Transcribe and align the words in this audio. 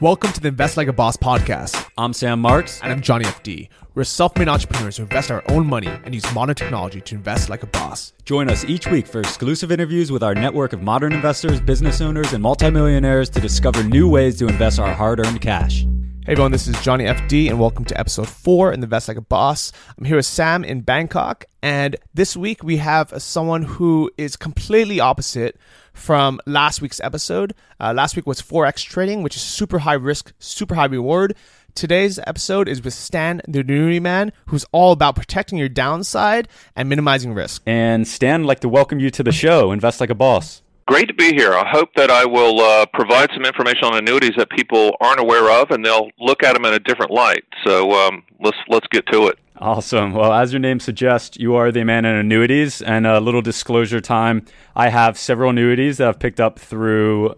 Welcome 0.00 0.32
to 0.34 0.40
the 0.40 0.46
Invest 0.46 0.76
Like 0.76 0.86
a 0.86 0.92
Boss 0.92 1.16
podcast. 1.16 1.90
I'm 1.98 2.12
Sam 2.12 2.40
Marks. 2.40 2.80
And 2.84 2.92
I'm 2.92 3.00
Johnny 3.00 3.24
FD. 3.24 3.68
We're 3.96 4.04
self 4.04 4.38
made 4.38 4.46
entrepreneurs 4.46 4.96
who 4.96 5.02
invest 5.02 5.28
our 5.32 5.42
own 5.48 5.66
money 5.66 5.88
and 5.88 6.14
use 6.14 6.32
modern 6.32 6.54
technology 6.54 7.00
to 7.00 7.16
invest 7.16 7.48
like 7.48 7.64
a 7.64 7.66
boss. 7.66 8.12
Join 8.24 8.48
us 8.48 8.64
each 8.64 8.86
week 8.86 9.08
for 9.08 9.18
exclusive 9.18 9.72
interviews 9.72 10.12
with 10.12 10.22
our 10.22 10.36
network 10.36 10.72
of 10.72 10.82
modern 10.82 11.12
investors, 11.12 11.60
business 11.60 12.00
owners, 12.00 12.32
and 12.32 12.40
multimillionaires 12.40 13.28
to 13.30 13.40
discover 13.40 13.82
new 13.82 14.08
ways 14.08 14.38
to 14.38 14.46
invest 14.46 14.78
our 14.78 14.94
hard 14.94 15.18
earned 15.18 15.40
cash. 15.40 15.84
Hey 16.24 16.32
everyone, 16.32 16.52
this 16.52 16.68
is 16.68 16.80
Johnny 16.80 17.06
FD, 17.06 17.48
and 17.48 17.58
welcome 17.58 17.84
to 17.86 17.98
episode 17.98 18.28
four 18.28 18.72
in 18.72 18.78
the 18.78 18.84
Invest 18.84 19.08
Like 19.08 19.16
a 19.16 19.22
Boss. 19.22 19.72
I'm 19.98 20.04
here 20.04 20.16
with 20.16 20.26
Sam 20.26 20.62
in 20.62 20.82
Bangkok, 20.82 21.46
and 21.60 21.96
this 22.14 22.36
week 22.36 22.62
we 22.62 22.76
have 22.76 23.20
someone 23.20 23.62
who 23.62 24.12
is 24.16 24.36
completely 24.36 25.00
opposite 25.00 25.56
from 25.98 26.40
last 26.46 26.80
week's 26.80 27.00
episode. 27.00 27.54
Uh, 27.78 27.92
last 27.92 28.16
week 28.16 28.26
was 28.26 28.40
Forex 28.40 28.84
trading, 28.84 29.22
which 29.22 29.36
is 29.36 29.42
super 29.42 29.80
high 29.80 29.94
risk, 29.94 30.32
super 30.38 30.74
high 30.74 30.86
reward. 30.86 31.34
Today's 31.74 32.18
episode 32.26 32.68
is 32.68 32.82
with 32.82 32.94
Stan, 32.94 33.40
the 33.46 33.60
annuity 33.60 34.00
man, 34.00 34.32
who's 34.46 34.64
all 34.72 34.92
about 34.92 35.16
protecting 35.16 35.58
your 35.58 35.68
downside 35.68 36.48
and 36.74 36.88
minimizing 36.88 37.34
risk. 37.34 37.62
And 37.66 38.08
Stan, 38.08 38.42
I'd 38.42 38.46
like 38.46 38.60
to 38.60 38.68
welcome 38.68 38.98
you 38.98 39.10
to 39.10 39.22
the 39.22 39.32
show, 39.32 39.70
Invest 39.70 40.00
Like 40.00 40.10
a 40.10 40.14
Boss. 40.14 40.62
Great 40.86 41.06
to 41.08 41.14
be 41.14 41.34
here. 41.34 41.52
I 41.52 41.68
hope 41.68 41.90
that 41.96 42.10
I 42.10 42.24
will 42.24 42.60
uh, 42.60 42.86
provide 42.94 43.28
some 43.34 43.44
information 43.44 43.84
on 43.84 43.98
annuities 43.98 44.32
that 44.38 44.48
people 44.48 44.96
aren't 45.00 45.20
aware 45.20 45.60
of, 45.60 45.70
and 45.70 45.84
they'll 45.84 46.10
look 46.18 46.42
at 46.42 46.54
them 46.54 46.64
in 46.64 46.72
a 46.72 46.78
different 46.78 47.10
light. 47.10 47.44
So 47.66 47.92
um, 47.92 48.22
let's 48.40 48.56
let's 48.68 48.86
get 48.90 49.06
to 49.12 49.26
it. 49.26 49.38
Awesome. 49.60 50.12
Well, 50.12 50.32
as 50.32 50.52
your 50.52 50.60
name 50.60 50.78
suggests, 50.78 51.36
you 51.36 51.56
are 51.56 51.72
the 51.72 51.82
man 51.82 52.04
in 52.04 52.14
annuities. 52.14 52.80
And 52.80 53.08
a 53.08 53.18
little 53.18 53.42
disclosure 53.42 54.00
time: 54.00 54.44
I 54.76 54.88
have 54.88 55.18
several 55.18 55.50
annuities 55.50 55.98
that 55.98 56.06
I've 56.06 56.20
picked 56.20 56.38
up 56.38 56.60
through 56.60 57.34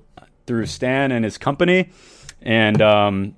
through 0.47 0.67
Stan 0.67 1.13
and 1.13 1.25
his 1.25 1.39
company, 1.39 1.89
and 2.43 2.83
um, 2.83 3.37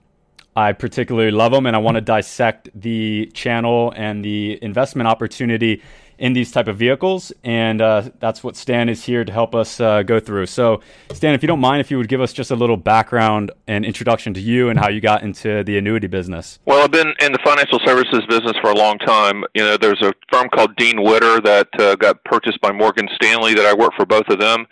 I 0.56 0.72
particularly 0.72 1.30
love 1.30 1.52
them. 1.52 1.66
And 1.66 1.76
I 1.76 1.78
want 1.78 1.94
to 1.94 2.00
dissect 2.00 2.70
the 2.74 3.30
channel 3.34 3.92
and 3.94 4.24
the 4.24 4.58
investment 4.62 5.06
opportunity 5.06 5.80
in 6.22 6.34
these 6.34 6.52
type 6.52 6.68
of 6.68 6.76
vehicles, 6.76 7.32
and 7.42 7.82
uh, 7.82 8.08
that's 8.20 8.44
what 8.44 8.54
Stan 8.54 8.88
is 8.88 9.02
here 9.04 9.24
to 9.24 9.32
help 9.32 9.56
us 9.56 9.80
uh, 9.80 10.04
go 10.04 10.20
through. 10.20 10.46
So, 10.46 10.80
Stan, 11.12 11.34
if 11.34 11.42
you 11.42 11.48
don't 11.48 11.58
mind, 11.58 11.80
if 11.80 11.90
you 11.90 11.98
would 11.98 12.06
give 12.06 12.20
us 12.20 12.32
just 12.32 12.52
a 12.52 12.54
little 12.54 12.76
background 12.76 13.50
and 13.66 13.84
introduction 13.84 14.32
to 14.34 14.40
you 14.40 14.68
and 14.68 14.78
how 14.78 14.88
you 14.88 15.00
got 15.00 15.24
into 15.24 15.64
the 15.64 15.76
annuity 15.76 16.06
business. 16.06 16.60
Well, 16.64 16.80
I've 16.80 16.92
been 16.92 17.12
in 17.20 17.32
the 17.32 17.40
financial 17.44 17.80
services 17.84 18.20
business 18.28 18.52
for 18.60 18.70
a 18.70 18.74
long 18.76 18.98
time. 18.98 19.42
You 19.54 19.64
know, 19.64 19.76
there's 19.76 20.00
a 20.00 20.12
firm 20.32 20.48
called 20.48 20.76
Dean 20.76 21.02
Witter 21.02 21.40
that 21.40 21.68
uh, 21.80 21.96
got 21.96 22.22
purchased 22.22 22.60
by 22.60 22.70
Morgan 22.70 23.08
Stanley 23.16 23.54
that 23.54 23.66
I 23.66 23.74
worked 23.74 23.96
for 23.96 24.06
both 24.06 24.28
of 24.28 24.38
them. 24.38 24.64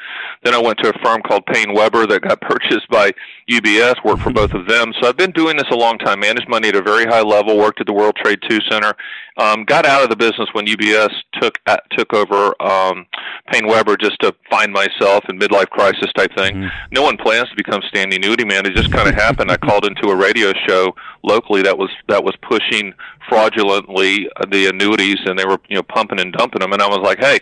Then 0.44 0.54
I 0.54 0.58
went 0.58 0.78
to 0.84 0.90
a 0.90 1.04
firm 1.04 1.20
called 1.22 1.46
PaineWebber 1.46 2.08
that 2.10 2.20
got 2.22 2.40
purchased 2.42 2.88
by 2.90 3.10
UBS, 3.50 3.96
worked 4.04 4.22
for 4.22 4.32
both 4.32 4.52
of 4.52 4.68
them. 4.68 4.92
So 5.00 5.08
I've 5.08 5.16
been 5.16 5.32
doing 5.32 5.56
this 5.56 5.66
a 5.72 5.76
long 5.76 5.98
time, 5.98 6.20
managed 6.20 6.48
money 6.48 6.68
at 6.68 6.76
a 6.76 6.82
very 6.82 7.06
high 7.06 7.22
level, 7.22 7.58
worked 7.58 7.80
at 7.80 7.88
the 7.88 7.92
World 7.92 8.14
Trade 8.22 8.38
II 8.48 8.60
Center, 8.70 8.94
um, 9.36 9.64
got 9.64 9.84
out 9.84 10.04
of 10.04 10.10
the 10.10 10.16
business 10.16 10.48
when 10.52 10.66
UBS 10.66 11.10
took 11.40 11.58
uh, 11.66 11.76
took 11.96 12.12
over 12.14 12.54
um, 12.62 13.06
PaineWebber 13.52 14.00
just 14.00 14.18
to 14.20 14.34
find 14.50 14.72
myself 14.72 15.24
in 15.28 15.38
midlife 15.38 15.68
crisis 15.70 16.10
type 16.16 16.30
thing. 16.36 16.56
Mm-hmm. 16.56 16.92
No 16.92 17.02
one 17.02 17.16
plans 17.16 17.48
to 17.50 17.56
become 17.56 17.80
Stan 17.88 18.10
the 18.10 18.16
annuity 18.16 18.44
man. 18.44 18.66
It 18.66 18.74
just 18.74 18.92
kind 18.92 19.08
of 19.08 19.14
happened. 19.14 19.50
I 19.50 19.56
called 19.70 19.84
into 19.84 20.08
a 20.08 20.16
radio 20.16 20.52
show 20.66 20.94
locally 21.22 21.62
that 21.62 21.76
was 21.76 21.90
that 22.08 22.22
was 22.22 22.34
pushing 22.42 22.94
fraudulently 23.28 24.28
the 24.50 24.66
annuities, 24.66 25.18
and 25.26 25.38
they 25.38 25.44
were 25.44 25.58
you 25.68 25.76
know 25.76 25.82
pumping 25.82 26.20
and 26.20 26.32
dumping 26.32 26.60
them. 26.60 26.72
And 26.72 26.82
I 26.82 26.88
was 26.88 27.00
like, 27.02 27.18
hey, 27.18 27.38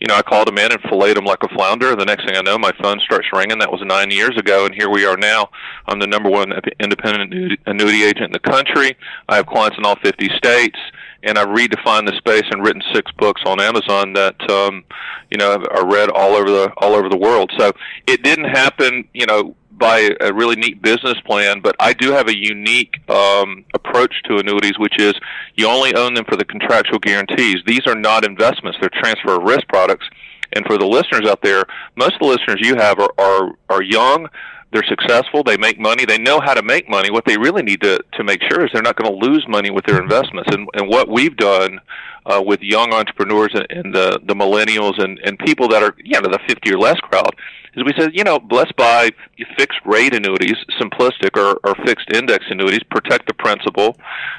you 0.00 0.06
know, 0.06 0.14
I 0.14 0.22
called 0.22 0.48
them 0.48 0.58
in 0.58 0.72
and 0.72 0.80
filleted 0.88 1.16
them 1.16 1.24
like 1.24 1.42
a 1.42 1.48
flounder. 1.48 1.94
The 1.96 2.04
next 2.04 2.26
thing 2.26 2.36
I 2.36 2.42
know, 2.42 2.58
my 2.58 2.72
phone 2.80 3.00
starts 3.00 3.28
ringing. 3.32 3.58
That 3.58 3.70
was 3.70 3.82
nine 3.84 4.10
years 4.10 4.36
ago, 4.36 4.66
and 4.66 4.74
here 4.74 4.90
we 4.90 5.04
are 5.04 5.16
now. 5.16 5.48
I'm 5.86 5.98
the 5.98 6.06
number 6.06 6.30
one 6.30 6.52
independent 6.80 7.58
annuity 7.66 8.04
agent 8.04 8.26
in 8.26 8.32
the 8.32 8.50
country. 8.50 8.96
I 9.28 9.36
have 9.36 9.46
clients 9.46 9.78
in 9.78 9.84
all 9.84 9.96
50 10.02 10.28
states 10.36 10.78
and 11.22 11.38
I've 11.38 11.48
redefined 11.48 12.06
the 12.06 12.16
space 12.16 12.44
and 12.50 12.64
written 12.64 12.82
six 12.92 13.10
books 13.12 13.42
on 13.46 13.60
Amazon 13.60 14.12
that 14.14 14.50
um, 14.50 14.84
you 15.30 15.38
know 15.38 15.64
are 15.70 15.86
read 15.86 16.10
all 16.10 16.34
over 16.34 16.50
the 16.50 16.72
all 16.78 16.94
over 16.94 17.08
the 17.08 17.16
world. 17.16 17.50
So 17.58 17.72
it 18.06 18.22
didn't 18.22 18.46
happen, 18.46 19.08
you 19.12 19.26
know, 19.26 19.54
by 19.70 20.10
a 20.20 20.32
really 20.32 20.56
neat 20.56 20.82
business 20.82 21.18
plan, 21.24 21.60
but 21.60 21.74
I 21.80 21.92
do 21.92 22.12
have 22.12 22.28
a 22.28 22.36
unique 22.36 22.94
um, 23.10 23.64
approach 23.74 24.14
to 24.24 24.36
annuities, 24.36 24.78
which 24.78 24.98
is 24.98 25.14
you 25.54 25.66
only 25.66 25.94
own 25.94 26.14
them 26.14 26.24
for 26.24 26.36
the 26.36 26.44
contractual 26.44 26.98
guarantees. 26.98 27.56
These 27.66 27.86
are 27.86 27.94
not 27.94 28.24
investments; 28.24 28.78
they're 28.80 28.90
transfer 28.90 29.36
of 29.36 29.42
risk 29.44 29.66
products. 29.68 30.06
And 30.54 30.66
for 30.66 30.76
the 30.76 30.86
listeners 30.86 31.26
out 31.26 31.40
there, 31.42 31.64
most 31.96 32.12
of 32.12 32.20
the 32.20 32.26
listeners 32.26 32.58
you 32.60 32.76
have 32.76 32.98
are 32.98 33.12
are, 33.18 33.52
are 33.70 33.82
young 33.82 34.28
they're 34.72 34.82
successful, 34.88 35.42
they 35.42 35.56
make 35.56 35.78
money, 35.78 36.04
they 36.04 36.18
know 36.18 36.40
how 36.40 36.54
to 36.54 36.62
make 36.62 36.88
money. 36.88 37.10
What 37.10 37.24
they 37.26 37.36
really 37.36 37.62
need 37.62 37.82
to 37.82 38.02
to 38.14 38.24
make 38.24 38.40
sure 38.50 38.64
is 38.64 38.70
they're 38.72 38.82
not 38.82 38.96
going 38.96 39.12
to 39.12 39.26
lose 39.26 39.46
money 39.48 39.70
with 39.70 39.84
their 39.84 40.00
investments. 40.00 40.50
And 40.52 40.68
and 40.74 40.88
what 40.88 41.08
we've 41.08 41.36
done 41.36 41.80
uh, 42.24 42.42
with 42.44 42.60
young 42.62 42.92
entrepreneurs 42.92 43.52
and, 43.54 43.66
and 43.70 43.94
the 43.94 44.20
the 44.26 44.34
millennials 44.34 45.02
and 45.02 45.18
and 45.20 45.38
people 45.40 45.68
that 45.68 45.82
are 45.82 45.94
you 46.02 46.18
know 46.20 46.28
the 46.28 46.38
50 46.48 46.72
or 46.72 46.78
less 46.78 46.98
crowd 47.00 47.34
is 47.74 47.84
we 47.84 47.92
said 47.98 48.10
you 48.14 48.24
know 48.24 48.40
let's 48.50 48.72
buy 48.72 49.10
fixed 49.58 49.80
rate 49.84 50.14
annuities, 50.14 50.56
simplistic 50.80 51.38
or, 51.38 51.60
or 51.64 51.74
fixed 51.84 52.10
index 52.14 52.44
annuities, 52.48 52.82
protect 52.90 53.26
the 53.26 53.34
principal, 53.34 53.96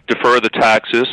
defer 0.08 0.40
the 0.40 0.50
taxes 0.50 1.08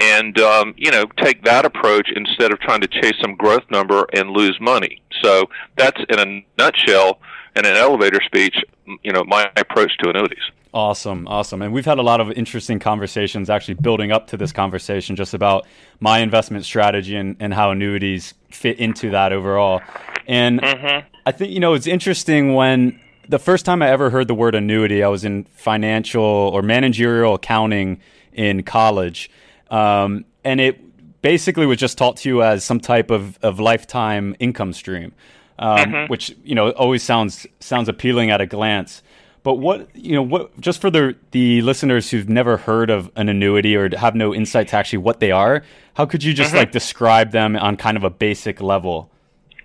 and 0.00 0.40
um, 0.40 0.74
you 0.76 0.90
know 0.90 1.04
take 1.22 1.44
that 1.44 1.64
approach 1.64 2.10
instead 2.14 2.52
of 2.52 2.58
trying 2.60 2.80
to 2.80 2.88
chase 2.88 3.14
some 3.20 3.34
growth 3.36 3.64
number 3.70 4.06
and 4.12 4.30
lose 4.30 4.58
money. 4.60 5.00
So 5.22 5.46
that's 5.76 6.00
in 6.08 6.18
a 6.18 6.44
nutshell 6.58 7.20
in 7.56 7.66
an 7.66 7.76
elevator 7.76 8.20
speech, 8.24 8.56
you 9.02 9.12
know, 9.12 9.24
my 9.24 9.50
approach 9.56 9.96
to 9.98 10.10
annuities. 10.10 10.42
Awesome, 10.74 11.26
awesome. 11.28 11.62
And 11.62 11.72
we've 11.72 11.86
had 11.86 11.98
a 11.98 12.02
lot 12.02 12.20
of 12.20 12.30
interesting 12.32 12.78
conversations 12.78 13.48
actually 13.48 13.74
building 13.74 14.12
up 14.12 14.26
to 14.28 14.36
this 14.36 14.52
conversation 14.52 15.16
just 15.16 15.32
about 15.32 15.66
my 15.98 16.18
investment 16.18 16.64
strategy 16.64 17.16
and, 17.16 17.36
and 17.40 17.54
how 17.54 17.70
annuities 17.70 18.34
fit 18.50 18.78
into 18.78 19.10
that 19.10 19.32
overall. 19.32 19.80
And 20.26 20.60
mm-hmm. 20.60 21.06
I 21.24 21.32
think, 21.32 21.52
you 21.52 21.60
know, 21.60 21.72
it's 21.72 21.86
interesting 21.86 22.54
when 22.54 23.00
the 23.28 23.38
first 23.38 23.64
time 23.64 23.80
I 23.82 23.88
ever 23.88 24.10
heard 24.10 24.28
the 24.28 24.34
word 24.34 24.54
annuity, 24.54 25.02
I 25.02 25.08
was 25.08 25.24
in 25.24 25.44
financial 25.44 26.22
or 26.22 26.60
managerial 26.60 27.34
accounting 27.34 28.00
in 28.32 28.62
college. 28.62 29.30
Um, 29.70 30.26
and 30.44 30.60
it 30.60 31.22
basically 31.22 31.66
was 31.66 31.78
just 31.78 31.96
taught 31.98 32.18
to 32.18 32.28
you 32.28 32.42
as 32.42 32.62
some 32.62 32.78
type 32.78 33.10
of, 33.10 33.38
of 33.42 33.58
lifetime 33.58 34.36
income 34.38 34.72
stream 34.72 35.12
um, 35.58 35.78
mm-hmm. 35.78 36.10
which 36.10 36.34
you 36.44 36.54
know 36.54 36.70
always 36.70 37.02
sounds 37.02 37.46
sounds 37.60 37.88
appealing 37.88 38.30
at 38.30 38.40
a 38.40 38.46
glance. 38.46 39.02
But 39.42 39.54
what 39.54 39.88
you 39.94 40.12
know, 40.12 40.22
what 40.22 40.58
just 40.60 40.80
for 40.80 40.90
the 40.90 41.16
the 41.30 41.62
listeners 41.62 42.10
who've 42.10 42.28
never 42.28 42.58
heard 42.58 42.90
of 42.90 43.10
an 43.16 43.28
annuity 43.28 43.76
or 43.76 43.94
have 43.96 44.14
no 44.14 44.34
insight 44.34 44.68
to 44.68 44.76
actually 44.76 44.98
what 44.98 45.20
they 45.20 45.30
are, 45.30 45.62
how 45.94 46.06
could 46.06 46.22
you 46.22 46.34
just 46.34 46.50
mm-hmm. 46.50 46.58
like 46.58 46.72
describe 46.72 47.32
them 47.32 47.56
on 47.56 47.76
kind 47.76 47.96
of 47.96 48.04
a 48.04 48.10
basic 48.10 48.60
level? 48.60 49.10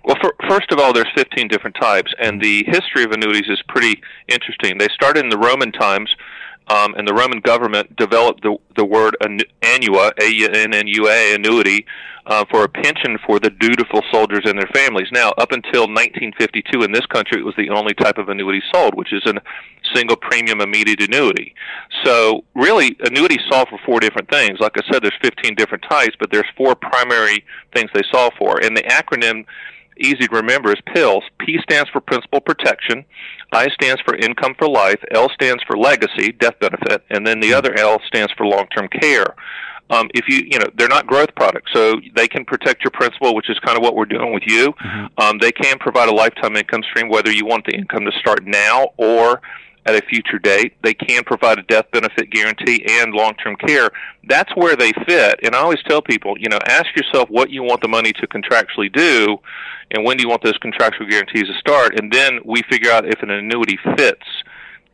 Well, 0.04 0.16
for, 0.20 0.34
first 0.48 0.70
of 0.70 0.78
all, 0.78 0.92
there's 0.92 1.10
15 1.14 1.48
different 1.48 1.76
types, 1.80 2.12
and 2.18 2.40
the 2.40 2.62
history 2.64 3.04
of 3.04 3.12
annuities 3.12 3.48
is 3.48 3.62
pretty 3.68 4.02
interesting. 4.28 4.76
They 4.76 4.88
started 4.88 5.24
in 5.24 5.30
the 5.30 5.38
Roman 5.38 5.72
times 5.72 6.14
um, 6.68 6.94
and 6.94 7.06
the 7.06 7.14
Roman 7.14 7.40
government 7.40 7.94
developed 7.96 8.42
the 8.42 8.56
the 8.76 8.84
word 8.84 9.16
annua, 9.20 10.12
A-N-N-U-A, 10.20 11.34
annuity, 11.34 11.86
uh, 12.26 12.44
for 12.50 12.64
a 12.64 12.68
pension 12.68 13.18
for 13.26 13.38
the 13.38 13.50
dutiful 13.50 14.02
soldiers 14.10 14.42
and 14.44 14.58
their 14.58 14.70
families. 14.72 15.08
Now, 15.12 15.30
up 15.38 15.52
until 15.52 15.82
1952 15.82 16.82
in 16.82 16.92
this 16.92 17.04
country, 17.06 17.40
it 17.40 17.44
was 17.44 17.54
the 17.56 17.70
only 17.70 17.94
type 17.94 18.18
of 18.18 18.28
annuity 18.28 18.62
sold, 18.72 18.94
which 18.94 19.12
is 19.12 19.22
a 19.26 19.34
single 19.94 20.16
premium 20.16 20.60
immediate 20.60 21.02
annuity. 21.02 21.54
So, 22.04 22.44
really, 22.54 22.96
annuities 23.00 23.42
solve 23.50 23.68
for 23.68 23.78
four 23.84 24.00
different 24.00 24.30
things. 24.30 24.58
Like 24.58 24.76
I 24.76 24.82
said, 24.90 25.02
there's 25.02 25.18
15 25.22 25.54
different 25.54 25.84
types, 25.88 26.16
but 26.18 26.30
there's 26.32 26.48
four 26.56 26.74
primary 26.74 27.44
things 27.74 27.90
they 27.94 28.02
solve 28.10 28.32
for, 28.38 28.58
and 28.64 28.76
the 28.76 28.82
acronym 28.84 29.44
easy 29.98 30.26
to 30.26 30.34
remember 30.34 30.70
is 30.70 30.80
PILLS. 30.94 31.24
P 31.38 31.58
stands 31.62 31.90
for 31.90 32.00
principal 32.00 32.40
protection. 32.40 33.04
I 33.52 33.68
stands 33.68 34.00
for 34.02 34.16
income 34.16 34.54
for 34.58 34.68
life. 34.68 35.02
L 35.12 35.28
stands 35.30 35.62
for 35.64 35.76
legacy, 35.76 36.32
death 36.32 36.58
benefit, 36.60 37.04
and 37.10 37.26
then 37.26 37.40
the 37.40 37.50
hmm. 37.50 37.54
other 37.54 37.78
L 37.78 38.00
stands 38.06 38.32
for 38.36 38.46
long-term 38.46 38.88
care. 38.88 39.34
Um, 39.90 40.08
if 40.14 40.24
you, 40.28 40.46
you 40.50 40.58
know, 40.58 40.66
they're 40.76 40.88
not 40.88 41.06
growth 41.06 41.34
products, 41.36 41.70
so 41.72 42.00
they 42.16 42.26
can 42.26 42.44
protect 42.44 42.82
your 42.82 42.90
principal, 42.90 43.34
which 43.34 43.50
is 43.50 43.58
kind 43.60 43.76
of 43.76 43.82
what 43.82 43.94
we're 43.94 44.06
doing 44.06 44.32
with 44.32 44.44
you. 44.46 44.72
Mm-hmm. 44.72 45.20
Um, 45.20 45.38
they 45.38 45.52
can 45.52 45.78
provide 45.78 46.08
a 46.08 46.14
lifetime 46.14 46.56
income 46.56 46.82
stream, 46.90 47.08
whether 47.10 47.30
you 47.30 47.44
want 47.44 47.66
the 47.66 47.74
income 47.74 48.06
to 48.06 48.12
start 48.18 48.44
now 48.44 48.92
or 48.96 49.42
at 49.86 49.94
a 49.94 50.06
future 50.06 50.38
date. 50.38 50.74
They 50.82 50.94
can 50.94 51.24
provide 51.24 51.58
a 51.58 51.62
death 51.62 51.86
benefit 51.92 52.30
guarantee 52.30 52.84
and 52.88 53.12
long-term 53.12 53.56
care. 53.56 53.90
That's 54.28 54.54
where 54.56 54.76
they 54.76 54.92
fit. 55.06 55.40
And 55.42 55.54
I 55.54 55.58
always 55.58 55.82
tell 55.86 56.00
people, 56.00 56.36
you 56.38 56.48
know, 56.48 56.58
ask 56.66 56.86
yourself 56.96 57.28
what 57.28 57.50
you 57.50 57.62
want 57.62 57.82
the 57.82 57.88
money 57.88 58.12
to 58.12 58.26
contractually 58.26 58.92
do 58.92 59.38
and 59.90 60.04
when 60.04 60.16
do 60.16 60.22
you 60.22 60.28
want 60.28 60.42
those 60.42 60.58
contractual 60.58 61.06
guarantees 61.06 61.46
to 61.46 61.54
start 61.58 61.98
and 61.98 62.12
then 62.12 62.40
we 62.44 62.62
figure 62.70 62.90
out 62.90 63.06
if 63.06 63.22
an 63.22 63.30
annuity 63.30 63.78
fits 63.96 64.24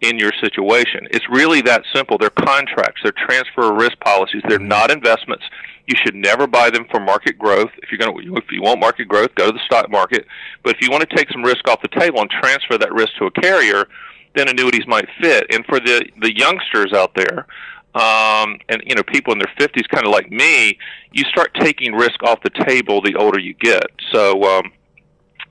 in 0.00 0.18
your 0.18 0.32
situation. 0.42 1.06
It's 1.10 1.28
really 1.28 1.60
that 1.62 1.84
simple. 1.94 2.16
They're 2.18 2.30
contracts, 2.30 3.02
they're 3.02 3.12
transfer 3.12 3.72
risk 3.74 3.98
policies, 4.00 4.42
they're 4.48 4.58
mm-hmm. 4.58 4.68
not 4.68 4.90
investments. 4.90 5.44
You 5.86 5.96
should 5.96 6.14
never 6.14 6.46
buy 6.46 6.70
them 6.70 6.86
for 6.90 7.00
market 7.00 7.38
growth. 7.38 7.70
If 7.82 7.90
you're 7.90 7.98
going 7.98 8.26
to, 8.26 8.36
if 8.36 8.44
you 8.50 8.62
want 8.62 8.80
market 8.80 9.08
growth, 9.08 9.34
go 9.34 9.46
to 9.46 9.52
the 9.52 9.64
stock 9.66 9.90
market. 9.90 10.26
But 10.62 10.76
if 10.76 10.82
you 10.82 10.90
want 10.90 11.08
to 11.08 11.16
take 11.16 11.30
some 11.30 11.42
risk 11.42 11.68
off 11.68 11.82
the 11.82 11.88
table 11.88 12.20
and 12.20 12.30
transfer 12.30 12.78
that 12.78 12.92
risk 12.92 13.10
to 13.18 13.26
a 13.26 13.30
carrier, 13.30 13.86
then 14.34 14.48
annuities 14.48 14.86
might 14.86 15.08
fit. 15.20 15.46
And 15.50 15.64
for 15.66 15.80
the 15.80 16.04
the 16.20 16.36
youngsters 16.36 16.92
out 16.92 17.14
there, 17.14 17.46
um, 17.94 18.58
and 18.68 18.82
you 18.86 18.94
know 18.94 19.02
people 19.02 19.32
in 19.32 19.38
their 19.38 19.52
50s, 19.58 19.88
kind 19.88 20.06
of 20.06 20.12
like 20.12 20.30
me, 20.30 20.78
you 21.12 21.24
start 21.24 21.54
taking 21.60 21.92
risk 21.92 22.22
off 22.22 22.40
the 22.42 22.50
table 22.66 23.00
the 23.02 23.16
older 23.16 23.38
you 23.38 23.54
get. 23.54 23.86
So 24.12 24.42
um, 24.44 24.72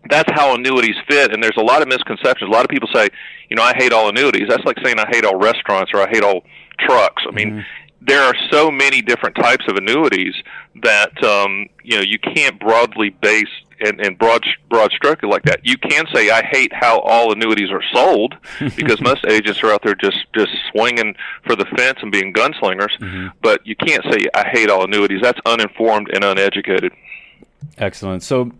that's 0.09 0.31
how 0.31 0.55
annuities 0.55 0.95
fit. 1.07 1.33
And 1.33 1.43
there's 1.43 1.57
a 1.57 1.63
lot 1.63 1.81
of 1.81 1.87
misconceptions. 1.87 2.49
A 2.49 2.53
lot 2.53 2.63
of 2.63 2.69
people 2.69 2.89
say, 2.93 3.09
you 3.49 3.55
know, 3.55 3.63
I 3.63 3.73
hate 3.75 3.91
all 3.91 4.09
annuities. 4.09 4.47
That's 4.47 4.63
like 4.63 4.77
saying 4.83 4.99
I 4.99 5.07
hate 5.09 5.25
all 5.25 5.35
restaurants 5.35 5.91
or 5.93 6.01
I 6.01 6.09
hate 6.09 6.23
all 6.23 6.43
trucks. 6.79 7.23
I 7.27 7.31
mean, 7.31 7.51
mm-hmm 7.51 7.61
there 8.01 8.21
are 8.23 8.35
so 8.49 8.71
many 8.71 9.01
different 9.01 9.35
types 9.35 9.65
of 9.67 9.75
annuities 9.75 10.33
that 10.83 11.23
um, 11.23 11.67
you 11.83 11.97
know 11.97 12.01
you 12.01 12.17
can't 12.19 12.59
broadly 12.59 13.09
base 13.09 13.47
and, 13.81 13.99
and 13.99 14.17
broad 14.17 14.45
broad 14.69 14.91
stroke 14.91 15.23
it 15.23 15.27
like 15.27 15.43
that. 15.43 15.61
You 15.63 15.77
can 15.77 16.05
say 16.13 16.29
I 16.29 16.43
hate 16.43 16.71
how 16.73 16.99
all 16.99 17.31
annuities 17.31 17.71
are 17.71 17.83
sold 17.93 18.35
because 18.75 19.01
most 19.01 19.25
agents 19.25 19.63
are 19.63 19.71
out 19.71 19.81
there 19.83 19.95
just 19.95 20.17
just 20.33 20.51
swinging 20.71 21.15
for 21.45 21.55
the 21.55 21.65
fence 21.77 21.99
and 22.01 22.11
being 22.11 22.33
gunslingers. 22.33 22.97
Mm-hmm. 22.99 23.27
But 23.41 23.65
you 23.65 23.75
can't 23.75 24.03
say 24.11 24.19
I 24.33 24.47
hate 24.49 24.69
all 24.69 24.83
annuities. 24.83 25.21
That's 25.21 25.39
uninformed 25.45 26.09
and 26.13 26.23
uneducated. 26.23 26.93
Excellent. 27.77 28.23
So 28.23 28.51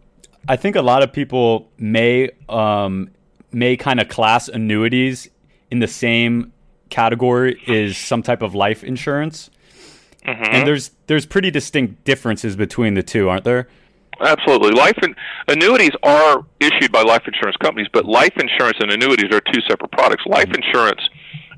I 0.48 0.56
think 0.56 0.76
a 0.76 0.82
lot 0.82 1.04
of 1.04 1.12
people 1.14 1.70
may 1.78 2.32
um, 2.48 3.12
may 3.52 3.78
kind 3.78 4.00
of 4.00 4.08
class 4.08 4.48
annuities 4.48 5.30
in 5.72 5.80
the 5.80 5.88
same 5.88 6.54
category 6.90 7.62
is 7.68 7.98
some 7.98 8.24
type 8.24 8.42
of 8.42 8.56
life 8.56 8.84
insurance. 8.84 9.50
Mm-hmm. 10.26 10.44
And 10.44 10.68
there's 10.68 10.92
there's 11.08 11.26
pretty 11.26 11.52
distinct 11.52 12.04
differences 12.04 12.56
between 12.56 12.94
the 12.94 13.04
two, 13.04 13.30
aren't 13.30 13.46
there? 13.46 13.68
Absolutely. 14.22 14.72
Life 14.72 14.98
and 15.02 15.16
annuities 15.48 15.92
are 16.04 16.46
issued 16.60 16.92
by 16.92 17.02
life 17.02 17.24
insurance 17.26 17.58
companies, 17.58 17.88
but 17.94 18.06
life 18.06 18.34
insurance 18.38 18.78
and 18.80 18.92
annuities 18.92 19.34
are 19.34 19.42
two 19.42 19.62
separate 19.68 19.92
products. 19.92 20.24
Life 20.26 20.48
mm-hmm. 20.48 20.64
insurance 20.64 21.02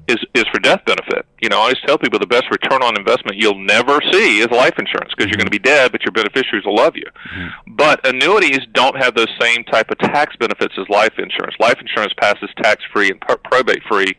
is 0.08 0.18
is 0.34 0.46
for 0.52 0.60
death 0.60 0.84
benefit. 0.86 1.26
You 1.42 1.50
know, 1.50 1.58
I 1.58 1.62
always 1.62 1.82
tell 1.86 1.98
people 1.98 2.20
the 2.20 2.28
best 2.28 2.46
return 2.52 2.82
on 2.84 2.98
investment 2.98 3.38
you'll 3.38 3.60
never 3.60 4.00
see 4.12 4.40
is 4.40 4.48
life 4.52 4.74
insurance 4.78 5.14
because 5.16 5.30
you're 5.30 5.38
going 5.38 5.50
to 5.50 5.52
be 5.52 5.60
dead, 5.60 5.92
but 5.92 6.02
your 6.02 6.12
beneficiaries 6.12 6.66
will 6.66 6.76
love 6.76 6.96
you. 6.96 7.06
Mm-hmm. 7.06 7.76
But 7.76 8.06
annuities 8.06 8.60
don't 8.74 8.98
have 8.98 9.16
those 9.16 9.30
same 9.40 9.64
type 9.66 9.90
of 9.92 9.98
tax 10.00 10.36
benefits 10.38 10.76
as 10.78 10.88
life 10.90 11.14
insurance. 11.18 11.56
Life 11.60 11.80
insurance 11.80 12.14
passes 12.18 12.50
tax 12.62 12.84
free 12.94 13.10
and 13.10 13.20
probate 13.22 13.82
free 13.90 14.14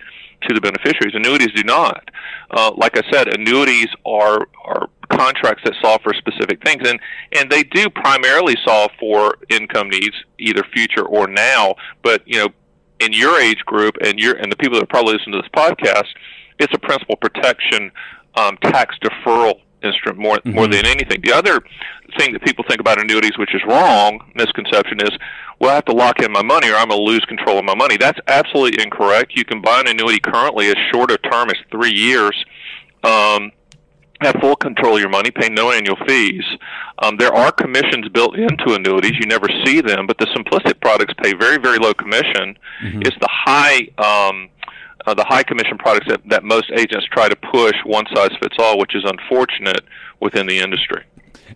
to 0.49 0.55
the 0.55 0.61
beneficiaries. 0.61 1.15
Annuities 1.15 1.53
do 1.55 1.63
not. 1.65 2.11
Uh, 2.51 2.73
like 2.77 2.97
I 2.97 3.03
said, 3.11 3.35
annuities 3.35 3.89
are 4.05 4.49
are 4.65 4.89
contracts 5.13 5.63
that 5.65 5.75
solve 5.83 6.01
for 6.03 6.13
specific 6.15 6.63
things, 6.65 6.89
and 6.89 6.99
and 7.33 7.51
they 7.51 7.63
do 7.63 7.89
primarily 7.91 8.57
solve 8.65 8.91
for 8.99 9.37
income 9.49 9.89
needs, 9.89 10.15
either 10.39 10.63
future 10.73 11.05
or 11.05 11.27
now. 11.27 11.75
But 12.03 12.23
you 12.27 12.39
know, 12.39 12.49
in 13.01 13.13
your 13.13 13.41
age 13.41 13.61
group 13.67 13.97
and 14.03 14.19
your 14.19 14.37
and 14.37 14.51
the 14.51 14.57
people 14.57 14.77
that 14.77 14.85
are 14.85 14.87
probably 14.87 15.15
listen 15.15 15.33
to 15.33 15.43
this 15.43 15.51
podcast, 15.55 16.09
it's 16.59 16.73
a 16.75 16.79
principal 16.79 17.17
protection 17.17 17.91
um, 18.37 18.57
tax 18.63 18.97
deferral 19.03 19.61
instrument 19.83 20.19
more 20.19 20.37
mm-hmm. 20.39 20.55
more 20.55 20.67
than 20.67 20.87
anything. 20.87 21.21
The 21.23 21.33
other 21.33 21.61
thing 22.19 22.33
that 22.33 22.43
people 22.43 22.65
think 22.69 22.81
about 22.81 23.01
annuities, 23.01 23.37
which 23.39 23.55
is 23.55 23.61
wrong, 23.67 24.21
misconception 24.35 25.01
is, 25.01 25.11
well, 25.59 25.71
I 25.71 25.75
have 25.75 25.85
to 25.87 25.95
lock 25.95 26.21
in 26.21 26.33
my 26.33 26.43
money 26.43 26.71
or 26.71 26.75
I'm 26.75 26.89
going 26.89 27.01
to 27.01 27.05
lose 27.05 27.25
control 27.27 27.59
of 27.59 27.65
my 27.65 27.75
money. 27.75 27.97
That's 27.97 28.19
absolutely 28.29 28.83
incorrect. 28.83 29.33
You 29.35 29.45
can 29.45 29.61
buy 29.61 29.81
an 29.81 29.89
annuity 29.89 30.21
currently 30.21 30.69
as 30.69 30.77
short 30.93 31.11
a 31.11 31.19
term 31.19 31.51
as 31.51 31.57
three 31.71 31.93
years. 31.93 32.45
Um, 33.05 33.51
have 34.25 34.37
full 34.41 34.57
control 34.57 34.95
of 34.97 35.01
your 35.01 35.11
money, 35.11 35.31
pay 35.31 35.49
no 35.49 35.71
annual 35.73 35.97
fees. 36.07 36.45
Um, 36.99 37.17
there 37.17 37.33
are 37.33 37.53
commissions 37.53 38.09
built 38.09 38.37
into 38.37 38.75
annuities. 38.75 39.13
You 39.19 39.27
never 39.27 39.49
see 39.65 39.81
them, 39.81 40.07
but 40.07 40.19
the 40.19 40.27
simplistic 40.27 40.81
products 40.81 41.15
pay 41.23 41.33
very, 41.35 41.59
very 41.59 41.79
low 41.79 41.95
commission. 41.95 42.57
Mm-hmm. 42.83 43.03
It's 43.03 43.17
the 43.21 43.29
high 43.31 43.89
um, 43.99 44.49
uh, 45.07 45.15
the 45.15 45.25
high 45.25 45.43
commission 45.43 45.79
products 45.79 46.07
that, 46.09 46.21
that 46.29 46.45
most 46.45 46.71
agents 46.77 47.07
try 47.11 47.29
to 47.29 47.37
push 47.37 47.75
one 47.85 48.05
size 48.15 48.31
fits 48.41 48.57
all, 48.59 48.79
which 48.79 48.95
is 48.95 49.03
unfortunate 49.05 49.85
within 50.21 50.47
the 50.47 50.59
industry. 50.61 51.05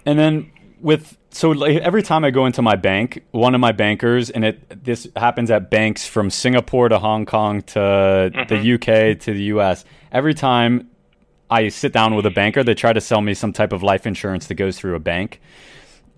And 0.05 0.19
then 0.19 0.51
with 0.81 1.17
so 1.31 1.51
like 1.51 1.77
every 1.79 2.03
time 2.03 2.25
I 2.25 2.31
go 2.31 2.47
into 2.47 2.63
my 2.63 2.77
bank, 2.77 3.23
one 3.31 3.55
of 3.55 3.61
my 3.61 3.73
bankers, 3.73 4.31
and 4.31 4.45
it 4.45 4.85
this 4.85 5.07
happens 5.17 5.51
at 5.51 5.71
banks 5.71 6.07
from 6.07 6.31
Singapore 6.31 6.89
to 6.89 6.99
Hong 6.99 7.27
Kong 7.27 7.63
to 7.63 7.79
mm-hmm. 7.79 8.49
the 8.49 8.75
UK 8.75 9.19
to 9.21 9.33
the 9.33 9.45
US. 9.55 9.85
Every 10.13 10.35
time 10.35 10.89
I 11.50 11.69
sit 11.69 11.93
down 11.93 12.14
with 12.14 12.26
a 12.26 12.31
banker, 12.31 12.64
they 12.64 12.75
try 12.75 12.93
to 12.93 13.00
sell 13.00 13.20
me 13.20 13.34
some 13.34 13.52
type 13.52 13.72
of 13.72 13.82
life 13.82 14.06
insurance 14.06 14.46
that 14.46 14.54
goes 14.54 14.78
through 14.78 14.94
a 14.94 15.00
bank, 15.00 15.40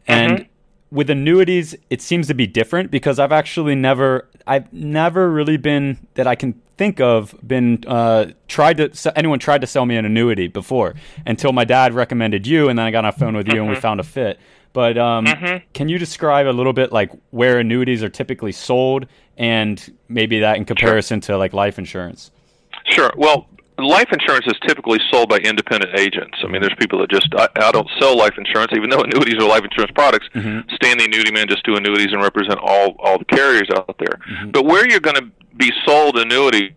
and 0.07 0.33
mm-hmm 0.33 0.53
with 0.91 1.11
annuities, 1.11 1.77
it 1.91 2.01
seems 2.01 2.29
to 2.29 2.35
be 2.35 2.47
different 2.47 2.91
because 2.91 3.19
I've 3.19 3.33
actually 3.33 3.75
never, 3.75 4.29
I've 4.47 4.73
never 4.73 5.31
really 5.31 5.59
been 5.59 6.07
that 6.15 6.27
I 6.27 6.35
can 6.35 6.61
think 6.77 7.01
of 7.01 7.35
been 7.47 7.85
uh, 7.87 8.27
tried 8.47 8.79
to 8.79 9.19
anyone 9.19 9.39
tried 9.39 9.61
to 9.61 9.67
sell 9.67 9.85
me 9.85 9.97
an 9.97 10.05
annuity 10.05 10.47
before 10.47 10.95
until 11.27 11.53
my 11.53 11.65
dad 11.65 11.93
recommended 11.93 12.47
you, 12.47 12.69
and 12.69 12.79
then 12.79 12.87
I 12.87 12.91
got 12.91 13.05
on 13.05 13.11
a 13.11 13.13
phone 13.13 13.37
with 13.37 13.49
you 13.49 13.55
mm-hmm. 13.55 13.61
and 13.61 13.69
we 13.69 13.75
mm-hmm. 13.75 13.83
found 13.83 14.01
a 14.01 14.05
fit. 14.05 14.39
But 14.73 14.97
um, 14.97 15.27
mm-hmm. 15.27 15.67
can 15.75 15.89
you 15.89 15.99
describe 15.99 16.47
a 16.47 16.53
little 16.53 16.73
bit 16.73 16.93
like 16.93 17.11
where 17.31 17.59
annuities 17.59 18.03
are 18.03 18.09
typically 18.09 18.53
sold, 18.53 19.07
and 19.37 19.95
maybe 20.09 20.41
that 20.41 20.57
in 20.57 20.65
comparison 20.65 21.21
sure. 21.21 21.35
to 21.35 21.39
like 21.39 21.53
life 21.53 21.79
insurance? 21.79 22.31
Sure. 22.85 23.13
Well, 23.17 23.49
life 23.79 24.09
insurance 24.13 24.47
is 24.47 24.59
typically 24.67 24.99
sold 25.11 25.29
by 25.29 25.39
independent 25.39 25.99
agents. 25.99 26.37
I 26.43 26.49
mean, 26.49 26.61
there's 26.61 26.75
people 26.79 26.99
that 27.01 27.11
just 27.11 27.29
I, 27.37 27.49
I 27.57 27.73
don't 27.73 27.89
sell 27.99 28.17
life 28.17 28.35
insurance, 28.37 28.73
even 28.75 28.91
though 28.91 29.01
annuities 29.07 29.37
are 29.37 29.49
life 29.49 29.65
insurance 29.65 29.93
products. 29.95 30.27
Mm-hmm. 30.35 30.69
Stan 30.75 30.99
the 30.99 31.05
annuity 31.05 31.33
man 31.33 31.47
just 31.49 31.65
do 31.65 31.77
annuities 31.77 32.13
and 32.13 32.23
represent 32.23 32.59
all 32.61 32.97
all 32.99 33.19
the 33.19 33.25
carriers 33.25 33.69
out 33.75 33.97
there. 33.99 34.19
Mm-hmm. 34.29 34.51
But 34.51 34.65
where 34.65 34.89
you're 34.89 35.01
going 35.01 35.17
to 35.17 35.31
be 35.57 35.73
sold 35.85 36.17
annuities, 36.17 36.73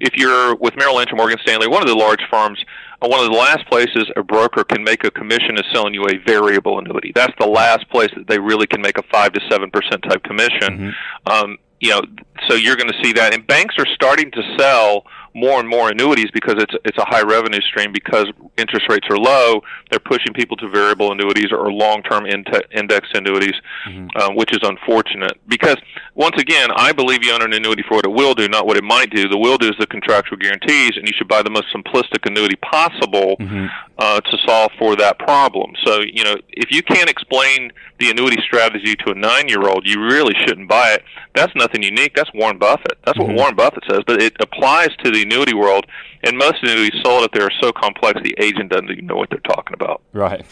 if 0.00 0.14
you're 0.16 0.56
with 0.56 0.74
Merrill 0.76 0.96
Lynch 0.96 1.12
or 1.12 1.16
Morgan 1.16 1.38
Stanley, 1.42 1.68
one 1.68 1.82
of 1.82 1.88
the 1.88 1.94
large 1.94 2.22
firms, 2.30 2.58
uh, 3.02 3.08
one 3.08 3.20
of 3.20 3.30
the 3.30 3.36
last 3.36 3.66
places 3.68 4.10
a 4.16 4.22
broker 4.22 4.64
can 4.64 4.82
make 4.82 5.04
a 5.04 5.10
commission 5.10 5.56
is 5.56 5.64
selling 5.72 5.94
you 5.94 6.04
a 6.04 6.18
variable 6.26 6.78
annuity. 6.78 7.12
That's 7.14 7.34
the 7.38 7.46
last 7.46 7.88
place 7.90 8.10
that 8.16 8.26
they 8.26 8.38
really 8.38 8.66
can 8.66 8.80
make 8.80 8.98
a 8.98 9.02
five 9.12 9.32
to 9.32 9.40
seven 9.50 9.70
percent 9.70 10.02
type 10.02 10.22
commission. 10.22 10.92
Mm-hmm. 10.92 11.32
Um, 11.32 11.58
you 11.80 11.90
know, 11.90 12.00
so 12.48 12.54
you're 12.54 12.76
going 12.76 12.88
to 12.88 13.04
see 13.04 13.12
that, 13.12 13.34
and 13.34 13.46
banks 13.46 13.74
are 13.78 13.86
starting 13.94 14.30
to 14.30 14.42
sell 14.58 15.04
more 15.36 15.60
and 15.60 15.68
more 15.68 15.90
annuities 15.90 16.30
because 16.32 16.54
it's 16.56 16.74
it's 16.86 16.96
a 16.96 17.04
high 17.04 17.22
revenue 17.22 17.60
stream 17.60 17.92
because 17.92 18.26
interest 18.56 18.86
rates 18.88 19.06
are 19.10 19.18
low. 19.18 19.60
They're 19.90 20.00
pushing 20.00 20.32
people 20.32 20.56
to 20.56 20.68
variable 20.70 21.12
annuities 21.12 21.52
or 21.52 21.70
long-term 21.70 22.24
index 22.26 23.08
annuities, 23.12 23.54
mm-hmm. 23.86 24.08
um, 24.18 24.34
which 24.34 24.50
is 24.52 24.60
unfortunate. 24.62 25.38
Because 25.46 25.76
once 26.14 26.40
again, 26.40 26.70
I 26.74 26.92
believe 26.92 27.22
you 27.22 27.32
own 27.32 27.42
an 27.42 27.52
annuity 27.52 27.84
for 27.86 27.96
what 27.96 28.06
it 28.06 28.12
will 28.12 28.34
do, 28.34 28.48
not 28.48 28.66
what 28.66 28.78
it 28.78 28.84
might 28.84 29.10
do. 29.10 29.28
The 29.28 29.36
will 29.36 29.58
do 29.58 29.68
is 29.68 29.76
the 29.78 29.86
contractual 29.86 30.38
guarantees, 30.38 30.92
and 30.96 31.06
you 31.06 31.12
should 31.14 31.28
buy 31.28 31.42
the 31.42 31.50
most 31.50 31.66
simplistic 31.74 32.24
annuity 32.24 32.56
possible 32.56 33.36
mm-hmm. 33.38 33.66
uh, 33.98 34.20
to 34.22 34.38
solve 34.46 34.72
for 34.78 34.96
that 34.96 35.18
problem. 35.18 35.74
So 35.84 36.00
you 36.00 36.24
know, 36.24 36.36
if 36.48 36.72
you 36.72 36.82
can't 36.82 37.10
explain 37.10 37.72
the 37.98 38.10
annuity 38.10 38.40
strategy 38.42 38.96
to 38.96 39.12
a 39.12 39.14
nine-year-old, 39.14 39.86
you 39.86 40.02
really 40.02 40.34
shouldn't 40.46 40.68
buy 40.68 40.92
it. 40.92 41.02
That's 41.34 41.54
nothing 41.54 41.82
unique. 41.82 42.14
That's 42.14 42.30
Warren 42.32 42.58
Buffett. 42.58 42.98
That's 43.04 43.18
mm-hmm. 43.18 43.32
what 43.32 43.36
Warren 43.36 43.54
Buffett 43.54 43.84
says, 43.88 44.00
but 44.06 44.22
it 44.22 44.34
applies 44.40 44.88
to 45.04 45.10
the 45.10 45.25
annuity 45.26 45.54
world, 45.54 45.86
and 46.22 46.36
most 46.36 46.62
annuities 46.62 47.00
sold 47.04 47.24
out 47.24 47.32
there 47.32 47.44
are 47.44 47.52
so 47.60 47.72
complex 47.72 48.20
the 48.22 48.34
agent 48.38 48.70
doesn't 48.70 48.90
even 48.90 49.06
know 49.06 49.16
what 49.16 49.30
they're 49.30 49.38
talking 49.40 49.74
about. 49.74 50.02
Right. 50.12 50.44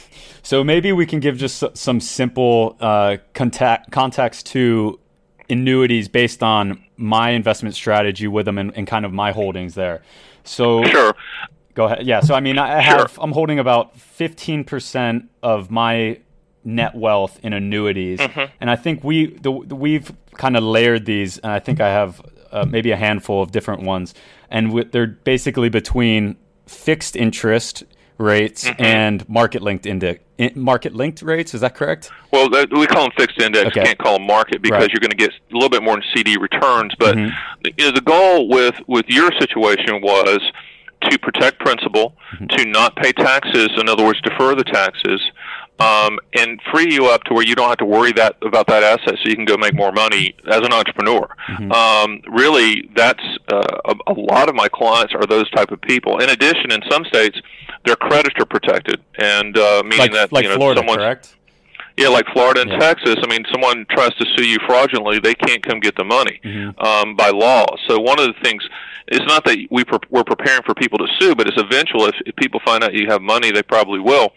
So 0.42 0.62
maybe 0.62 0.92
we 0.92 1.06
can 1.06 1.20
give 1.20 1.36
just 1.36 1.62
some 1.76 2.00
simple 2.00 2.76
uh, 2.80 3.18
contact, 3.32 3.90
context 3.90 4.46
to 4.46 5.00
annuities 5.48 6.08
based 6.08 6.42
on 6.42 6.84
my 6.96 7.30
investment 7.30 7.74
strategy 7.74 8.28
with 8.28 8.46
them 8.46 8.58
and, 8.58 8.74
and, 8.76 8.86
kind 8.86 9.04
of 9.04 9.12
my 9.12 9.32
holdings 9.32 9.74
there. 9.74 10.02
So 10.44 10.84
sure. 10.84 11.14
Go 11.74 11.86
ahead. 11.86 12.06
Yeah. 12.06 12.20
So 12.20 12.34
I 12.34 12.40
mean, 12.40 12.58
I 12.58 12.80
have 12.80 13.10
sure. 13.12 13.22
I'm 13.22 13.32
holding 13.32 13.58
about 13.58 13.98
15 13.98 14.64
percent 14.64 15.28
of 15.42 15.70
my 15.70 16.20
net 16.64 16.94
wealth 16.94 17.38
in 17.42 17.52
annuities, 17.52 18.20
mm-hmm. 18.20 18.52
and 18.60 18.70
I 18.70 18.76
think 18.76 19.02
we 19.02 19.36
the, 19.38 19.50
we've 19.50 20.12
kind 20.34 20.56
of 20.56 20.62
layered 20.62 21.04
these, 21.04 21.38
and 21.38 21.50
I 21.50 21.58
think 21.58 21.80
I 21.80 21.88
have 21.88 22.22
uh, 22.54 22.64
maybe 22.64 22.90
a 22.90 22.96
handful 22.96 23.42
of 23.42 23.52
different 23.52 23.82
ones, 23.82 24.14
and 24.50 24.68
w- 24.68 24.88
they're 24.90 25.06
basically 25.06 25.68
between 25.68 26.36
fixed 26.66 27.16
interest, 27.16 27.84
rates 28.16 28.64
mm-hmm. 28.64 28.82
and 28.82 29.28
market 29.28 29.60
linked 29.62 29.86
index 29.86 30.24
market 30.54 30.94
linked 30.94 31.22
rates. 31.22 31.54
Is 31.54 31.60
that 31.60 31.74
correct? 31.74 32.10
Well, 32.32 32.48
we 32.50 32.86
call 32.86 33.02
them 33.02 33.12
fixed 33.16 33.40
index. 33.40 33.68
Okay. 33.68 33.80
You 33.80 33.86
can't 33.86 33.98
call 33.98 34.18
them 34.18 34.26
market 34.26 34.62
because 34.62 34.80
right. 34.80 34.90
you're 34.90 35.00
going 35.00 35.10
to 35.10 35.16
get 35.16 35.30
a 35.30 35.54
little 35.54 35.68
bit 35.68 35.82
more 35.82 35.96
in 35.96 36.02
CD 36.14 36.36
returns. 36.36 36.92
But 36.98 37.16
mm-hmm. 37.16 37.68
you 37.78 37.86
know, 37.86 37.92
the 37.92 38.00
goal 38.00 38.48
with 38.48 38.74
with 38.86 39.06
your 39.08 39.30
situation 39.38 40.00
was 40.02 40.40
to 41.10 41.18
protect 41.18 41.60
principal, 41.60 42.14
mm-hmm. 42.34 42.46
to 42.46 42.64
not 42.66 42.96
pay 42.96 43.12
taxes. 43.12 43.68
In 43.76 43.88
other 43.88 44.04
words, 44.04 44.20
defer 44.22 44.54
the 44.54 44.64
taxes. 44.64 45.20
Um, 45.80 46.20
and 46.38 46.60
free 46.72 46.92
you 46.92 47.06
up 47.06 47.24
to 47.24 47.34
where 47.34 47.44
you 47.44 47.56
don't 47.56 47.68
have 47.68 47.78
to 47.78 47.84
worry 47.84 48.12
that 48.12 48.36
about 48.42 48.68
that 48.68 48.84
asset, 48.84 49.18
so 49.20 49.28
you 49.28 49.34
can 49.34 49.44
go 49.44 49.56
make 49.56 49.74
more 49.74 49.90
money 49.90 50.34
as 50.48 50.58
an 50.58 50.72
entrepreneur. 50.72 51.28
Mm-hmm. 51.48 51.72
Um, 51.72 52.20
really, 52.32 52.88
that's 52.94 53.22
uh, 53.48 53.80
a, 53.86 53.94
a 54.06 54.12
lot 54.12 54.48
of 54.48 54.54
my 54.54 54.68
clients 54.68 55.12
are 55.14 55.26
those 55.26 55.50
type 55.50 55.72
of 55.72 55.80
people. 55.80 56.20
In 56.20 56.30
addition, 56.30 56.70
in 56.70 56.80
some 56.88 57.04
states, 57.06 57.40
they're 57.84 57.96
creditor 57.96 58.44
protected, 58.44 59.02
and 59.18 59.58
uh, 59.58 59.82
meaning 59.82 59.98
like, 59.98 60.12
that 60.12 60.32
like 60.32 60.44
you 60.44 60.50
know 60.50 60.56
Florida, 60.56 60.78
someone's 60.78 60.98
correct? 60.98 61.34
Yeah, 61.96 62.08
like 62.08 62.26
Florida 62.32 62.60
and 62.60 62.70
yeah. 62.70 62.78
Texas. 62.78 63.16
I 63.22 63.26
mean, 63.26 63.44
someone 63.50 63.84
tries 63.90 64.14
to 64.14 64.26
sue 64.36 64.46
you 64.46 64.58
fraudulently, 64.66 65.18
they 65.18 65.34
can't 65.34 65.62
come 65.62 65.80
get 65.80 65.96
the 65.96 66.04
money 66.04 66.40
mm-hmm. 66.44 66.78
um, 66.84 67.16
by 67.16 67.30
law. 67.30 67.66
So 67.88 67.98
one 67.98 68.20
of 68.20 68.26
the 68.26 68.34
things 68.42 68.62
it's 69.08 69.26
not 69.26 69.44
that 69.44 69.58
we 69.70 69.84
pre- 69.84 69.98
we're 70.10 70.24
preparing 70.24 70.62
for 70.62 70.74
people 70.74 70.98
to 70.98 71.06
sue, 71.18 71.34
but 71.34 71.46
it's 71.46 71.60
eventual. 71.60 72.06
If, 72.06 72.14
if 72.26 72.36
people 72.36 72.60
find 72.64 72.82
out 72.84 72.94
you 72.94 73.06
have 73.08 73.22
money, 73.22 73.50
they 73.50 73.62
probably 73.62 73.98
will 73.98 74.32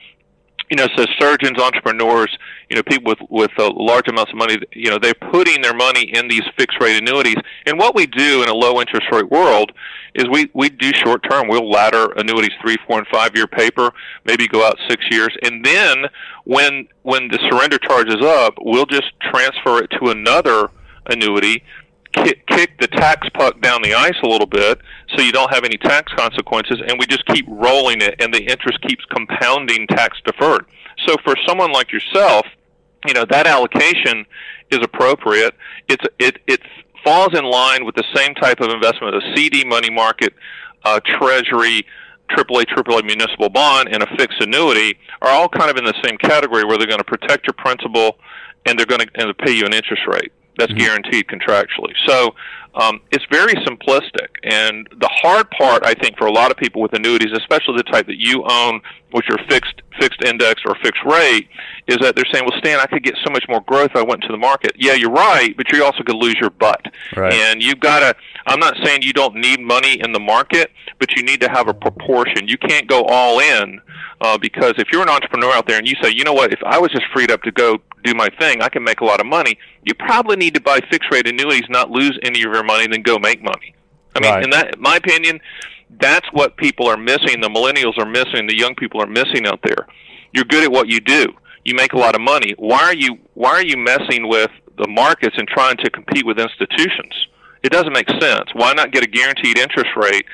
you 0.70 0.76
know, 0.76 0.88
so 0.96 1.06
surgeons, 1.18 1.58
entrepreneurs, 1.60 2.36
you 2.70 2.76
know, 2.76 2.84
people 2.84 3.10
with 3.10 3.30
with 3.30 3.52
uh, 3.58 3.72
large 3.74 4.08
amounts 4.08 4.32
of 4.32 4.38
money, 4.38 4.58
you 4.74 4.90
know, 4.90 5.00
they're 5.02 5.14
putting 5.14 5.62
their 5.62 5.74
money 5.74 6.12
in 6.14 6.28
these 6.28 6.44
fixed 6.58 6.80
rate 6.82 7.02
annuities. 7.02 7.38
And 7.66 7.80
what 7.80 7.96
we 7.96 8.06
do 8.06 8.44
in 8.44 8.50
a 8.50 8.54
low 8.54 8.82
interest 8.82 9.08
rate 9.12 9.30
world 9.30 9.72
is 10.16 10.26
we 10.30 10.50
we 10.54 10.70
do 10.70 10.92
short 10.94 11.24
term. 11.30 11.48
We'll 11.48 11.70
ladder 11.70 12.12
annuities 12.18 12.52
three, 12.62 12.76
four, 12.86 13.00
and 13.00 13.08
five 13.08 13.32
year 13.36 13.48
paper, 13.48 13.92
maybe 14.26 14.48
go 14.48 14.66
out 14.66 14.78
six 14.90 15.06
years, 15.10 15.36
and 15.44 15.64
then 15.64 16.06
when 16.44 16.88
when 17.04 17.30
the 17.30 17.40
surrender 17.50 17.78
charge 17.78 18.10
is 18.10 18.24
up, 18.24 18.56
we'll 18.60 18.86
just 18.86 19.12
transfer 19.22 19.82
it 19.82 19.90
to 20.02 20.10
another 20.10 20.70
annuity 21.10 21.64
kick, 22.24 22.46
kick 22.48 22.80
the 22.80 22.88
tax 22.88 23.28
puck 23.34 23.60
down 23.62 23.82
the 23.82 23.94
ice 23.94 24.16
a 24.24 24.28
little 24.28 24.48
bit 24.48 24.80
so 25.16 25.22
you 25.22 25.32
don't 25.32 25.54
have 25.54 25.64
any 25.64 25.78
tax 25.78 26.12
consequences 26.14 26.80
and 26.88 27.00
we 27.00 27.06
just 27.06 27.26
keep 27.28 27.46
rolling 27.48 28.02
it 28.02 28.16
and 28.20 28.34
the 28.34 28.42
interest 28.42 28.82
keeps 28.82 29.04
compounding 29.06 29.88
tax 29.88 30.18
deferred. 30.26 30.66
So 31.06 31.16
for 31.24 31.36
someone 31.46 31.72
like 31.72 31.92
yourself, 31.92 32.46
you 33.06 33.14
know, 33.14 33.26
that 33.30 33.48
allocation 33.48 34.26
is 34.72 34.80
appropriate. 34.82 35.54
It's 35.88 36.04
it 36.20 36.40
it 36.48 36.62
falls 37.04 37.38
in 37.38 37.46
line 37.46 37.86
with 37.86 37.96
the 37.96 38.04
same 38.16 38.34
type 38.36 38.60
of 38.60 38.70
investment 38.70 39.16
a 39.16 39.36
CD 39.36 39.64
money 39.64 39.90
market, 39.90 40.34
uh, 40.84 41.00
treasury, 41.06 41.86
AAA, 42.32 42.66
AAA 42.66 43.06
municipal 43.06 43.50
bond, 43.50 43.90
and 43.92 44.04
a 44.04 44.08
fixed 44.18 44.42
annuity 44.42 44.98
are 45.22 45.30
all 45.30 45.48
kind 45.48 45.70
of 45.70 45.78
in 45.78 45.86
the 45.86 45.94
same 46.04 46.18
category 46.18 46.66
where 46.66 46.78
they're 46.78 46.88
going 46.88 47.00
to 47.00 47.04
protect 47.04 47.48
your 47.48 47.54
principal 47.54 48.18
and 48.66 48.78
they're 48.78 48.86
going 48.86 49.02
to, 49.02 49.08
and 49.16 49.38
pay 49.38 49.52
you 49.52 49.66
an 49.66 49.74
interest 49.74 50.02
rate. 50.08 50.32
That's 50.58 50.72
mm-hmm. 50.72 50.80
guaranteed 50.80 51.28
contractually. 51.28 51.94
So 52.06 52.36
um, 52.76 53.02
it's 53.12 53.26
very 53.32 53.54
simplistic. 53.54 54.28
And 54.44 54.88
the 54.98 55.10
hard 55.12 55.50
part, 55.52 55.84
I 55.86 55.94
think, 55.94 56.18
for 56.18 56.28
a 56.28 56.32
lot 56.32 56.52
of 56.52 56.58
people 56.58 56.82
with 56.82 56.94
annuities, 56.94 57.32
especially 57.34 57.78
the 57.78 57.84
type 57.84 58.08
that 58.08 58.18
you 58.18 58.44
own, 58.50 58.82
which 59.12 59.26
are 59.30 59.40
fixed 59.50 59.82
fixed 60.00 60.22
index 60.24 60.62
or 60.66 60.76
fixed 60.84 61.04
rate, 61.06 61.48
is 61.88 61.98
that 62.02 62.16
they're 62.16 62.26
saying, 62.32 62.46
"Well, 62.46 62.58
Stan, 62.60 62.80
I 62.80 62.86
could 62.86 63.04
get 63.04 63.16
so 63.24 63.32
much 63.32 63.46
more 63.48 63.62
growth 63.62 63.92
if 63.92 63.96
I 63.96 64.02
went 64.02 64.22
to 64.24 64.28
the 64.30 64.38
market." 64.38 64.74
Yeah, 64.76 64.94
you're 64.94 65.12
right, 65.12 65.56
but 65.56 65.72
you're 65.72 65.84
also 65.84 66.04
going 66.04 66.20
to 66.20 66.26
lose 66.26 66.36
your 66.40 66.50
butt. 66.50 66.86
Right. 67.16 67.34
And 67.34 67.62
you've 67.62 67.80
got 67.80 68.00
to. 68.00 68.16
I'm 68.46 68.60
not 68.60 68.76
saying 68.84 69.02
you 69.02 69.14
don't 69.14 69.36
need 69.36 69.60
money 69.60 70.00
in 70.00 70.12
the 70.12 70.20
market, 70.20 70.72
but 71.00 71.16
you 71.16 71.24
need 71.24 71.42
to 71.42 71.50
have 71.50 71.68
a 71.68 71.74
proportion. 71.74 72.48
You 72.48 72.58
can't 72.58 72.88
go 72.88 73.04
all 73.04 73.40
in 73.40 73.82
uh, 74.22 74.38
because 74.38 74.74
if 74.78 74.88
you're 74.92 75.04
an 75.04 75.10
entrepreneur 75.10 75.52
out 75.52 75.68
there 75.68 75.78
and 75.78 75.88
you 75.88 75.96
say, 76.02 76.10
"You 76.10 76.24
know 76.24 76.34
what? 76.34 76.54
If 76.54 76.60
I 76.66 76.78
was 76.80 76.92
just 76.92 77.06
freed 77.14 77.32
up 77.32 77.44
to 77.44 77.52
go 77.52 77.78
do 78.04 78.14
my 78.14 78.30
thing, 78.40 78.62
I 78.62 78.70
can 78.70 78.84
make 78.84 79.02
a 79.02 79.06
lot 79.06 79.20
of 79.20 79.26
money." 79.26 79.58
You 79.84 79.94
probably 79.94 80.36
need 80.36 80.54
to 80.56 80.62
buy 80.62 80.80
fixed 80.90 81.12
rate 81.12 81.28
annuities, 81.28 81.70
not 81.70 81.90
lose 81.90 82.18
any 82.24 82.44
of 82.44 82.52
your 82.52 82.64
money, 82.64 82.88
then 82.88 83.02
go 83.02 83.18
make 83.20 83.42
money. 83.42 83.74
I 84.16 84.20
mean, 84.20 84.34
right. 84.34 84.44
in 84.44 84.50
that, 84.50 84.76
in 84.76 84.82
my 84.82 84.96
opinion, 84.96 85.40
that's 86.00 86.28
what 86.32 86.58
people 86.58 86.88
are 86.88 86.98
missing. 86.98 87.42
The 87.42 87.50
millennials 87.50 87.98
are 87.98 88.10
missing. 88.10 88.48
The 88.48 88.58
young 88.58 88.76
people 88.76 89.02
are 89.02 89.08
missing 89.08 89.48
out 89.48 89.60
there. 89.64 89.88
You're 90.34 90.46
good 90.46 90.64
at 90.64 90.72
what 90.72 90.88
you 90.88 91.00
do. 91.00 91.28
You 91.64 91.76
make 91.76 91.94
a 91.94 91.98
lot 91.98 92.16
of 92.16 92.22
money. 92.22 92.54
Why 92.58 92.84
are 92.84 92.96
you 92.96 93.18
Why 93.34 93.52
are 93.52 93.66
you 93.66 93.78
messing 93.78 94.28
with 94.28 94.52
the 94.78 94.88
markets 94.88 95.36
and 95.38 95.48
trying 95.48 95.78
to 95.78 95.90
compete 95.90 96.26
with 96.26 96.40
institutions? 96.40 97.14
It 97.64 97.72
doesn't 97.72 97.94
make 97.94 98.10
sense. 98.22 98.50
Why 98.54 98.74
not 98.74 98.92
get 98.92 99.04
a 99.04 99.08
guaranteed 99.08 99.58
interest 99.58 99.90
rate 99.96 100.26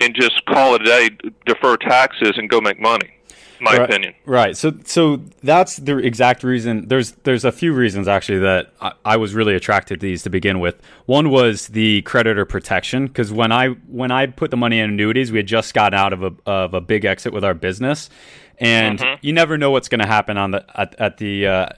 and 0.00 0.14
just 0.14 0.44
call 0.46 0.74
it 0.74 0.82
a 0.82 0.84
day, 0.84 1.10
defer 1.46 1.76
taxes, 1.76 2.32
and 2.36 2.48
go 2.48 2.60
make 2.60 2.80
money? 2.80 3.17
My 3.60 3.76
right, 3.76 3.90
opinion. 3.90 4.14
Right. 4.24 4.56
So 4.56 4.72
so 4.84 5.22
that's 5.42 5.76
the 5.76 5.98
exact 5.98 6.42
reason. 6.42 6.88
There's 6.88 7.12
there's 7.24 7.44
a 7.44 7.52
few 7.52 7.72
reasons 7.72 8.08
actually 8.08 8.40
that 8.40 8.72
I, 8.80 8.92
I 9.04 9.16
was 9.16 9.34
really 9.34 9.54
attracted 9.54 10.00
to 10.00 10.06
these 10.06 10.22
to 10.24 10.30
begin 10.30 10.60
with. 10.60 10.80
One 11.06 11.30
was 11.30 11.68
the 11.68 12.02
creditor 12.02 12.44
protection 12.44 13.06
because 13.06 13.32
when 13.32 13.52
I 13.52 13.68
when 13.88 14.10
I 14.10 14.26
put 14.26 14.50
the 14.50 14.56
money 14.56 14.78
in 14.78 14.90
annuities, 14.90 15.32
we 15.32 15.38
had 15.38 15.46
just 15.46 15.74
gotten 15.74 15.98
out 15.98 16.12
of 16.12 16.22
a 16.22 16.32
of 16.46 16.74
a 16.74 16.80
big 16.80 17.04
exit 17.04 17.32
with 17.32 17.44
our 17.44 17.54
business, 17.54 18.10
and 18.58 18.98
mm-hmm. 18.98 19.26
you 19.26 19.32
never 19.32 19.58
know 19.58 19.70
what's 19.70 19.88
going 19.88 20.00
to 20.00 20.06
happen 20.06 20.36
on 20.36 20.52
the 20.52 20.64
at, 20.74 20.94
at 20.98 21.16
the. 21.18 21.46
Uh, 21.46 21.68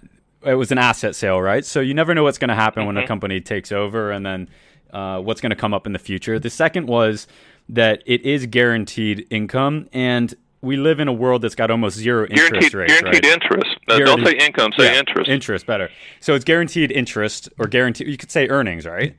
it 0.43 0.55
was 0.55 0.73
an 0.73 0.79
asset 0.79 1.15
sale, 1.15 1.41
right? 1.41 1.67
So 1.67 1.81
you 1.81 1.93
never 1.93 2.15
know 2.15 2.23
what's 2.23 2.39
going 2.39 2.49
to 2.49 2.55
happen 2.55 2.81
mm-hmm. 2.81 2.87
when 2.87 2.97
a 2.97 3.01
mm-hmm. 3.01 3.09
company 3.09 3.41
takes 3.41 3.73
over, 3.73 4.11
and 4.11 4.25
then 4.25 4.49
uh, 4.93 5.21
what's 5.21 5.41
going 5.41 5.51
to 5.51 5.57
come 5.57 5.75
up 5.75 5.87
in 5.87 5.93
the 5.93 5.99
future. 5.99 6.39
The 6.39 6.51
second 6.51 6.87
was 6.87 7.27
that 7.69 8.03
it 8.07 8.23
is 8.23 8.47
guaranteed 8.47 9.27
income, 9.31 9.89
and 9.93 10.35
we 10.63 10.77
live 10.77 11.01
in 11.01 11.09
a 11.09 11.13
world 11.13 11.43
that's 11.43 11.55
got 11.55 11.71
almost 11.71 11.97
zero 11.97 12.27
interest 12.27 12.51
guaranteed, 12.51 12.75
rates. 12.75 13.01
Guaranteed 13.01 13.25
right? 13.25 13.33
interest. 13.33 13.77
Uh, 13.89 13.99
guaranteed, 13.99 14.25
don't 14.25 14.27
say 14.27 14.47
income. 14.47 14.73
Say 14.77 14.85
yeah, 14.85 14.99
interest. 14.99 15.31
Interest 15.31 15.67
better. 15.67 15.91
So 16.21 16.35
it's 16.35 16.45
guaranteed 16.45 16.93
interest 16.93 17.49
or 17.59 17.67
guaranteed. 17.67 18.09
You 18.09 18.17
could 18.17 18.31
say 18.31 18.49
earnings, 18.49 18.87
right? 18.87 19.17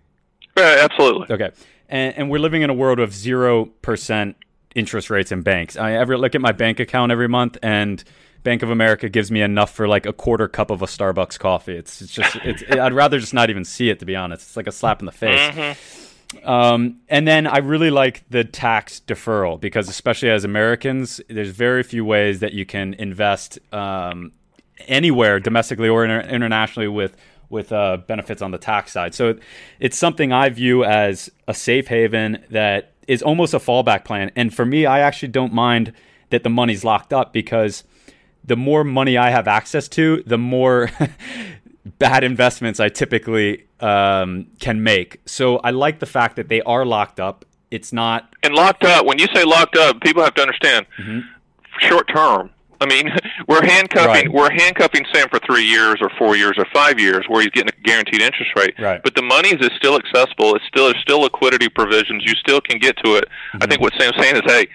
Yeah, 0.58 0.78
absolutely. 0.82 1.34
Okay. 1.34 1.52
And, 1.90 2.18
and 2.18 2.30
we're 2.30 2.40
living 2.40 2.62
in 2.62 2.70
a 2.70 2.74
world 2.74 3.00
of 3.00 3.14
zero 3.14 3.66
percent 3.82 4.38
interest 4.76 5.10
rates 5.10 5.32
in 5.32 5.42
banks. 5.42 5.78
I 5.78 5.94
ever 5.94 6.18
look 6.18 6.36
at 6.36 6.42
my 6.42 6.52
bank 6.52 6.80
account 6.80 7.12
every 7.12 7.28
month 7.28 7.58
and. 7.62 8.04
Bank 8.44 8.64
of 8.64 8.72
America 8.72 9.08
gives 9.08 9.30
me 9.30 9.44
enough 9.44 9.72
for 9.72 9.88
like 9.88 10.08
a 10.08 10.14
quarter 10.14 10.48
cup 10.48 10.72
of 10.72 10.82
a 10.82 10.88
Starbucks 10.88 11.38
coffee. 11.38 11.76
It's, 11.76 12.02
it's 12.02 12.12
just, 12.12 12.38
it's, 12.38 12.64
it, 12.64 12.80
I'd 12.80 12.92
rather 12.92 13.20
just 13.20 13.36
not 13.36 13.52
even 13.52 13.64
see 13.64 13.92
it 13.92 14.00
to 14.00 14.06
be 14.06 14.16
honest. 14.16 14.48
It's 14.48 14.58
like 14.58 14.66
a 14.66 14.72
slap 14.72 15.00
in 15.00 15.06
the 15.06 15.12
face. 15.12 15.40
Mm-hmm. 15.40 16.11
Um, 16.44 17.02
and 17.10 17.28
then 17.28 17.46
I 17.46 17.58
really 17.58 17.90
like 17.90 18.24
the 18.30 18.44
tax 18.44 19.02
deferral 19.06 19.60
because, 19.60 19.90
especially 19.90 20.30
as 20.30 20.44
Americans, 20.44 21.22
there's 21.30 21.50
very 21.50 21.84
few 21.84 22.06
ways 22.06 22.40
that 22.40 22.54
you 22.54 22.66
can 22.66 22.94
invest 22.96 23.60
um, 23.74 24.32
anywhere, 24.88 25.40
domestically 25.40 25.90
or 25.90 26.06
inter- 26.06 26.28
internationally, 26.30 26.88
with 26.88 27.18
with 27.50 27.72
uh, 27.74 27.98
benefits 28.08 28.42
on 28.42 28.52
the 28.52 28.58
tax 28.58 28.94
side. 28.94 29.14
So 29.14 29.38
it's 29.80 29.98
something 29.98 30.32
I 30.32 30.48
view 30.50 30.86
as 30.86 31.30
a 31.50 31.54
safe 31.54 31.88
haven 31.88 32.44
that 32.50 32.94
is 33.08 33.22
almost 33.22 33.54
a 33.54 33.60
fallback 33.60 34.06
plan. 34.06 34.32
And 34.38 34.54
for 34.54 34.66
me, 34.66 34.86
I 34.86 35.00
actually 35.02 35.28
don't 35.30 35.54
mind 35.54 35.92
that 36.30 36.44
the 36.44 36.50
money's 36.50 36.86
locked 36.86 37.12
up 37.12 37.34
because 37.34 37.84
the 38.44 38.56
more 38.56 38.84
money 38.84 39.18
I 39.18 39.30
have 39.30 39.48
access 39.48 39.88
to, 39.90 40.24
the 40.26 40.38
more 40.38 40.90
bad 41.86 42.24
investments 42.24 42.80
I 42.80 42.90
typically 42.90 43.66
um, 43.80 44.48
can 44.60 44.84
make. 44.84 45.22
So 45.26 45.58
I 45.58 45.72
like 45.72 46.00
the 46.00 46.06
fact 46.06 46.36
that 46.36 46.50
they 46.50 46.62
are 46.62 46.86
locked 46.86 47.20
up. 47.20 47.46
It's 47.70 47.94
not 47.94 48.34
and 48.44 48.54
locked 48.54 48.84
up. 48.84 49.06
When 49.06 49.18
you 49.18 49.28
say 49.34 49.44
locked 49.44 49.78
up, 49.78 50.02
people 50.02 50.24
have 50.24 50.34
to 50.36 50.42
understand 50.42 50.86
mm-hmm. 51.00 51.20
short 51.80 52.08
term. 52.14 52.50
I 52.82 52.86
mean, 52.88 53.10
we're 53.48 53.64
handcuffing 53.64 54.08
right. 54.08 54.32
we're 54.32 54.52
handcuffing 54.52 55.06
Sam 55.14 55.30
for 55.30 55.40
three 55.40 55.64
years 55.64 55.98
or 56.02 56.10
four 56.18 56.36
years 56.36 56.56
or 56.58 56.66
five 56.74 57.00
years, 57.00 57.26
where 57.28 57.42
he's 57.42 57.52
getting 57.52 57.70
a 57.70 57.82
guaranteed 57.84 58.22
interest 58.22 58.52
rate. 58.58 58.74
Right. 58.78 59.02
But 59.02 59.16
the 59.16 59.22
money 59.22 59.50
is 59.50 59.70
still 59.78 59.96
accessible. 59.96 60.56
It's 60.56 60.66
still 60.66 60.86
there's 60.92 61.02
still 61.02 61.22
liquidity 61.22 61.70
provisions. 61.70 62.24
You 62.26 62.34
still 62.34 62.60
can 62.60 62.78
get 62.80 62.98
to 63.06 63.16
it. 63.16 63.26
Mm-hmm. 63.26 63.64
I 63.64 63.66
think 63.68 63.82
what 63.82 63.94
Sam's 63.98 64.18
saying 64.20 64.36
is, 64.36 64.42
hey, 64.46 64.68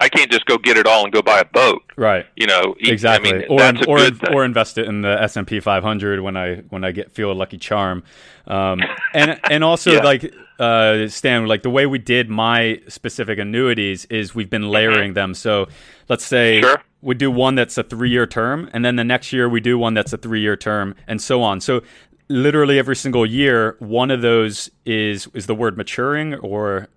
I 0.00 0.08
can't 0.08 0.30
just 0.30 0.46
go 0.46 0.58
get 0.58 0.76
it 0.76 0.86
all 0.86 1.04
and 1.04 1.12
go 1.12 1.22
buy 1.22 1.40
a 1.40 1.44
boat. 1.44 1.82
Right. 1.96 2.26
You 2.36 2.46
know. 2.46 2.74
Exactly. 2.78 3.30
I 3.30 3.38
mean, 3.38 3.46
or 3.86 3.98
or, 3.98 4.32
or 4.32 4.44
invest 4.44 4.78
it 4.78 4.86
in 4.86 5.00
the 5.02 5.20
S 5.20 5.36
and 5.36 5.46
P 5.46 5.60
500 5.60 6.20
when 6.20 6.36
I 6.36 6.56
when 6.68 6.84
I 6.84 6.92
get 6.92 7.12
feel 7.12 7.32
a 7.32 7.34
lucky 7.34 7.58
charm, 7.58 8.04
um, 8.46 8.80
and 9.12 9.40
and 9.50 9.64
also 9.64 9.92
yeah. 9.94 10.02
like 10.02 10.32
uh, 10.58 11.08
Stan, 11.08 11.46
like 11.46 11.62
the 11.62 11.70
way 11.70 11.86
we 11.86 11.98
did 11.98 12.28
my 12.28 12.80
specific 12.88 13.38
annuities 13.38 14.04
is 14.06 14.34
we've 14.34 14.50
been 14.50 14.68
layering 14.68 15.10
mm-hmm. 15.10 15.14
them. 15.14 15.34
So 15.34 15.68
let's 16.08 16.24
say 16.24 16.60
sure. 16.60 16.82
we 17.00 17.14
do 17.14 17.30
one 17.30 17.54
that's 17.54 17.76
a 17.78 17.82
three 17.82 18.10
year 18.10 18.26
term, 18.26 18.70
and 18.72 18.84
then 18.84 18.96
the 18.96 19.04
next 19.04 19.32
year 19.32 19.48
we 19.48 19.60
do 19.60 19.78
one 19.78 19.94
that's 19.94 20.12
a 20.12 20.18
three 20.18 20.40
year 20.40 20.56
term, 20.56 20.94
and 21.06 21.20
so 21.20 21.42
on. 21.42 21.60
So 21.60 21.82
literally 22.28 22.78
every 22.78 22.96
single 22.96 23.26
year, 23.26 23.76
one 23.78 24.10
of 24.10 24.22
those 24.22 24.70
is 24.84 25.28
is 25.34 25.46
the 25.46 25.54
word 25.54 25.76
maturing 25.76 26.34
or 26.36 26.88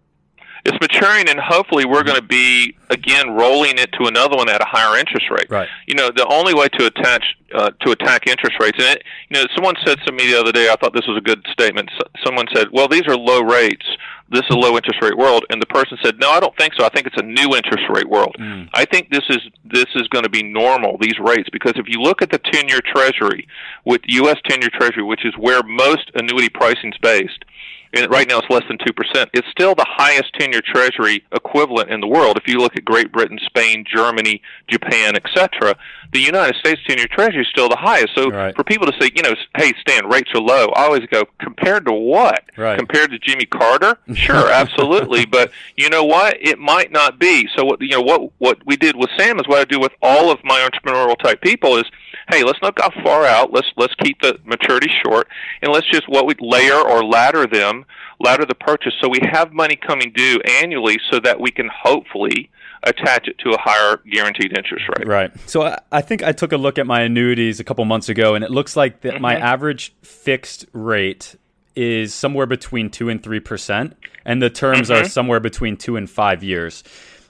it's 0.66 0.78
maturing, 0.82 1.30
and 1.30 1.40
hopefully 1.40 1.86
we're 1.86 2.04
going 2.04 2.20
to 2.20 2.28
be 2.28 2.76
again 2.90 3.32
rolling 3.32 3.78
it 3.78 3.92
to 3.94 4.08
another 4.08 4.36
one 4.38 4.50
at 4.50 4.62
a 4.62 4.66
higher 4.66 4.98
interest 4.98 5.26
rate. 5.30 5.50
Right. 5.50 5.68
You 5.88 5.96
know, 5.96 6.10
the 6.16 6.28
only 6.28 6.54
way 6.54 6.68
to 6.68 6.86
attach 6.86 7.24
uh, 7.54 7.72
to 7.82 7.92
attack 7.92 8.28
interest 8.28 8.58
rates, 8.60 8.78
and 8.80 8.98
it, 8.98 9.04
you 9.30 9.40
know, 9.40 9.46
someone 9.56 9.76
said 9.86 9.98
to 10.06 10.12
me 10.12 10.32
the 10.32 10.40
other 10.40 10.52
day, 10.52 10.70
I 10.70 10.76
thought 10.76 10.94
this 10.94 11.08
was 11.08 11.18
a 11.18 11.22
good 11.22 11.46
statement. 11.52 11.90
Someone 12.26 12.46
said, 12.54 12.68
"Well, 12.72 12.88
these 12.88 13.08
are 13.08 13.16
low 13.18 13.42
rates." 13.42 13.86
this 14.32 14.44
is 14.50 14.56
a 14.56 14.58
low 14.58 14.78
interest 14.78 15.02
rate 15.02 15.18
world, 15.18 15.46
and 15.50 15.62
the 15.62 15.66
person 15.66 15.98
said, 16.02 16.18
no, 16.18 16.32
I 16.32 16.40
don't 16.40 16.56
think 16.56 16.74
so. 16.78 16.86
I 16.86 16.90
think 16.90 17.06
it's 17.06 17.18
a 17.18 17.24
new 17.24 17.54
interest 17.54 17.84
rate 17.90 18.10
world. 18.10 18.36
Mm. 18.40 18.70
I 18.74 18.86
think 18.86 19.10
this 19.12 19.26
is 19.30 19.40
this 19.66 19.88
is 19.96 20.08
going 20.08 20.24
to 20.24 20.30
be 20.30 20.42
normal 20.42 20.98
these 21.00 21.20
rates 21.20 21.50
because 21.52 21.74
if 21.76 21.88
you 21.88 22.00
look 22.00 22.22
at 22.22 22.32
the 22.32 22.40
ten 22.40 22.70
year 22.70 22.80
Treasury 22.82 23.48
with 23.86 24.02
U.S. 24.08 24.38
ten 24.48 24.62
year 24.62 24.70
Treasury, 24.74 25.04
which 25.04 25.26
is 25.26 25.34
where 25.38 25.62
most 25.64 26.10
annuity 26.16 26.50
pricing 26.50 26.94
is 26.94 26.98
based 27.02 27.44
and 27.94 28.10
right 28.12 28.28
now 28.28 28.40
it's 28.40 28.50
less 28.50 28.64
than 28.68 28.78
2%. 28.78 29.30
It's 29.34 29.48
still 29.50 29.76
the 29.76 29.86
highest 29.88 30.34
10-year 30.40 30.62
treasury 30.64 31.24
equivalent 31.32 31.90
in 31.90 32.00
the 32.00 32.08
world. 32.08 32.38
If 32.38 32.48
you 32.48 32.60
look 32.60 32.76
at 32.76 32.86
Great 32.86 33.12
Britain, 33.12 33.40
Spain, 33.44 33.86
Germany, 33.88 34.42
Japan, 34.68 35.16
etc., 35.16 35.76
the 36.12 36.20
United 36.20 36.56
States 36.58 36.82
10-year 36.88 37.08
treasury 37.08 37.42
is 37.42 37.48
still 37.48 37.70
the 37.70 37.78
highest. 37.78 38.14
So 38.16 38.30
right. 38.30 38.56
for 38.56 38.64
people 38.64 38.86
to 38.88 38.94
say, 39.00 39.12
you 39.16 39.22
know, 39.24 39.34
hey, 39.58 39.74
Stan, 39.82 40.08
rates 40.08 40.32
are 40.34 40.42
low, 40.42 40.68
I 40.76 40.84
always 40.84 41.06
go, 41.08 41.24
compared 41.40 41.86
to 41.86 41.94
what? 41.94 42.44
Right. 42.58 42.78
Compared 42.78 43.12
to 43.12 43.20
Jimmy 43.20 43.46
Carter? 43.46 43.98
Sure, 44.14 44.52
absolutely. 44.52 45.26
but 45.26 45.52
you 45.78 45.90
know 45.90 46.04
what? 46.04 46.38
It 46.42 46.60
might 46.60 46.92
not 46.92 47.20
be. 47.20 47.48
So 47.56 47.66
what 47.66 47.82
you 47.82 47.90
know 47.90 48.02
what 48.02 48.32
what 48.40 48.66
we 48.66 48.76
did 48.76 48.96
with 48.96 49.10
Sam 49.18 49.40
is 49.40 49.48
what 49.48 49.60
I 49.60 49.66
do 49.66 49.80
with 49.80 49.94
all 50.02 50.32
of 50.32 50.40
my 50.44 50.68
entrepreneurial 50.68 51.18
type 51.18 51.42
people 51.42 51.78
is 51.78 51.86
hey, 52.30 52.44
let's 52.44 52.62
not 52.62 52.76
go 52.76 52.90
far 53.04 53.26
out. 53.26 53.52
Let's 53.52 53.68
let's 53.78 53.96
keep 53.96 54.22
the 54.22 54.40
maturity 54.46 54.90
short, 55.04 55.28
and 55.62 55.72
let's 55.72 55.88
just 55.90 56.08
what 56.08 56.26
we 56.26 56.36
layer 56.40 56.76
or 56.76 57.04
ladder 57.04 57.48
them, 57.48 57.86
ladder 58.20 58.46
the 58.46 58.56
purchase, 58.56 58.94
so 59.02 59.10
we 59.10 59.20
have 59.32 59.54
money 59.54 59.76
coming 59.76 60.12
due 60.16 60.40
annually, 60.62 60.98
so 61.10 61.20
that 61.20 61.40
we 61.40 61.52
can 61.52 61.70
hopefully 61.74 62.50
attach 62.84 63.28
it 63.28 63.38
to 63.40 63.52
a 63.52 63.58
higher 63.60 63.98
guaranteed 64.10 64.58
interest 64.58 64.86
rate. 64.98 65.08
Right. 65.08 65.32
So 65.50 65.78
I 65.92 66.02
think 66.02 66.24
I 66.24 66.32
took 66.32 66.52
a 66.52 66.58
look 66.58 66.78
at 66.78 66.88
my 66.88 67.02
annuities 67.02 67.60
a 67.60 67.64
couple 67.64 67.86
months 67.86 68.10
ago, 68.10 68.36
and 68.36 68.44
it 68.44 68.52
looks 68.52 68.76
like 68.76 69.02
that 69.02 69.14
mm-hmm. 69.14 69.22
my 69.22 69.36
average 69.36 69.94
fixed 70.02 70.66
rate 70.74 71.36
is 71.76 72.14
somewhere 72.14 72.46
between 72.46 72.90
two 72.90 73.10
and 73.10 73.22
three 73.22 73.40
percent, 73.40 73.96
and 74.26 74.42
the 74.42 74.50
terms 74.50 74.90
mm-hmm. 74.90 75.06
are 75.06 75.10
somewhere 75.10 75.40
between 75.40 75.78
two 75.78 75.96
and 75.96 76.10
five 76.10 76.44
years. 76.44 76.84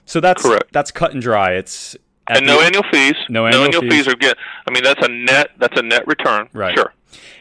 So 0.06 0.20
that's 0.20 0.42
Correct. 0.42 0.72
that's 0.72 0.90
cut 0.90 1.12
and 1.12 1.22
dry. 1.22 1.52
It's 1.52 1.96
and 2.28 2.46
no 2.46 2.60
annual 2.60 2.84
fees. 2.90 3.14
No 3.28 3.46
annual, 3.46 3.60
no 3.60 3.66
annual 3.66 3.82
fees. 3.82 3.92
fees. 3.92 4.08
are 4.08 4.16
good. 4.16 4.36
I 4.66 4.70
mean, 4.70 4.82
that's 4.82 5.04
a 5.04 5.08
net. 5.08 5.50
That's 5.58 5.78
a 5.78 5.82
net 5.82 6.06
return. 6.06 6.48
Right. 6.52 6.76
Sure. 6.76 6.92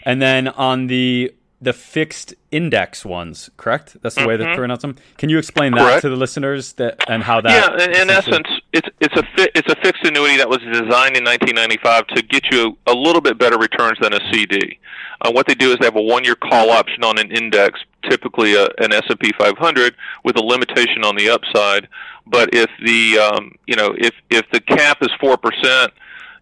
And 0.03 0.21
then 0.21 0.47
on 0.49 0.87
the 0.87 1.33
the 1.61 1.73
fixed 1.73 2.33
index 2.49 3.05
ones, 3.05 3.51
correct? 3.55 3.95
That's 4.01 4.15
the 4.15 4.21
mm-hmm. 4.21 4.29
way 4.29 4.37
they 4.37 4.55
pronounce 4.55 4.81
them. 4.81 4.95
Can 5.17 5.29
you 5.29 5.37
explain 5.37 5.73
that 5.73 6.01
to 6.01 6.09
the 6.09 6.15
listeners 6.15 6.73
that 6.73 6.99
and 7.07 7.21
how 7.21 7.39
that? 7.41 7.77
Yeah, 7.77 7.85
in, 7.85 8.01
in 8.01 8.09
essence, 8.09 8.47
it's 8.73 8.89
it's 8.99 9.15
a 9.15 9.23
fi- 9.35 9.51
it's 9.53 9.71
a 9.71 9.75
fixed 9.81 10.03
annuity 10.03 10.37
that 10.37 10.49
was 10.49 10.57
designed 10.59 11.15
in 11.15 11.23
1995 11.23 12.07
to 12.07 12.23
get 12.23 12.51
you 12.51 12.75
a, 12.87 12.93
a 12.93 12.95
little 12.95 13.21
bit 13.21 13.37
better 13.37 13.59
returns 13.59 13.99
than 14.01 14.13
a 14.13 14.19
CD. 14.33 14.79
Uh, 15.21 15.31
what 15.31 15.45
they 15.45 15.53
do 15.53 15.71
is 15.71 15.77
they 15.77 15.85
have 15.85 15.95
a 15.95 16.01
one-year 16.01 16.35
call 16.35 16.71
option 16.71 17.03
on 17.03 17.19
an 17.19 17.31
index, 17.31 17.79
typically 18.09 18.55
a, 18.55 18.65
an 18.79 18.91
S&P 18.91 19.31
500, 19.37 19.95
with 20.23 20.35
a 20.35 20.41
limitation 20.41 21.05
on 21.05 21.15
the 21.15 21.29
upside. 21.29 21.87
But 22.25 22.49
if 22.53 22.71
the 22.83 23.19
um, 23.19 23.51
you 23.67 23.75
know 23.75 23.93
if 23.97 24.15
if 24.31 24.49
the 24.51 24.61
cap 24.61 24.97
is 25.01 25.09
four 25.19 25.37
percent 25.37 25.93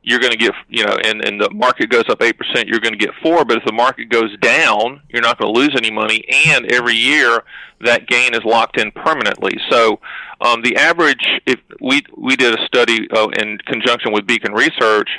you're 0.01 0.19
going 0.19 0.31
to 0.31 0.37
get, 0.37 0.53
you 0.69 0.85
know, 0.85 0.95
and, 1.03 1.23
and 1.25 1.41
the 1.41 1.49
market 1.51 1.89
goes 1.89 2.05
up 2.09 2.19
8%, 2.19 2.33
you're 2.67 2.79
going 2.79 2.97
to 2.97 2.97
get 2.97 3.13
4 3.21 3.45
But 3.45 3.57
if 3.57 3.65
the 3.65 3.73
market 3.73 4.09
goes 4.09 4.35
down, 4.37 5.01
you're 5.09 5.21
not 5.21 5.37
going 5.37 5.53
to 5.53 5.59
lose 5.59 5.73
any 5.75 5.91
money. 5.91 6.23
And 6.47 6.71
every 6.71 6.95
year, 6.95 7.43
that 7.81 8.07
gain 8.07 8.33
is 8.33 8.41
locked 8.45 8.79
in 8.79 8.91
permanently. 8.91 9.57
So 9.69 9.99
um, 10.41 10.61
the 10.61 10.75
average, 10.77 11.25
if 11.45 11.59
we, 11.81 12.01
we 12.17 12.35
did 12.35 12.57
a 12.57 12.65
study 12.65 13.07
uh, 13.11 13.27
in 13.39 13.57
conjunction 13.65 14.11
with 14.13 14.25
Beacon 14.25 14.53
Research, 14.53 15.09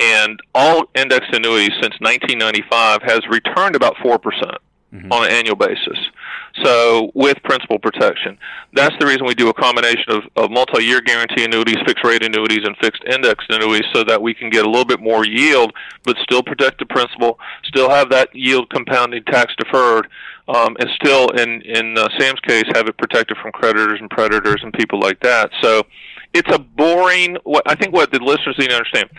and 0.00 0.40
all 0.54 0.84
index 0.96 1.24
annuities 1.32 1.70
since 1.80 1.94
1995 2.00 3.02
has 3.02 3.20
returned 3.28 3.76
about 3.76 3.94
4% 3.96 4.18
mm-hmm. 4.94 5.12
on 5.12 5.26
an 5.26 5.32
annual 5.32 5.56
basis. 5.56 5.98
So 6.62 7.10
with 7.14 7.42
principal 7.42 7.80
protection, 7.80 8.38
that's 8.74 8.94
the 9.00 9.06
reason 9.06 9.26
we 9.26 9.34
do 9.34 9.48
a 9.48 9.54
combination 9.54 10.04
of, 10.08 10.22
of 10.36 10.50
multi-year 10.52 11.00
guarantee 11.00 11.44
annuities, 11.44 11.78
fixed 11.84 12.04
rate 12.04 12.24
annuities, 12.24 12.60
and 12.64 12.76
fixed 12.80 13.02
index 13.04 13.44
annuities, 13.48 13.86
so 13.92 14.04
that 14.04 14.22
we 14.22 14.34
can 14.34 14.50
get 14.50 14.64
a 14.64 14.68
little 14.68 14.84
bit 14.84 15.00
more 15.00 15.26
yield, 15.26 15.72
but 16.04 16.16
still 16.22 16.42
protect 16.42 16.78
the 16.78 16.86
principal, 16.86 17.38
still 17.64 17.90
have 17.90 18.08
that 18.10 18.28
yield 18.34 18.70
compounding 18.70 19.24
tax 19.24 19.52
deferred, 19.58 20.08
um, 20.46 20.76
and 20.78 20.88
still, 21.02 21.28
in 21.30 21.62
in 21.62 21.98
uh, 21.98 22.08
Sam's 22.18 22.40
case, 22.40 22.64
have 22.74 22.86
it 22.86 22.96
protected 22.98 23.36
from 23.38 23.50
creditors 23.50 23.98
and 24.00 24.10
predators 24.10 24.60
and 24.62 24.72
people 24.74 25.00
like 25.00 25.18
that. 25.20 25.50
So 25.60 25.82
it's 26.32 26.54
a 26.54 26.58
boring. 26.58 27.36
I 27.66 27.74
think 27.74 27.92
what 27.94 28.12
the 28.12 28.20
listeners 28.20 28.56
need 28.58 28.68
to 28.68 28.76
understand 28.76 29.10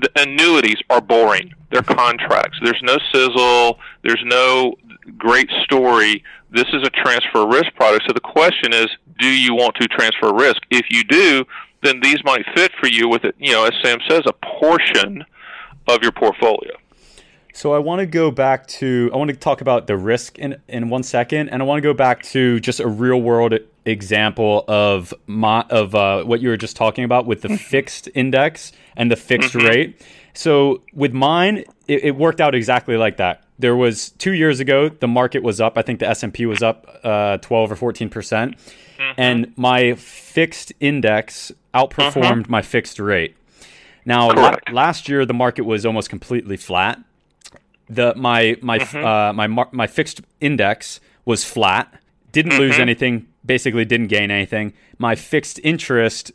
the 0.00 0.10
annuities 0.16 0.78
are 0.90 1.00
boring. 1.00 1.54
They're 1.70 1.82
contracts. 1.82 2.58
There's 2.62 2.82
no 2.82 2.98
sizzle. 3.12 3.78
There's 4.02 4.22
no 4.24 4.74
great 5.16 5.50
story. 5.64 6.22
This 6.50 6.66
is 6.72 6.86
a 6.86 6.90
transfer 6.90 7.46
risk 7.46 7.74
product. 7.74 8.04
So 8.06 8.12
the 8.12 8.20
question 8.20 8.72
is, 8.72 8.86
do 9.18 9.28
you 9.28 9.54
want 9.54 9.74
to 9.76 9.88
transfer 9.88 10.32
risk? 10.32 10.62
If 10.70 10.86
you 10.90 11.04
do, 11.04 11.44
then 11.82 12.00
these 12.00 12.18
might 12.24 12.44
fit 12.54 12.72
for 12.80 12.88
you 12.88 13.08
with 13.08 13.24
it. 13.24 13.34
You 13.38 13.52
know, 13.52 13.64
as 13.64 13.72
Sam 13.82 13.98
says, 14.08 14.22
a 14.26 14.32
portion 14.60 15.24
of 15.88 16.02
your 16.02 16.12
portfolio. 16.12 16.72
So 17.54 17.72
I 17.72 17.78
want 17.78 18.00
to 18.00 18.06
go 18.06 18.30
back 18.30 18.66
to 18.68 19.10
I 19.12 19.16
want 19.16 19.30
to 19.30 19.36
talk 19.36 19.60
about 19.60 19.86
the 19.86 19.96
risk 19.96 20.38
in 20.38 20.60
in 20.68 20.90
one 20.90 21.02
second, 21.02 21.48
and 21.48 21.62
I 21.62 21.64
want 21.64 21.78
to 21.78 21.82
go 21.82 21.94
back 21.94 22.22
to 22.24 22.60
just 22.60 22.80
a 22.80 22.86
real 22.86 23.20
world 23.20 23.54
example 23.84 24.64
of 24.68 25.14
my 25.26 25.62
of 25.70 25.94
uh, 25.94 26.22
what 26.24 26.40
you 26.40 26.50
were 26.50 26.56
just 26.56 26.76
talking 26.76 27.04
about 27.04 27.26
with 27.26 27.42
the 27.42 27.48
mm-hmm. 27.48 27.56
fixed 27.56 28.08
index 28.14 28.72
and 28.96 29.10
the 29.10 29.16
fixed 29.16 29.54
mm-hmm. 29.54 29.66
rate. 29.66 30.06
So 30.34 30.82
with 30.92 31.12
mine, 31.12 31.64
it, 31.88 32.04
it, 32.04 32.16
worked 32.16 32.40
out 32.40 32.54
exactly 32.54 32.96
like 32.96 33.16
that. 33.16 33.42
There 33.58 33.74
was 33.74 34.10
two 34.10 34.34
years 34.34 34.60
ago, 34.60 34.88
the 34.88 35.08
market 35.08 35.42
was 35.42 35.60
up. 35.60 35.76
I 35.76 35.82
think 35.82 35.98
the 35.98 36.08
S 36.08 36.22
and 36.22 36.32
P 36.32 36.46
was 36.46 36.62
up 36.62 36.86
uh, 37.02 37.38
twelve 37.38 37.72
or 37.72 37.76
fourteen 37.76 38.08
percent, 38.08 38.56
mm-hmm. 38.56 39.20
and 39.20 39.52
my 39.56 39.94
fixed 39.94 40.72
index 40.78 41.50
outperformed 41.74 42.42
mm-hmm. 42.42 42.52
my 42.52 42.62
fixed 42.62 43.00
rate. 43.00 43.36
Now, 44.04 44.28
la- 44.28 44.56
last 44.70 45.08
year 45.08 45.26
the 45.26 45.34
market 45.34 45.62
was 45.62 45.84
almost 45.84 46.08
completely 46.08 46.56
flat. 46.56 46.98
The 47.90 48.14
my 48.16 48.56
my 48.60 48.78
mm-hmm. 48.78 49.04
uh, 49.04 49.32
my 49.32 49.46
mar- 49.46 49.68
my 49.72 49.86
fixed 49.86 50.20
index 50.40 51.00
was 51.24 51.44
flat. 51.44 51.92
Didn't 52.32 52.58
lose 52.58 52.72
mm-hmm. 52.74 52.82
anything. 52.82 53.26
Basically, 53.44 53.84
didn't 53.84 54.08
gain 54.08 54.30
anything. 54.30 54.74
My 54.98 55.14
fixed 55.14 55.58
interest 55.64 56.32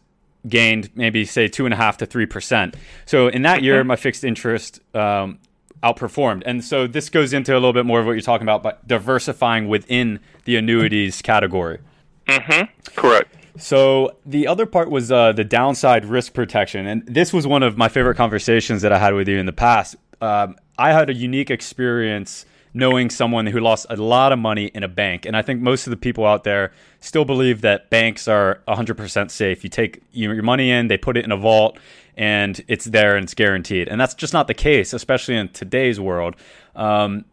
gained 0.47 0.89
maybe 0.95 1.25
say 1.25 1.47
two 1.47 1.65
and 1.65 1.73
a 1.73 1.77
half 1.77 1.97
to 1.97 2.05
three 2.05 2.25
percent. 2.25 2.75
So 3.05 3.27
in 3.27 3.43
that 3.43 3.63
year, 3.63 3.83
my 3.83 3.95
fixed 3.95 4.23
interest 4.23 4.79
um, 4.95 5.39
outperformed, 5.83 6.43
and 6.45 6.63
so 6.63 6.87
this 6.87 7.09
goes 7.09 7.33
into 7.33 7.53
a 7.53 7.55
little 7.55 7.73
bit 7.73 7.85
more 7.85 7.99
of 7.99 8.05
what 8.05 8.13
you're 8.13 8.21
talking 8.21 8.45
about, 8.45 8.63
but 8.63 8.87
diversifying 8.87 9.67
within 9.67 10.19
the 10.45 10.55
annuities 10.55 11.21
category. 11.21 11.79
Mm-hmm. 12.27 12.63
Correct. 12.95 13.35
So 13.57 14.17
the 14.25 14.47
other 14.47 14.65
part 14.65 14.89
was 14.89 15.11
uh, 15.11 15.31
the 15.33 15.43
downside 15.43 16.05
risk 16.05 16.33
protection, 16.33 16.87
and 16.87 17.05
this 17.05 17.31
was 17.31 17.45
one 17.45 17.61
of 17.61 17.77
my 17.77 17.87
favorite 17.87 18.15
conversations 18.15 18.81
that 18.81 18.91
I 18.91 18.97
had 18.97 19.13
with 19.13 19.27
you 19.27 19.37
in 19.37 19.45
the 19.45 19.53
past. 19.53 19.95
Um, 20.21 20.55
I 20.77 20.91
had 20.91 21.09
a 21.09 21.13
unique 21.13 21.51
experience 21.51 22.45
knowing 22.73 23.09
someone 23.09 23.45
who 23.45 23.59
lost 23.59 23.85
a 23.89 23.95
lot 23.95 24.31
of 24.31 24.39
money 24.39 24.65
in 24.65 24.83
a 24.83 24.87
bank. 24.87 25.25
And 25.25 25.37
I 25.37 25.43
think 25.43 25.61
most 25.61 25.85
of 25.85 25.91
the 25.91 25.97
people 25.97 26.25
out 26.25 26.43
there 26.43 26.71
still 26.99 27.23
believe 27.23 27.61
that 27.61 27.89
banks 27.89 28.27
are 28.27 28.61
100% 28.67 29.29
safe. 29.29 29.63
You 29.63 29.69
take 29.69 30.01
your 30.11 30.41
money 30.41 30.71
in, 30.71 30.87
they 30.87 30.97
put 30.97 31.15
it 31.15 31.23
in 31.23 31.31
a 31.31 31.37
vault, 31.37 31.77
and 32.17 32.63
it's 32.67 32.85
there 32.85 33.15
and 33.15 33.25
it's 33.25 33.35
guaranteed. 33.35 33.87
And 33.87 34.01
that's 34.01 34.15
just 34.15 34.33
not 34.33 34.47
the 34.47 34.53
case, 34.55 34.93
especially 34.93 35.35
in 35.35 35.49
today's 35.49 35.99
world. 35.99 36.35
Um, 36.75 37.25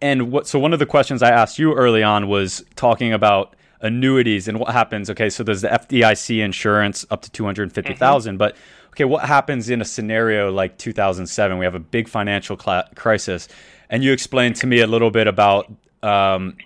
and 0.00 0.30
what, 0.30 0.46
so 0.46 0.58
one 0.58 0.72
of 0.72 0.78
the 0.78 0.86
questions 0.86 1.22
I 1.22 1.30
asked 1.30 1.58
you 1.58 1.74
early 1.74 2.02
on 2.02 2.28
was 2.28 2.64
talking 2.76 3.12
about 3.12 3.56
annuities 3.80 4.46
and 4.46 4.60
what 4.60 4.70
happens. 4.70 5.10
Okay, 5.10 5.30
so 5.30 5.42
there's 5.42 5.62
the 5.62 5.68
FDIC 5.68 6.44
insurance 6.44 7.04
up 7.10 7.22
to 7.22 7.30
250,000, 7.30 8.32
mm-hmm. 8.32 8.38
but 8.38 8.56
okay, 8.96 9.04
what 9.04 9.24
happens 9.26 9.68
in 9.68 9.80
a 9.80 9.84
scenario 9.84 10.50
like 10.50 10.78
2007? 10.78 11.58
We 11.58 11.64
have 11.64 11.74
a 11.74 11.80
big 11.80 12.08
financial 12.08 12.58
cl- 12.58 12.88
crisis 12.94 13.48
and 13.90 14.02
you 14.02 14.12
explained 14.12 14.56
to 14.56 14.66
me 14.66 14.80
a 14.80 14.86
little 14.86 15.10
bit 15.10 15.26
about 15.26 15.72
um, 16.02 16.56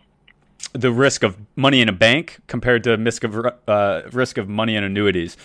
the 0.73 0.93
risk 0.93 1.23
of 1.23 1.37
money 1.57 1.81
in 1.81 1.89
a 1.89 1.93
bank 1.93 2.41
compared 2.47 2.85
to 2.85 2.97
risk 2.97 3.25
of 3.25 3.47
uh, 3.67 4.03
risk 4.13 4.39
of 4.39 4.49
money 4.49 4.77
in 4.77 4.85
annuities. 4.85 5.37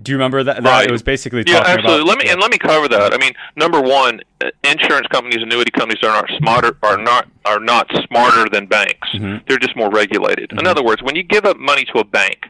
Do 0.00 0.10
you 0.10 0.16
remember 0.16 0.42
that? 0.42 0.62
Right. 0.62 0.86
It 0.86 0.90
was 0.90 1.02
basically 1.02 1.44
yeah, 1.46 1.58
absolutely. 1.58 2.02
About, 2.02 2.06
let 2.06 2.18
me 2.18 2.30
and 2.30 2.40
let 2.40 2.50
me 2.50 2.56
cover 2.56 2.88
that. 2.88 3.12
I 3.12 3.18
mean, 3.18 3.32
number 3.56 3.80
one, 3.80 4.20
insurance 4.64 5.06
companies, 5.08 5.42
annuity 5.42 5.70
companies 5.70 6.02
are 6.02 6.22
not 6.22 6.30
smarter 6.38 6.76
are 6.82 6.96
not 6.96 7.28
are 7.44 7.60
not 7.60 7.90
smarter 8.08 8.48
than 8.48 8.66
banks. 8.66 9.08
Mm-hmm. 9.12 9.44
They're 9.46 9.58
just 9.58 9.76
more 9.76 9.90
regulated. 9.90 10.48
Mm-hmm. 10.48 10.60
In 10.60 10.66
other 10.66 10.82
words, 10.82 11.02
when 11.02 11.14
you 11.14 11.22
give 11.22 11.44
up 11.44 11.58
money 11.58 11.84
to 11.92 11.98
a 11.98 12.04
bank, 12.04 12.46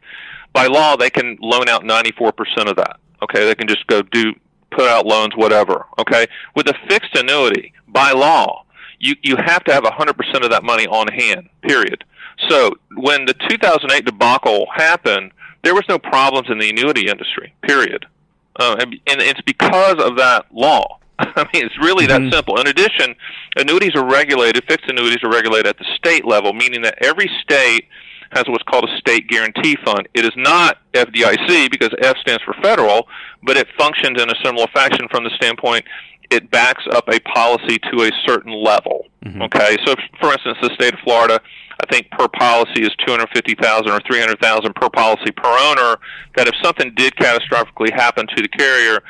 by 0.52 0.66
law 0.66 0.96
they 0.96 1.10
can 1.10 1.36
loan 1.40 1.68
out 1.68 1.84
ninety 1.84 2.12
four 2.12 2.30
percent 2.30 2.68
of 2.68 2.76
that. 2.76 3.00
Okay, 3.22 3.44
they 3.44 3.54
can 3.54 3.68
just 3.68 3.86
go 3.86 4.02
do 4.02 4.34
put 4.70 4.88
out 4.88 5.06
loans, 5.06 5.36
whatever. 5.36 5.86
Okay, 5.98 6.26
with 6.56 6.66
a 6.68 6.74
fixed 6.88 7.14
annuity, 7.16 7.72
by 7.88 8.12
law, 8.12 8.64
you 8.98 9.14
you 9.22 9.36
have 9.36 9.64
to 9.64 9.72
have 9.72 9.84
100% 9.84 10.44
of 10.44 10.50
that 10.50 10.64
money 10.64 10.86
on 10.86 11.08
hand. 11.08 11.48
Period. 11.62 12.04
So 12.48 12.72
when 12.96 13.24
the 13.24 13.34
2008 13.34 14.04
debacle 14.04 14.66
happened, 14.74 15.32
there 15.62 15.74
was 15.74 15.84
no 15.88 15.98
problems 15.98 16.50
in 16.50 16.58
the 16.58 16.70
annuity 16.70 17.08
industry. 17.08 17.54
Period. 17.62 18.06
Uh, 18.58 18.76
and, 18.80 18.92
and 19.06 19.20
it's 19.20 19.40
because 19.42 20.02
of 20.02 20.16
that 20.16 20.46
law. 20.52 20.98
I 21.18 21.46
mean, 21.52 21.64
it's 21.64 21.78
really 21.78 22.06
mm-hmm. 22.06 22.24
that 22.24 22.32
simple. 22.32 22.60
In 22.60 22.66
addition, 22.66 23.14
annuities 23.56 23.94
are 23.94 24.04
regulated, 24.04 24.64
fixed 24.68 24.88
annuities 24.88 25.22
are 25.22 25.30
regulated 25.30 25.66
at 25.66 25.78
the 25.78 25.86
state 25.96 26.24
level, 26.24 26.52
meaning 26.52 26.82
that 26.82 26.98
every 27.02 27.30
state 27.42 27.86
has 28.32 28.44
what's 28.48 28.64
called 28.64 28.88
a 28.88 28.96
state 28.98 29.28
guarantee 29.28 29.76
fund. 29.84 30.08
It 30.14 30.24
is 30.24 30.32
not 30.36 30.78
FDIC 30.92 31.70
because 31.70 31.90
F 32.00 32.16
stands 32.18 32.42
for 32.42 32.54
federal, 32.62 33.06
but 33.42 33.56
it 33.56 33.68
functions 33.78 34.20
in 34.20 34.28
a 34.28 34.34
similar 34.44 34.66
fashion 34.74 35.06
from 35.10 35.24
the 35.24 35.30
standpoint 35.36 35.84
it 36.32 36.50
backs 36.50 36.84
up 36.92 37.08
a 37.08 37.20
policy 37.20 37.78
to 37.90 38.02
a 38.02 38.10
certain 38.26 38.52
level. 38.52 39.06
Mm-hmm. 39.24 39.42
Okay, 39.42 39.76
so 39.84 39.94
for 40.20 40.32
instance, 40.32 40.58
the 40.60 40.70
state 40.74 40.94
of 40.94 41.00
Florida, 41.00 41.40
I 41.80 41.86
think 41.92 42.10
per 42.10 42.28
policy 42.28 42.82
is 42.82 42.90
two 43.04 43.12
hundred 43.12 43.28
fifty 43.32 43.54
thousand 43.54 43.90
or 43.90 44.00
three 44.06 44.20
hundred 44.20 44.40
thousand 44.40 44.74
per 44.74 44.88
policy 44.90 45.30
per 45.30 45.48
owner. 45.48 45.96
That 46.36 46.48
if 46.48 46.54
something 46.62 46.92
did 46.94 47.14
catastrophically 47.16 47.92
happen 47.92 48.26
to 48.26 48.42
the 48.42 48.48
carrier, 48.48 49.00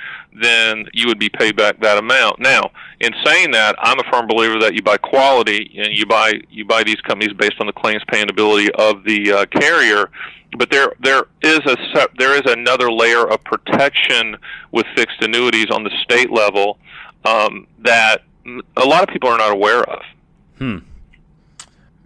then 0.40 0.86
you 0.92 1.06
would 1.08 1.18
be 1.18 1.28
paid 1.28 1.56
back 1.56 1.80
that 1.80 1.98
amount. 1.98 2.40
Now, 2.40 2.70
in 3.00 3.12
saying 3.24 3.52
that, 3.52 3.74
I'm 3.78 3.98
a 3.98 4.04
firm 4.10 4.26
believer 4.26 4.58
that 4.60 4.74
you 4.74 4.82
buy 4.82 4.98
quality 4.98 5.78
and 5.78 5.96
you 5.96 6.06
buy 6.06 6.34
you 6.50 6.64
buy 6.64 6.82
these 6.84 7.00
companies 7.08 7.32
based 7.32 7.56
on 7.60 7.66
the 7.66 7.72
claims 7.72 8.02
paying 8.08 8.30
ability 8.30 8.70
of 8.72 9.04
the 9.04 9.32
uh, 9.32 9.46
carrier. 9.46 10.10
But 10.58 10.70
there 10.70 10.92
there 11.00 11.24
is 11.42 11.60
a 11.60 11.76
there 12.18 12.34
is 12.34 12.42
another 12.46 12.92
layer 12.92 13.26
of 13.26 13.42
protection 13.44 14.36
with 14.72 14.86
fixed 14.94 15.22
annuities 15.22 15.68
on 15.70 15.84
the 15.84 15.90
state 16.02 16.30
level 16.30 16.78
um, 17.24 17.66
that 17.80 18.22
a 18.76 18.84
lot 18.84 19.02
of 19.02 19.08
people 19.08 19.28
are 19.28 19.38
not 19.38 19.52
aware 19.52 19.82
of. 19.84 20.02
Hmm. 20.58 20.78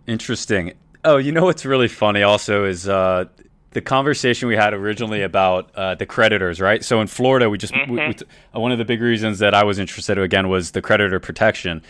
Interesting. 0.07 0.73
Oh, 1.05 1.17
you 1.17 1.33
know 1.33 1.45
what's 1.45 1.65
really 1.65 1.89
funny 1.89 2.23
also 2.23 2.65
is 2.65 2.89
uh, 2.89 3.27
the 3.73 3.81
conversation 3.81 4.49
we 4.49 4.57
had 4.57 4.73
originally 4.73 5.23
about 5.23 5.71
uh, 5.75 5.95
the 5.95 6.07
creditors, 6.07 6.61
right? 6.61 6.85
So 6.85 7.01
in 7.01 7.07
Florida, 7.07 7.51
we 7.51 7.59
just 7.59 7.75
mm-hmm. 7.75 7.93
we, 7.93 8.07
we 8.07 8.15
t- 8.15 8.25
uh, 8.55 8.61
one 8.61 8.73
of 8.73 8.79
the 8.79 8.85
big 8.85 9.03
reasons 9.03 9.39
that 9.41 9.55
I 9.55 9.65
was 9.65 9.79
interested 9.79 10.19
again 10.19 10.49
was 10.49 10.71
the 10.71 10.83
creditor 10.83 11.21
protection, 11.21 11.83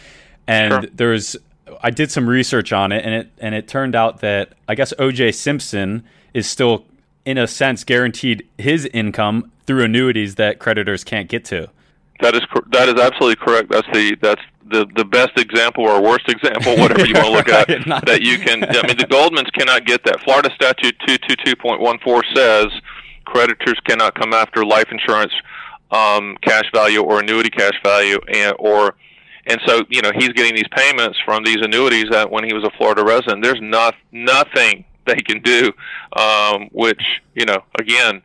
and 0.46 0.72
sure. 0.72 0.82
there's 0.94 1.36
I 1.82 1.90
did 1.90 2.10
some 2.10 2.28
research 2.28 2.72
on 2.72 2.92
it, 2.92 3.04
and 3.04 3.14
it 3.14 3.30
and 3.38 3.54
it 3.54 3.68
turned 3.68 3.94
out 3.94 4.20
that 4.20 4.54
I 4.66 4.74
guess 4.74 4.92
O.J. 4.98 5.32
Simpson 5.32 6.04
is 6.34 6.48
still 6.48 6.84
in 7.24 7.38
a 7.38 7.46
sense 7.46 7.84
guaranteed 7.84 8.46
his 8.58 8.86
income 8.86 9.50
through 9.66 9.84
annuities 9.84 10.36
that 10.36 10.58
creditors 10.58 11.04
can't 11.04 11.28
get 11.28 11.44
to. 11.46 11.68
That 12.20 12.35
is 12.35 12.42
that 12.72 12.88
is 12.88 13.00
absolutely 13.00 13.37
correct. 13.37 13.70
That's 13.70 13.87
the 13.92 14.16
that's 14.20 14.42
the 14.70 14.87
the 14.96 15.05
best 15.05 15.38
example 15.38 15.85
or 15.85 16.02
worst 16.02 16.29
example, 16.29 16.76
whatever 16.76 17.07
you 17.07 17.14
want 17.14 17.26
to 17.26 17.33
look 17.33 17.48
at. 17.48 17.68
that 18.07 18.22
you 18.22 18.38
can. 18.38 18.64
I 18.64 18.87
mean, 18.87 18.96
the 18.96 19.07
Goldmans 19.09 19.52
cannot 19.52 19.85
get 19.85 20.05
that. 20.05 20.20
Florida 20.24 20.50
Statute 20.55 20.96
two 21.07 21.18
two 21.18 21.37
two 21.44 21.57
point 21.57 21.81
one 21.81 21.98
four 22.02 22.22
says 22.35 22.66
creditors 23.24 23.79
cannot 23.87 24.14
come 24.14 24.33
after 24.33 24.64
life 24.64 24.87
insurance 24.90 25.33
um, 25.90 26.37
cash 26.42 26.64
value 26.74 27.02
or 27.02 27.20
annuity 27.20 27.50
cash 27.50 27.74
value, 27.85 28.18
and 28.33 28.55
or 28.59 28.94
and 29.46 29.61
so 29.66 29.85
you 29.88 30.02
know 30.02 30.11
he's 30.14 30.31
getting 30.31 30.55
these 30.55 30.68
payments 30.74 31.18
from 31.24 31.44
these 31.44 31.59
annuities 31.61 32.07
that 32.11 32.31
when 32.31 32.44
he 32.44 32.55
was 32.55 32.64
a 32.64 32.70
Florida 32.76 33.05
resident. 33.05 33.42
There's 33.42 33.61
not 33.61 33.94
nothing 34.11 34.85
they 35.07 35.16
can 35.16 35.40
do, 35.42 35.72
um, 36.16 36.68
which 36.72 37.02
you 37.35 37.44
know 37.44 37.59
again 37.79 38.22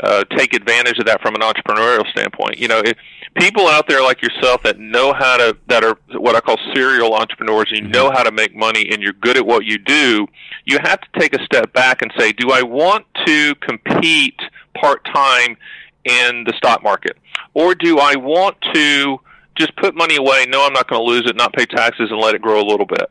uh, 0.00 0.24
take 0.36 0.54
advantage 0.54 0.98
of 0.98 1.06
that 1.06 1.20
from 1.20 1.34
an 1.34 1.40
entrepreneurial 1.40 2.08
standpoint. 2.10 2.58
You 2.58 2.68
know, 2.68 2.80
if 2.84 2.96
people 3.34 3.66
out 3.66 3.88
there 3.88 4.02
like 4.02 4.22
yourself 4.22 4.62
that 4.62 4.78
know 4.78 5.12
how 5.12 5.36
to, 5.36 5.56
that 5.68 5.84
are 5.84 5.98
what 6.12 6.36
I 6.36 6.40
call 6.40 6.56
serial 6.74 7.14
entrepreneurs, 7.14 7.66
and 7.70 7.80
you 7.80 7.88
know 7.88 8.06
mm-hmm. 8.06 8.16
how 8.16 8.22
to 8.22 8.32
make 8.32 8.54
money 8.54 8.88
and 8.90 9.02
you're 9.02 9.12
good 9.12 9.36
at 9.36 9.46
what 9.46 9.64
you 9.64 9.78
do, 9.78 10.26
you 10.64 10.78
have 10.82 11.00
to 11.00 11.08
take 11.18 11.34
a 11.34 11.44
step 11.44 11.72
back 11.72 12.02
and 12.02 12.12
say, 12.18 12.32
do 12.32 12.50
I 12.50 12.62
want 12.62 13.06
to 13.26 13.54
compete 13.56 14.38
part 14.80 15.04
time 15.12 15.56
in 16.04 16.44
the 16.44 16.52
stock 16.56 16.82
market? 16.82 17.16
Or 17.54 17.74
do 17.74 17.98
I 17.98 18.16
want 18.16 18.56
to 18.72 19.20
just 19.56 19.76
put 19.76 19.94
money 19.94 20.16
away, 20.16 20.46
know 20.46 20.66
I'm 20.66 20.72
not 20.72 20.88
going 20.88 21.00
to 21.00 21.06
lose 21.06 21.22
it, 21.26 21.36
not 21.36 21.52
pay 21.52 21.66
taxes, 21.66 22.10
and 22.10 22.20
let 22.20 22.34
it 22.34 22.42
grow 22.42 22.60
a 22.60 22.66
little 22.66 22.86
bit? 22.86 23.10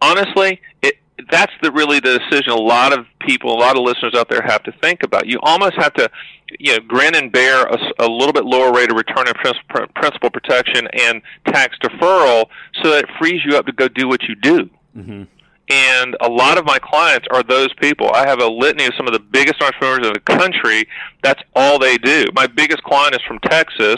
Honestly, 0.00 0.60
it, 0.82 0.96
that's 1.30 1.52
the 1.62 1.70
really 1.70 2.00
the 2.00 2.18
decision 2.18 2.52
a 2.52 2.56
lot 2.56 2.96
of 2.96 3.06
people, 3.20 3.52
a 3.52 3.60
lot 3.60 3.76
of 3.76 3.84
listeners 3.84 4.14
out 4.16 4.28
there 4.28 4.42
have 4.42 4.62
to 4.64 4.72
think 4.82 5.02
about. 5.02 5.26
You 5.26 5.38
almost 5.42 5.74
have 5.76 5.92
to, 5.94 6.10
you 6.58 6.72
know, 6.72 6.80
grin 6.86 7.14
and 7.14 7.32
bear 7.32 7.64
a, 7.66 7.78
a 7.98 8.08
little 8.08 8.32
bit 8.32 8.44
lower 8.44 8.72
rate 8.72 8.90
of 8.90 8.96
return 8.96 9.28
on 9.28 9.34
principal, 9.34 9.86
principal 9.94 10.30
protection 10.30 10.88
and 10.92 11.22
tax 11.46 11.76
deferral, 11.82 12.46
so 12.82 12.90
that 12.90 13.04
it 13.04 13.10
frees 13.18 13.40
you 13.44 13.56
up 13.56 13.66
to 13.66 13.72
go 13.72 13.88
do 13.88 14.08
what 14.08 14.22
you 14.24 14.34
do. 14.36 14.70
Mm-hmm. 14.96 15.22
And 15.70 16.16
a 16.20 16.28
lot 16.28 16.58
of 16.58 16.66
my 16.66 16.78
clients 16.78 17.26
are 17.32 17.42
those 17.42 17.72
people. 17.74 18.10
I 18.12 18.26
have 18.26 18.40
a 18.40 18.46
litany 18.46 18.86
of 18.86 18.94
some 18.96 19.06
of 19.06 19.12
the 19.12 19.20
biggest 19.20 19.62
entrepreneurs 19.62 20.06
in 20.06 20.12
the 20.12 20.20
country. 20.20 20.86
That's 21.22 21.40
all 21.54 21.78
they 21.78 21.96
do. 21.98 22.24
My 22.34 22.46
biggest 22.46 22.82
client 22.82 23.14
is 23.14 23.22
from 23.26 23.38
Texas 23.38 23.96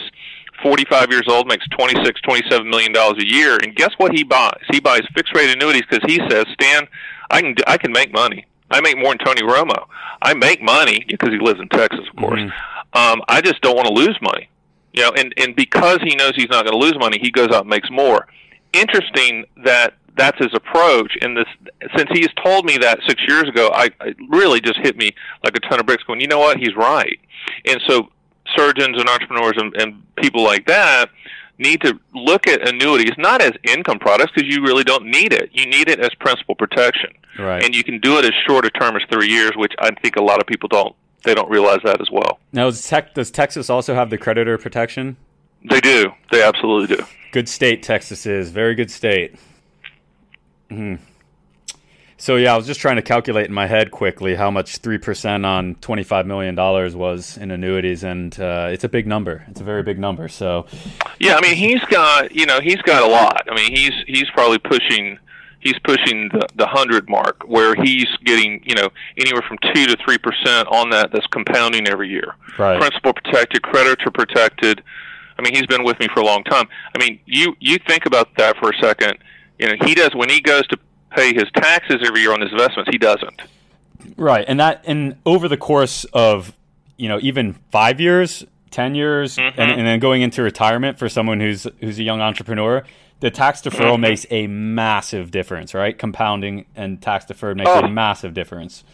45 0.62 1.10
years 1.10 1.24
old, 1.28 1.48
makes 1.48 1.66
26, 1.68 2.20
27 2.20 2.68
million 2.68 2.92
dollars 2.92 3.18
a 3.18 3.26
year, 3.26 3.58
and 3.62 3.74
guess 3.74 3.90
what 3.98 4.12
he 4.12 4.22
buys? 4.22 4.60
He 4.70 4.80
buys 4.80 5.02
fixed 5.14 5.34
rate 5.34 5.50
annuities 5.50 5.82
because 5.88 6.04
he 6.10 6.20
says, 6.28 6.46
Stan, 6.52 6.86
I 7.30 7.40
can 7.40 7.54
I 7.66 7.76
can 7.76 7.92
make 7.92 8.12
money. 8.12 8.46
I 8.74 8.80
make 8.80 8.98
more 8.98 9.14
than 9.14 9.18
Tony 9.18 9.42
Romo. 9.42 9.86
I 10.20 10.34
make 10.34 10.60
money 10.60 11.04
because 11.06 11.30
he 11.30 11.38
lives 11.38 11.60
in 11.60 11.68
Texas, 11.68 12.06
of 12.10 12.16
course. 12.16 12.40
Mm-hmm. 12.40 12.98
Um, 12.98 13.22
I 13.28 13.40
just 13.40 13.60
don't 13.60 13.76
want 13.76 13.86
to 13.86 13.94
lose 13.94 14.18
money, 14.20 14.48
you 14.92 15.02
know. 15.02 15.12
And 15.16 15.32
and 15.36 15.54
because 15.54 15.98
he 16.02 16.16
knows 16.16 16.32
he's 16.34 16.48
not 16.48 16.64
going 16.64 16.78
to 16.78 16.84
lose 16.84 16.98
money, 16.98 17.18
he 17.20 17.30
goes 17.30 17.48
out 17.48 17.60
and 17.62 17.70
makes 17.70 17.88
more. 17.90 18.26
Interesting 18.72 19.44
that 19.64 19.94
that's 20.16 20.38
his 20.38 20.52
approach. 20.54 21.16
And 21.20 21.36
this, 21.36 21.46
since 21.96 22.10
he's 22.12 22.28
told 22.44 22.64
me 22.64 22.76
that 22.78 22.98
six 23.06 23.22
years 23.28 23.44
ago, 23.48 23.70
I 23.72 23.90
it 24.00 24.16
really 24.28 24.60
just 24.60 24.78
hit 24.80 24.96
me 24.96 25.12
like 25.44 25.56
a 25.56 25.60
ton 25.60 25.78
of 25.78 25.86
bricks. 25.86 26.02
Going, 26.02 26.20
you 26.20 26.28
know 26.28 26.40
what? 26.40 26.58
He's 26.58 26.74
right. 26.74 27.20
And 27.66 27.80
so 27.86 28.08
surgeons 28.56 28.98
and 28.98 29.08
entrepreneurs 29.08 29.54
and, 29.56 29.74
and 29.76 30.02
people 30.16 30.42
like 30.42 30.66
that 30.66 31.10
need 31.58 31.80
to 31.82 31.98
look 32.14 32.46
at 32.46 32.68
annuities 32.68 33.12
not 33.18 33.40
as 33.40 33.52
income 33.62 33.98
products 33.98 34.32
because 34.34 34.52
you 34.52 34.62
really 34.62 34.84
don't 34.84 35.04
need 35.04 35.32
it. 35.32 35.50
You 35.52 35.66
need 35.66 35.88
it 35.88 36.00
as 36.00 36.10
principal 36.14 36.54
protection, 36.54 37.10
right. 37.38 37.62
and 37.62 37.74
you 37.74 37.84
can 37.84 38.00
do 38.00 38.18
it 38.18 38.24
as 38.24 38.32
short 38.46 38.64
a 38.64 38.70
term 38.70 38.96
as 38.96 39.02
three 39.10 39.28
years, 39.28 39.52
which 39.56 39.72
I 39.78 39.90
think 39.94 40.16
a 40.16 40.22
lot 40.22 40.40
of 40.40 40.46
people 40.46 40.68
don't. 40.68 40.94
They 41.22 41.34
don't 41.34 41.48
realize 41.48 41.78
that 41.84 42.02
as 42.02 42.10
well. 42.10 42.38
Now, 42.52 42.66
does, 42.66 42.86
tech, 42.86 43.14
does 43.14 43.30
Texas 43.30 43.70
also 43.70 43.94
have 43.94 44.10
the 44.10 44.18
creditor 44.18 44.58
protection? 44.58 45.16
They 45.64 45.80
do. 45.80 46.12
They 46.30 46.42
absolutely 46.42 46.96
do. 46.96 47.02
Good 47.32 47.48
state, 47.48 47.82
Texas 47.82 48.26
is 48.26 48.50
very 48.50 48.74
good 48.74 48.90
state. 48.90 49.34
Hmm. 50.68 50.96
So 52.16 52.36
yeah, 52.36 52.54
I 52.54 52.56
was 52.56 52.66
just 52.66 52.80
trying 52.80 52.96
to 52.96 53.02
calculate 53.02 53.46
in 53.46 53.52
my 53.52 53.66
head 53.66 53.90
quickly 53.90 54.34
how 54.34 54.50
much 54.50 54.78
three 54.78 54.98
percent 54.98 55.44
on 55.44 55.74
twenty 55.76 56.04
five 56.04 56.26
million 56.26 56.54
dollars 56.54 56.94
was 56.94 57.36
in 57.36 57.50
annuities, 57.50 58.04
and 58.04 58.38
uh, 58.38 58.68
it's 58.70 58.84
a 58.84 58.88
big 58.88 59.06
number. 59.06 59.44
It's 59.48 59.60
a 59.60 59.64
very 59.64 59.82
big 59.82 59.98
number. 59.98 60.28
So 60.28 60.66
yeah, 61.18 61.36
I 61.36 61.40
mean 61.40 61.56
he's 61.56 61.82
got 61.86 62.34
you 62.34 62.46
know 62.46 62.60
he's 62.60 62.80
got 62.82 63.02
a 63.02 63.06
lot. 63.06 63.46
I 63.50 63.54
mean 63.54 63.74
he's 63.74 63.92
he's 64.06 64.30
probably 64.30 64.58
pushing 64.58 65.18
he's 65.60 65.78
pushing 65.82 66.28
the 66.32 66.46
the 66.54 66.66
hundred 66.66 67.08
mark 67.08 67.42
where 67.46 67.74
he's 67.74 68.06
getting 68.24 68.62
you 68.64 68.76
know 68.76 68.88
anywhere 69.18 69.42
from 69.42 69.58
two 69.74 69.86
to 69.86 69.96
three 70.04 70.18
percent 70.18 70.68
on 70.68 70.90
that. 70.90 71.10
That's 71.12 71.26
compounding 71.26 71.88
every 71.88 72.08
year. 72.10 72.36
Right. 72.58 72.78
Principal 72.78 73.12
protected, 73.12 73.62
creditor 73.62 74.10
protected. 74.12 74.82
I 75.36 75.42
mean 75.42 75.54
he's 75.54 75.66
been 75.66 75.82
with 75.82 75.98
me 75.98 76.06
for 76.14 76.20
a 76.20 76.24
long 76.24 76.44
time. 76.44 76.68
I 76.94 76.98
mean 76.98 77.18
you 77.26 77.56
you 77.58 77.78
think 77.88 78.06
about 78.06 78.28
that 78.36 78.56
for 78.58 78.70
a 78.70 78.78
second. 78.80 79.18
You 79.58 79.68
know 79.68 79.74
he 79.84 79.94
does 79.94 80.14
when 80.14 80.28
he 80.30 80.40
goes 80.40 80.66
to 80.68 80.78
pay 81.14 81.34
his 81.34 81.50
taxes 81.54 81.96
every 82.04 82.20
year 82.20 82.32
on 82.32 82.40
his 82.40 82.52
investments. 82.52 82.90
He 82.90 82.98
doesn't. 82.98 83.42
Right, 84.16 84.44
and 84.46 84.60
that 84.60 84.84
and 84.86 85.16
over 85.24 85.48
the 85.48 85.56
course 85.56 86.04
of 86.12 86.54
you 86.96 87.08
know 87.08 87.18
even 87.22 87.54
five 87.70 88.00
years, 88.00 88.44
ten 88.70 88.94
years, 88.94 89.36
mm-hmm. 89.36 89.60
and, 89.60 89.72
and, 89.72 89.86
then 89.86 89.98
going 89.98 90.22
into 90.22 90.42
retirement 90.42 90.98
for 90.98 91.08
someone 91.08 91.40
who's 91.40 91.66
who's 91.80 91.98
a 91.98 92.02
young 92.02 92.20
entrepreneur, 92.20 92.84
the 93.20 93.30
tax 93.30 93.62
deferral 93.62 93.92
mm-hmm. 93.92 94.02
makes 94.02 94.26
a 94.30 94.46
massive 94.46 95.30
difference. 95.30 95.74
Right, 95.74 95.98
compounding 95.98 96.66
and 96.76 97.00
tax 97.00 97.24
deferred 97.24 97.56
makes 97.56 97.70
oh. 97.70 97.80
a 97.80 97.88
massive 97.88 98.34
difference. 98.34 98.84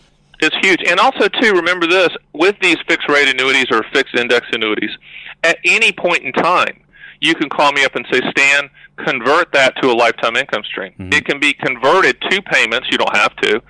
It's 0.41 0.57
huge, 0.63 0.81
and 0.89 0.99
also 0.99 1.29
too 1.29 1.53
remember 1.53 1.87
this 1.87 2.09
with 2.33 2.57
these 2.63 2.79
fixed 2.89 3.09
rate 3.09 3.29
annuities 3.29 3.67
or 3.71 3.83
fixed 3.93 4.15
index 4.15 4.47
annuities. 4.53 4.91
At 5.43 5.59
any 5.65 5.93
point 5.93 6.23
in 6.23 6.33
time, 6.33 6.83
you 7.21 7.35
can 7.35 7.49
call 7.49 7.73
me 7.73 7.85
up 7.85 7.95
and 7.95 8.07
say, 8.11 8.21
Stan, 8.31 8.71
convert 8.97 9.53
that 9.53 9.77
to 9.83 9.91
a 9.91 9.95
lifetime 9.95 10.37
income 10.37 10.63
stream. 10.65 10.93
Mm-hmm. 10.93 11.13
It 11.13 11.25
can 11.25 11.39
be 11.39 11.53
converted 11.53 12.21
to 12.23 12.43
payments. 12.43 12.89
You 12.91 12.99
don't 12.99 13.17
have 13.17 13.37
to. 13.37 13.63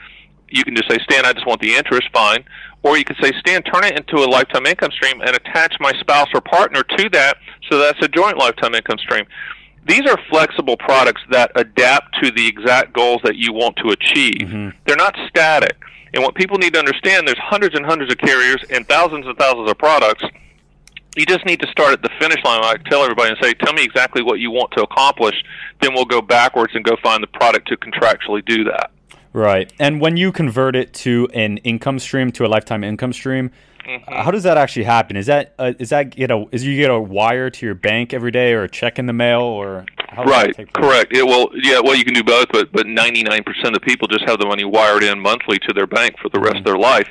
You 0.48 0.64
can 0.64 0.74
just 0.74 0.90
say, 0.90 0.98
Stan, 1.04 1.24
I 1.24 1.32
just 1.32 1.46
want 1.46 1.60
the 1.60 1.74
interest, 1.74 2.08
fine. 2.12 2.44
Or 2.82 2.96
you 2.96 3.04
can 3.04 3.16
say, 3.20 3.32
Stan, 3.38 3.62
turn 3.62 3.84
it 3.84 3.96
into 3.96 4.24
a 4.24 4.26
lifetime 4.26 4.66
income 4.66 4.90
stream 4.90 5.20
and 5.20 5.30
attach 5.30 5.74
my 5.80 5.92
spouse 6.00 6.28
or 6.34 6.40
partner 6.40 6.82
to 6.82 7.08
that 7.10 7.36
so 7.70 7.78
that's 7.78 8.00
a 8.02 8.08
joint 8.08 8.36
lifetime 8.36 8.74
income 8.74 8.98
stream. 8.98 9.26
These 9.86 10.02
are 10.08 10.18
flexible 10.28 10.76
products 10.76 11.22
that 11.30 11.52
adapt 11.56 12.22
to 12.22 12.30
the 12.30 12.46
exact 12.46 12.92
goals 12.92 13.20
that 13.24 13.36
you 13.36 13.52
want 13.52 13.76
to 13.76 13.90
achieve. 13.90 14.48
Mm-hmm. 14.48 14.68
They're 14.86 14.96
not 14.96 15.16
static. 15.28 15.76
And 16.12 16.22
what 16.22 16.34
people 16.34 16.58
need 16.58 16.74
to 16.74 16.78
understand, 16.78 17.26
there's 17.26 17.38
hundreds 17.38 17.76
and 17.76 17.86
hundreds 17.86 18.12
of 18.12 18.18
carriers 18.18 18.62
and 18.70 18.86
thousands 18.88 19.26
and 19.26 19.36
thousands 19.38 19.70
of 19.70 19.78
products 19.78 20.24
you 21.16 21.26
just 21.26 21.44
need 21.44 21.60
to 21.60 21.68
start 21.70 21.92
at 21.92 22.02
the 22.02 22.10
finish 22.20 22.42
line. 22.44 22.60
I 22.62 22.76
tell 22.88 23.02
everybody 23.02 23.30
and 23.30 23.38
say, 23.42 23.54
tell 23.54 23.72
me 23.72 23.82
exactly 23.82 24.22
what 24.22 24.38
you 24.38 24.50
want 24.50 24.70
to 24.72 24.82
accomplish. 24.82 25.34
Then 25.80 25.94
we'll 25.94 26.04
go 26.04 26.20
backwards 26.20 26.74
and 26.74 26.84
go 26.84 26.96
find 27.02 27.22
the 27.22 27.26
product 27.26 27.68
to 27.68 27.76
contractually 27.76 28.44
do 28.44 28.64
that. 28.64 28.90
Right. 29.32 29.72
And 29.78 30.00
when 30.00 30.16
you 30.16 30.32
convert 30.32 30.74
it 30.74 30.92
to 30.94 31.28
an 31.34 31.58
income 31.58 31.98
stream, 31.98 32.32
to 32.32 32.46
a 32.46 32.48
lifetime 32.48 32.82
income 32.82 33.12
stream, 33.12 33.50
mm-hmm. 33.86 34.12
how 34.12 34.30
does 34.30 34.42
that 34.42 34.56
actually 34.56 34.84
happen? 34.84 35.16
Is 35.16 35.26
that 35.26 35.54
uh, 35.58 35.72
is 35.78 35.90
that 35.90 36.10
get 36.10 36.30
a 36.30 36.46
is 36.50 36.64
you 36.64 36.76
get 36.76 36.90
a 36.90 36.98
wire 36.98 37.48
to 37.48 37.66
your 37.66 37.76
bank 37.76 38.12
every 38.12 38.32
day 38.32 38.52
or 38.52 38.64
a 38.64 38.68
check 38.68 38.98
in 38.98 39.06
the 39.06 39.12
mail 39.12 39.42
or 39.42 39.86
right? 40.16 40.54
Correct. 40.72 41.14
It 41.14 41.24
will. 41.24 41.48
Yeah. 41.54 41.78
Well, 41.78 41.94
you 41.94 42.04
can 42.04 42.14
do 42.14 42.24
both, 42.24 42.48
but 42.52 42.72
but 42.72 42.88
ninety 42.88 43.22
nine 43.22 43.44
percent 43.44 43.76
of 43.76 43.82
people 43.82 44.08
just 44.08 44.24
have 44.28 44.40
the 44.40 44.46
money 44.46 44.64
wired 44.64 45.04
in 45.04 45.20
monthly 45.20 45.58
to 45.60 45.72
their 45.74 45.86
bank 45.86 46.16
for 46.20 46.28
the 46.28 46.40
rest 46.40 46.56
mm-hmm. 46.56 46.58
of 46.58 46.64
their 46.64 46.78
life. 46.78 47.08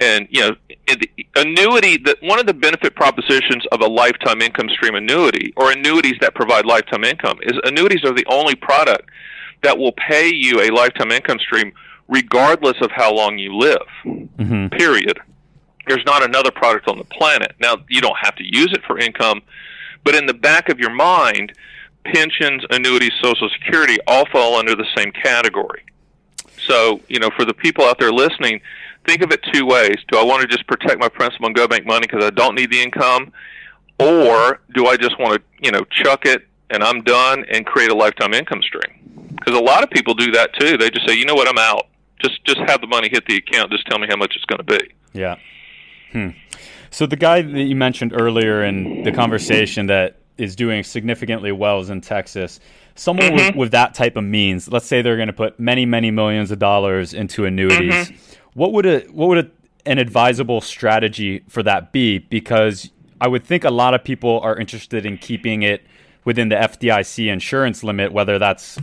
And 0.00 0.28
you 0.30 0.40
know, 0.42 0.56
annuity. 1.36 1.98
That 1.98 2.18
one 2.22 2.38
of 2.38 2.46
the 2.46 2.54
benefit 2.54 2.94
propositions 2.94 3.66
of 3.72 3.80
a 3.80 3.86
lifetime 3.86 4.42
income 4.42 4.68
stream 4.68 4.94
annuity, 4.94 5.52
or 5.56 5.72
annuities 5.72 6.16
that 6.20 6.34
provide 6.34 6.64
lifetime 6.66 7.04
income, 7.04 7.38
is 7.42 7.58
annuities 7.64 8.04
are 8.04 8.14
the 8.14 8.26
only 8.28 8.54
product 8.54 9.10
that 9.62 9.76
will 9.76 9.92
pay 9.92 10.32
you 10.32 10.60
a 10.60 10.70
lifetime 10.70 11.10
income 11.10 11.38
stream 11.38 11.72
regardless 12.08 12.76
of 12.80 12.90
how 12.90 13.14
long 13.14 13.38
you 13.38 13.54
live. 13.56 13.86
Mm-hmm. 14.04 14.68
Period. 14.68 15.18
There's 15.86 16.04
not 16.04 16.22
another 16.22 16.50
product 16.50 16.88
on 16.88 16.98
the 16.98 17.04
planet. 17.04 17.54
Now, 17.60 17.76
you 17.88 18.00
don't 18.00 18.16
have 18.20 18.36
to 18.36 18.44
use 18.44 18.72
it 18.72 18.82
for 18.86 18.98
income, 18.98 19.42
but 20.04 20.14
in 20.14 20.26
the 20.26 20.34
back 20.34 20.68
of 20.68 20.78
your 20.78 20.90
mind, 20.90 21.52
pensions, 22.04 22.62
annuities, 22.70 23.12
Social 23.22 23.48
Security 23.50 23.98
all 24.06 24.26
fall 24.26 24.56
under 24.56 24.74
the 24.74 24.86
same 24.96 25.12
category. 25.12 25.82
So, 26.66 27.00
you 27.08 27.18
know, 27.18 27.30
for 27.36 27.44
the 27.44 27.54
people 27.54 27.84
out 27.84 27.98
there 27.98 28.12
listening, 28.12 28.60
think 29.08 29.22
of 29.22 29.32
it 29.32 29.42
two 29.52 29.64
ways. 29.64 29.96
Do 30.08 30.18
I 30.18 30.24
want 30.24 30.42
to 30.42 30.48
just 30.48 30.66
protect 30.66 31.00
my 31.00 31.08
principal 31.08 31.46
and 31.46 31.54
go 31.54 31.66
make 31.66 31.86
money 31.86 32.06
because 32.06 32.22
I 32.22 32.30
don't 32.30 32.54
need 32.54 32.70
the 32.70 32.82
income? 32.82 33.32
Or 33.98 34.60
do 34.74 34.86
I 34.86 34.96
just 34.96 35.18
want 35.18 35.34
to, 35.34 35.42
you 35.64 35.72
know, 35.72 35.82
chuck 35.84 36.26
it 36.26 36.46
and 36.70 36.84
I'm 36.84 37.02
done 37.02 37.44
and 37.50 37.64
create 37.64 37.90
a 37.90 37.94
lifetime 37.94 38.34
income 38.34 38.62
stream? 38.62 39.30
Because 39.34 39.58
a 39.58 39.62
lot 39.62 39.82
of 39.82 39.90
people 39.90 40.14
do 40.14 40.30
that 40.32 40.52
too. 40.54 40.76
They 40.76 40.90
just 40.90 41.08
say, 41.08 41.16
you 41.16 41.24
know 41.24 41.34
what, 41.34 41.48
I'm 41.48 41.58
out. 41.58 41.88
Just 42.20 42.44
just 42.44 42.58
have 42.68 42.80
the 42.80 42.86
money 42.86 43.08
hit 43.08 43.24
the 43.26 43.36
account. 43.36 43.72
Just 43.72 43.86
tell 43.86 43.98
me 43.98 44.06
how 44.08 44.16
much 44.16 44.34
it's 44.36 44.44
going 44.44 44.58
to 44.58 44.64
be. 44.64 44.92
Yeah. 45.12 45.36
Hmm. 46.12 46.30
So 46.90 47.06
the 47.06 47.16
guy 47.16 47.42
that 47.42 47.62
you 47.62 47.76
mentioned 47.76 48.12
earlier 48.18 48.64
in 48.64 49.02
the 49.04 49.12
conversation 49.12 49.86
that 49.86 50.16
is 50.36 50.56
doing 50.56 50.82
significantly 50.82 51.52
well 51.52 51.80
is 51.80 51.90
in 51.90 52.00
Texas. 52.00 52.60
Someone 52.94 53.26
mm-hmm. 53.26 53.46
with, 53.46 53.56
with, 53.56 53.70
that 53.72 53.94
type 53.94 54.16
of 54.16 54.24
means, 54.24 54.68
let's 54.68 54.86
say 54.86 55.02
they're 55.02 55.16
going 55.16 55.28
to 55.28 55.32
put 55.32 55.60
many, 55.60 55.86
many 55.86 56.10
millions 56.10 56.50
of 56.50 56.58
dollars 56.58 57.14
into 57.14 57.44
annuities. 57.44 57.92
Mm-hmm. 57.94 58.38
What 58.58 58.72
would 58.72 58.86
a 58.86 59.00
what 59.12 59.28
would 59.28 59.38
a, 59.38 59.50
an 59.86 59.98
advisable 59.98 60.60
strategy 60.60 61.44
for 61.48 61.62
that 61.62 61.92
be? 61.92 62.18
Because 62.18 62.90
I 63.20 63.28
would 63.28 63.44
think 63.44 63.62
a 63.62 63.70
lot 63.70 63.94
of 63.94 64.02
people 64.02 64.40
are 64.40 64.58
interested 64.58 65.06
in 65.06 65.16
keeping 65.16 65.62
it 65.62 65.82
within 66.24 66.48
the 66.48 66.56
FDIC 66.56 67.32
insurance 67.32 67.84
limit, 67.84 68.12
whether 68.12 68.36
that's 68.36 68.76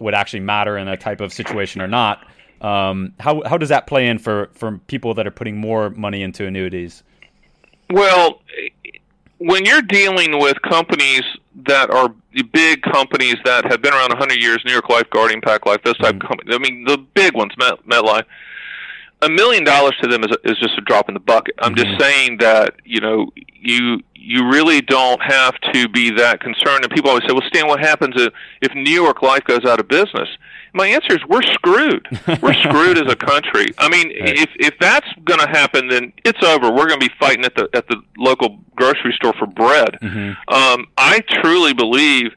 would 0.00 0.14
actually 0.14 0.40
matter 0.40 0.76
in 0.76 0.88
a 0.88 0.96
type 0.96 1.20
of 1.20 1.32
situation 1.32 1.80
or 1.80 1.86
not. 1.86 2.26
Um, 2.60 3.14
how 3.20 3.40
how 3.46 3.56
does 3.56 3.68
that 3.68 3.86
play 3.86 4.08
in 4.08 4.18
for 4.18 4.50
for 4.52 4.78
people 4.88 5.14
that 5.14 5.28
are 5.28 5.30
putting 5.30 5.58
more 5.58 5.90
money 5.90 6.20
into 6.20 6.44
annuities? 6.44 7.04
Well, 7.90 8.42
when 9.38 9.64
you're 9.64 9.82
dealing 9.82 10.40
with 10.40 10.60
companies 10.62 11.22
that 11.66 11.88
are 11.90 12.12
big 12.52 12.82
companies 12.82 13.36
that 13.44 13.64
have 13.70 13.80
been 13.80 13.94
around 13.94 14.08
100 14.08 14.42
years, 14.42 14.58
New 14.64 14.72
York 14.72 14.88
Life, 14.88 15.08
Guardian, 15.10 15.40
Pac 15.40 15.66
Life, 15.66 15.82
those 15.84 15.96
type 15.98 16.16
mm-hmm. 16.16 16.22
of 16.22 16.28
companies. 16.28 16.54
I 16.56 16.58
mean, 16.58 16.84
the 16.84 16.98
big 16.98 17.36
ones, 17.36 17.52
Met, 17.56 17.86
MetLife. 17.86 18.24
A 19.24 19.28
million 19.30 19.64
dollars 19.64 19.96
to 20.02 20.08
them 20.08 20.22
is 20.24 20.36
is 20.44 20.58
just 20.58 20.76
a 20.78 20.82
drop 20.82 21.08
in 21.08 21.14
the 21.14 21.20
bucket. 21.20 21.54
I'm 21.58 21.74
mm-hmm. 21.74 21.84
just 21.84 22.00
saying 22.00 22.38
that 22.38 22.74
you 22.84 23.00
know 23.00 23.30
you 23.36 24.00
you 24.24 24.48
really 24.48 24.80
don't 24.80 25.22
have 25.22 25.54
to 25.72 25.88
be 25.88 26.10
that 26.12 26.40
concerned. 26.40 26.84
And 26.84 26.92
people 26.92 27.10
always 27.10 27.24
say, 27.26 27.32
"Well, 27.32 27.46
Stan, 27.48 27.66
what 27.66 27.80
happens 27.80 28.14
if, 28.16 28.32
if 28.62 28.74
New 28.74 29.02
York 29.02 29.22
Life 29.22 29.44
goes 29.44 29.64
out 29.64 29.80
of 29.80 29.88
business?" 29.88 30.28
My 30.72 30.88
answer 30.88 31.12
is 31.12 31.20
we're 31.28 31.42
screwed. 31.42 32.06
We're 32.42 32.54
screwed 32.54 32.98
as 32.98 33.10
a 33.10 33.16
country. 33.16 33.66
I 33.78 33.88
mean, 33.88 34.08
right. 34.20 34.36
if 34.36 34.50
if 34.56 34.74
that's 34.80 35.06
going 35.24 35.40
to 35.40 35.48
happen, 35.48 35.88
then 35.88 36.12
it's 36.24 36.42
over. 36.42 36.70
We're 36.70 36.88
going 36.88 37.00
to 37.00 37.06
be 37.06 37.14
fighting 37.18 37.44
at 37.44 37.54
the 37.54 37.68
at 37.74 37.86
the 37.88 38.02
local 38.18 38.58
grocery 38.74 39.12
store 39.14 39.34
for 39.38 39.46
bread. 39.46 39.98
Mm-hmm. 40.02 40.54
Um, 40.54 40.86
I 40.98 41.20
truly 41.42 41.74
believe 41.74 42.32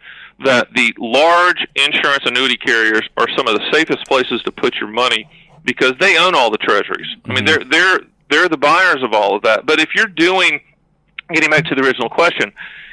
that 0.46 0.68
the 0.76 0.94
large 1.00 1.66
insurance 1.76 2.24
annuity 2.26 2.58
carriers 2.58 3.08
are 3.18 3.28
some 3.36 3.48
of 3.48 3.56
the 3.56 3.72
safest 3.72 4.06
places 4.08 4.42
to 4.44 4.52
put 4.52 4.76
your 4.76 4.90
money 4.90 5.28
because 5.68 5.94
they 6.00 6.18
own 6.18 6.34
all 6.34 6.50
the 6.50 6.58
treasuries. 6.58 7.06
Mm-hmm. 7.06 7.32
I 7.32 7.36
mean, 7.36 7.46
mm-hmm. 7.46 7.70
they're 7.70 8.00
they're 8.00 8.00
they're 8.32 8.50
the 8.50 8.58
buyers 8.58 9.04
of 9.04 9.14
all 9.14 9.36
of 9.36 9.44
that. 9.44 9.68
But 9.68 9.80
if 9.80 9.90
you're 9.94 10.08
doing, 10.08 10.60
getting 11.32 11.52
back 11.52 11.66
to 11.66 11.76
the 11.76 11.82
original 11.84 12.10
question, 12.10 12.52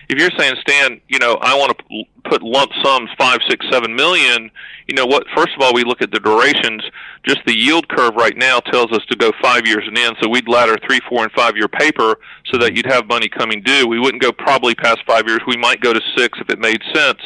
if 0.08 0.18
you're 0.18 0.30
saying, 0.38 0.54
Stan, 0.60 1.00
you 1.08 1.18
know, 1.18 1.38
I 1.40 1.56
want 1.56 1.76
to 1.76 2.04
put 2.28 2.42
lump 2.42 2.70
sums 2.82 3.08
five, 3.18 3.38
six, 3.48 3.64
seven 3.70 3.94
million, 3.94 4.50
you 4.87 4.94
know 4.94 5.06
what? 5.06 5.24
First 5.34 5.54
of 5.56 5.62
all, 5.62 5.72
we 5.72 5.82
look 5.82 6.02
at 6.02 6.10
the 6.10 6.20
durations. 6.20 6.82
Just 7.26 7.38
the 7.46 7.56
yield 7.56 7.88
curve 7.88 8.14
right 8.14 8.37
now 8.37 8.60
tells 8.60 8.92
us 8.92 9.02
to 9.08 9.16
go 9.16 9.32
five 9.42 9.66
years 9.66 9.84
and 9.87 9.96
in. 9.96 10.12
So 10.20 10.28
we'd 10.28 10.46
ladder 10.46 10.76
three, 10.87 11.00
four, 11.08 11.22
and 11.22 11.32
five 11.32 11.56
year 11.56 11.68
paper 11.68 12.18
so 12.52 12.58
that 12.58 12.76
you'd 12.76 12.87
have 12.87 13.06
money 13.06 13.28
coming 13.28 13.62
due. 13.62 13.87
We 13.88 13.98
wouldn't 13.98 14.22
go 14.22 14.30
probably 14.30 14.74
past 14.74 14.98
five 15.06 15.26
years. 15.26 15.40
We 15.46 15.56
might 15.56 15.80
go 15.80 15.94
to 15.94 16.00
six 16.16 16.38
if 16.38 16.50
it 16.50 16.58
made 16.58 16.82
sense, 16.92 17.20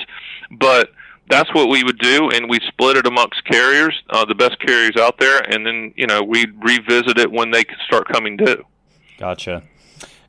but 0.53 0.93
that's 1.29 1.53
what 1.55 1.69
we 1.69 1.85
would 1.85 1.99
do, 1.99 2.31
and 2.31 2.49
we 2.49 2.61
split 2.69 2.97
it 2.97 3.07
amongst 3.07 3.45
carriers, 3.45 3.95
uh, 4.11 4.25
the 4.25 4.35
best 4.35 4.59
carriers 4.61 4.97
out 4.99 5.19
there, 5.19 5.41
and 5.41 5.67
then 5.67 5.93
you 5.97 6.07
know 6.07 6.23
we 6.23 6.47
revisit 6.61 7.19
it 7.19 7.31
when 7.31 7.51
they 7.51 7.65
start 7.87 8.09
coming 8.09 8.37
due. 8.37 8.65
Gotcha. 9.19 9.63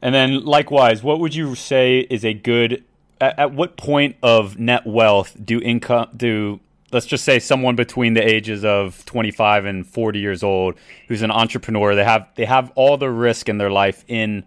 And 0.01 0.15
then 0.15 0.45
likewise, 0.45 1.03
what 1.03 1.19
would 1.19 1.35
you 1.35 1.55
say 1.55 1.99
is 1.99 2.23
a 2.23 2.33
good 2.33 2.83
at, 3.21 3.37
at 3.39 3.53
what 3.53 3.77
point 3.77 4.15
of 4.23 4.57
net 4.57 4.85
wealth 4.85 5.35
do 5.43 5.59
income 5.61 6.09
do 6.15 6.59
let's 6.91 7.05
just 7.05 7.23
say 7.23 7.39
someone 7.39 7.75
between 7.75 8.13
the 8.13 8.27
ages 8.27 8.65
of 8.65 9.05
25 9.05 9.65
and 9.65 9.87
40 9.87 10.19
years 10.19 10.43
old 10.43 10.75
who's 11.07 11.21
an 11.21 11.31
entrepreneur 11.31 11.95
they 11.95 12.03
have 12.03 12.27
they 12.35 12.45
have 12.45 12.71
all 12.75 12.97
the 12.97 13.09
risk 13.09 13.49
in 13.49 13.57
their 13.57 13.69
life 13.69 14.03
in 14.07 14.45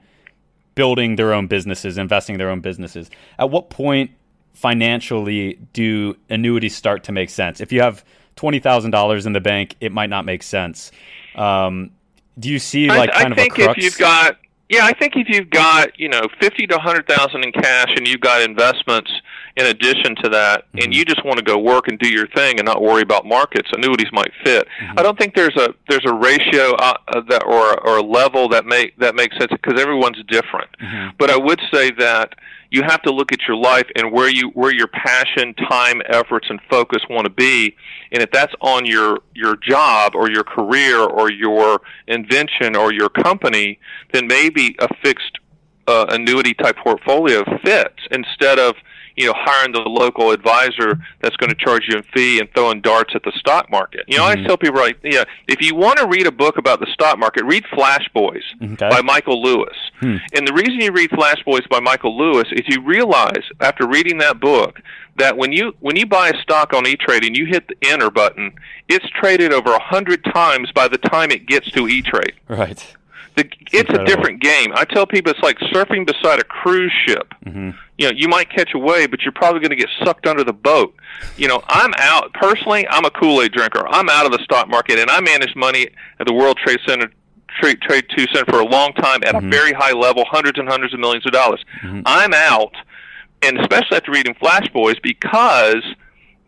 building 0.74 1.16
their 1.16 1.32
own 1.32 1.46
businesses 1.46 1.98
investing 1.98 2.38
their 2.38 2.50
own 2.50 2.60
businesses 2.60 3.10
at 3.38 3.50
what 3.50 3.70
point 3.70 4.10
financially 4.54 5.58
do 5.72 6.16
annuities 6.28 6.74
start 6.74 7.04
to 7.04 7.12
make 7.12 7.30
sense 7.30 7.60
if 7.60 7.72
you 7.72 7.80
have 7.80 8.04
$20000 8.36 9.26
in 9.26 9.32
the 9.32 9.40
bank 9.40 9.76
it 9.80 9.92
might 9.92 10.10
not 10.10 10.24
make 10.24 10.42
sense 10.42 10.90
um, 11.34 11.90
do 12.38 12.48
you 12.48 12.58
see 12.58 12.88
like 12.88 13.10
I, 13.10 13.22
kind 13.22 13.26
I 13.26 13.30
of 13.30 13.36
think 13.36 13.58
a 13.58 13.64
crux? 13.64 13.78
if 13.78 13.84
you've 13.84 13.98
got 13.98 14.36
yeah, 14.72 14.86
I 14.86 14.94
think 14.94 15.16
if 15.16 15.28
you've 15.28 15.50
got 15.50 16.00
you 16.00 16.08
know 16.08 16.22
fifty 16.40 16.66
to 16.66 16.78
hundred 16.78 17.06
thousand 17.06 17.44
in 17.44 17.52
cash, 17.52 17.90
and 17.94 18.08
you've 18.08 18.22
got 18.22 18.40
investments 18.40 19.10
in 19.58 19.66
addition 19.66 20.16
to 20.22 20.30
that, 20.30 20.64
mm-hmm. 20.68 20.78
and 20.78 20.94
you 20.94 21.04
just 21.04 21.22
want 21.26 21.36
to 21.36 21.44
go 21.44 21.58
work 21.58 21.88
and 21.88 21.98
do 21.98 22.08
your 22.08 22.26
thing 22.28 22.58
and 22.58 22.64
not 22.64 22.80
worry 22.80 23.02
about 23.02 23.26
markets, 23.26 23.68
annuities 23.74 24.10
might 24.12 24.30
fit. 24.42 24.66
Mm-hmm. 24.80 24.98
I 24.98 25.02
don't 25.02 25.18
think 25.18 25.34
there's 25.34 25.54
a 25.56 25.74
there's 25.90 26.06
a 26.06 26.14
ratio 26.14 26.72
uh, 26.76 26.94
uh 27.08 27.20
that 27.28 27.44
or 27.44 27.78
or 27.86 27.98
a 27.98 28.02
level 28.02 28.48
that 28.48 28.64
make 28.64 28.96
that 28.96 29.14
makes 29.14 29.36
sense 29.36 29.52
because 29.52 29.78
everyone's 29.78 30.22
different. 30.28 30.70
Mm-hmm. 30.80 31.16
But 31.18 31.28
I 31.28 31.36
would 31.36 31.60
say 31.70 31.90
that 31.98 32.34
you 32.72 32.82
have 32.82 33.02
to 33.02 33.12
look 33.12 33.32
at 33.32 33.40
your 33.46 33.56
life 33.56 33.86
and 33.96 34.10
where 34.10 34.30
you 34.30 34.48
where 34.54 34.74
your 34.74 34.86
passion, 34.86 35.52
time, 35.68 36.00
efforts, 36.06 36.48
and 36.48 36.58
focus 36.70 37.02
want 37.10 37.26
to 37.26 37.30
be. 37.30 37.76
And 38.10 38.22
if 38.22 38.30
that's 38.30 38.54
on 38.62 38.86
your 38.86 39.18
your 39.34 39.56
job 39.56 40.14
or 40.14 40.30
your 40.30 40.42
career 40.42 40.98
or 40.98 41.30
your 41.30 41.82
invention 42.08 42.74
or 42.74 42.90
your 42.90 43.10
company, 43.10 43.78
then 44.12 44.26
maybe 44.26 44.74
a 44.78 44.88
fixed 45.04 45.38
uh, 45.86 46.06
annuity 46.08 46.54
type 46.54 46.76
portfolio 46.82 47.44
fits 47.62 47.98
instead 48.10 48.58
of 48.58 48.74
you 49.16 49.26
know, 49.26 49.34
hiring 49.36 49.72
the 49.72 49.80
local 49.80 50.30
advisor 50.30 50.98
that's 51.20 51.36
going 51.36 51.50
to 51.50 51.56
charge 51.56 51.82
you 51.86 51.98
a 51.98 52.02
fee 52.14 52.40
and 52.40 52.48
throwing 52.54 52.80
darts 52.80 53.14
at 53.14 53.22
the 53.24 53.32
stock 53.32 53.70
market. 53.70 54.04
You 54.08 54.16
know, 54.16 54.24
mm-hmm. 54.24 54.42
I 54.42 54.46
tell 54.46 54.56
people, 54.56 54.80
right, 54.80 54.96
yeah, 55.02 55.24
if 55.48 55.60
you 55.60 55.74
want 55.74 55.98
to 55.98 56.06
read 56.06 56.26
a 56.26 56.32
book 56.32 56.56
about 56.56 56.80
the 56.80 56.86
stock 56.94 57.18
market, 57.18 57.44
read 57.44 57.64
Flash 57.74 58.08
Boys 58.14 58.42
okay. 58.62 58.88
by 58.88 59.02
Michael 59.02 59.42
Lewis. 59.42 59.76
Hmm. 60.00 60.16
And 60.34 60.46
the 60.46 60.52
reason 60.52 60.80
you 60.80 60.92
read 60.92 61.10
Flash 61.10 61.42
Boys 61.44 61.66
by 61.70 61.80
Michael 61.80 62.16
Lewis 62.16 62.48
is 62.52 62.62
you 62.66 62.82
realize 62.82 63.42
after 63.60 63.86
reading 63.86 64.18
that 64.18 64.40
book 64.40 64.80
that 65.16 65.36
when 65.36 65.52
you 65.52 65.74
when 65.80 65.96
you 65.96 66.06
buy 66.06 66.30
a 66.30 66.42
stock 66.42 66.72
on 66.72 66.86
E-Trade 66.86 67.24
and 67.24 67.36
you 67.36 67.46
hit 67.46 67.68
the 67.68 67.76
enter 67.82 68.10
button, 68.10 68.52
it's 68.88 69.08
traded 69.10 69.52
over 69.52 69.72
a 69.72 69.82
hundred 69.82 70.24
times 70.24 70.72
by 70.72 70.88
the 70.88 70.98
time 70.98 71.30
it 71.30 71.46
gets 71.46 71.70
to 71.72 71.86
E-Trade. 71.86 72.32
Right. 72.48 72.94
The, 73.34 73.48
it's 73.72 73.88
a 73.88 74.04
different 74.04 74.42
game. 74.42 74.72
I 74.74 74.84
tell 74.84 75.06
people 75.06 75.32
it's 75.32 75.40
like 75.40 75.58
surfing 75.58 76.06
beside 76.06 76.38
a 76.38 76.44
cruise 76.44 76.92
ship. 77.06 77.32
Mm-hmm. 77.46 77.70
You 77.96 78.08
know, 78.08 78.12
you 78.14 78.28
might 78.28 78.50
catch 78.50 78.74
a 78.74 78.78
wave, 78.78 79.10
but 79.10 79.22
you're 79.22 79.32
probably 79.32 79.60
going 79.60 79.70
to 79.70 79.76
get 79.76 79.88
sucked 80.04 80.26
under 80.26 80.44
the 80.44 80.52
boat. 80.52 80.94
You 81.38 81.48
know, 81.48 81.62
I'm 81.68 81.94
out 81.98 82.32
personally. 82.34 82.86
I'm 82.88 83.06
a 83.06 83.10
Kool 83.10 83.40
Aid 83.40 83.52
drinker. 83.52 83.86
I'm 83.88 84.10
out 84.10 84.26
of 84.26 84.32
the 84.32 84.40
stock 84.44 84.68
market, 84.68 84.98
and 84.98 85.10
I 85.10 85.20
managed 85.20 85.56
money 85.56 85.88
at 86.20 86.26
the 86.26 86.34
World 86.34 86.58
Trade 86.58 86.80
Center 86.86 87.10
Trade 87.60 87.80
Trade 87.80 88.06
Two 88.16 88.26
Center 88.32 88.50
for 88.50 88.60
a 88.60 88.66
long 88.66 88.92
time 88.94 89.22
at 89.24 89.34
mm-hmm. 89.34 89.46
a 89.46 89.50
very 89.50 89.72
high 89.72 89.92
level, 89.92 90.24
hundreds 90.28 90.58
and 90.58 90.68
hundreds 90.68 90.94
of 90.94 91.00
millions 91.00 91.26
of 91.26 91.32
dollars. 91.32 91.64
Mm-hmm. 91.82 92.02
I'm 92.06 92.32
out, 92.34 92.74
and 93.42 93.58
especially 93.60 93.96
after 93.96 94.12
reading 94.12 94.34
Flash 94.34 94.68
Boys 94.68 94.96
because 95.02 95.82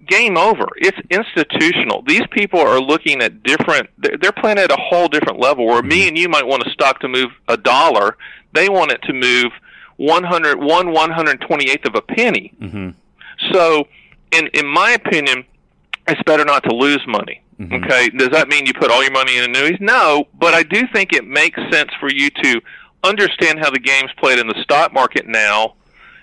game 0.07 0.37
over. 0.37 0.69
It's 0.77 0.99
institutional. 1.11 2.03
These 2.03 2.27
people 2.31 2.61
are 2.61 2.81
looking 2.81 3.23
at 3.23 3.43
different. 3.43 3.89
They're 3.99 4.33
playing 4.33 4.59
at 4.59 4.71
a 4.71 4.77
whole 4.77 5.09
different 5.09 5.41
level. 5.41 5.67
Where 5.67 5.81
mm-hmm. 5.81 5.89
me 5.89 6.09
and 6.09 6.19
you 6.19 6.29
might 6.29 6.47
want 6.47 6.67
a 6.67 6.71
stock 6.71 7.01
to 7.01 7.09
move 7.09 7.31
a 7.49 7.57
dollar, 7.57 8.17
they 8.53 8.69
want 8.69 8.93
it 8.93 9.03
to 9.03 9.13
move 9.13 9.53
one 9.97 10.25
hundred 10.25 10.59
one 10.59 10.93
one 10.93 11.11
hundred 11.11 11.41
twenty 11.41 11.71
eighth 11.71 11.87
of 11.87 11.95
a 11.95 12.03
penny. 12.03 12.53
Mm-hmm. 12.61 12.91
So, 13.53 13.89
in 14.33 14.49
in 14.49 14.67
my 14.67 14.93
opinion, 14.93 15.45
it's 16.07 16.23
better 16.25 16.45
not 16.45 16.65
to 16.65 16.75
lose 16.75 17.03
money. 17.07 17.41
Mm-hmm. 17.59 17.85
Okay, 17.85 18.09
does 18.11 18.31
that 18.31 18.49
mean 18.49 18.67
you 18.67 18.75
put 18.75 18.91
all 18.91 19.03
your 19.03 19.13
money 19.13 19.37
in 19.39 19.45
annuities? 19.45 19.79
No, 19.81 20.27
but 20.35 20.55
I 20.55 20.63
do 20.63 20.87
think 20.93 21.13
it 21.13 21.27
makes 21.27 21.61
sense 21.71 21.91
for 22.01 22.11
you 22.11 22.31
to 22.43 22.61
understand 23.05 23.59
how 23.61 23.71
the 23.71 23.79
game's 23.79 24.11
played 24.17 24.39
in 24.39 24.47
the 24.49 24.61
stock 24.63 24.93
market 24.93 25.27
now, 25.27 25.75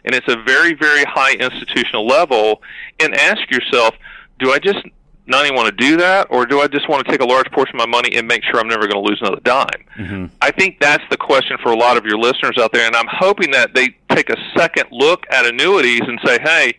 and 0.03 0.13
it's 0.13 0.27
a 0.27 0.41
very, 0.43 0.73
very 0.73 1.03
high 1.03 1.33
institutional 1.33 2.05
level, 2.05 2.61
and 2.99 3.15
ask 3.15 3.49
yourself, 3.49 3.95
do 4.39 4.51
I 4.51 4.59
just 4.59 4.79
not 5.27 5.45
even 5.45 5.55
want 5.55 5.67
to 5.67 5.87
do 5.87 5.97
that, 5.97 6.27
or 6.29 6.45
do 6.45 6.59
I 6.59 6.67
just 6.67 6.89
want 6.89 7.05
to 7.05 7.11
take 7.11 7.21
a 7.21 7.25
large 7.25 7.49
portion 7.51 7.75
of 7.75 7.79
my 7.79 7.85
money 7.85 8.17
and 8.17 8.27
make 8.27 8.43
sure 8.43 8.59
I'm 8.59 8.67
never 8.67 8.87
going 8.87 9.01
to 9.01 9.09
lose 9.09 9.21
another 9.21 9.39
dime? 9.43 9.85
Mm-hmm. 9.97 10.25
I 10.41 10.51
think 10.51 10.79
that's 10.81 11.03
the 11.09 11.17
question 11.17 11.57
for 11.61 11.71
a 11.71 11.77
lot 11.77 11.95
of 11.95 12.05
your 12.05 12.17
listeners 12.17 12.57
out 12.59 12.73
there, 12.73 12.87
and 12.87 12.95
I'm 12.95 13.07
hoping 13.09 13.51
that 13.51 13.73
they 13.73 13.95
take 14.09 14.29
a 14.29 14.37
second 14.57 14.87
look 14.91 15.25
at 15.29 15.45
annuities 15.45 16.01
and 16.01 16.19
say, 16.25 16.39
hey, 16.41 16.73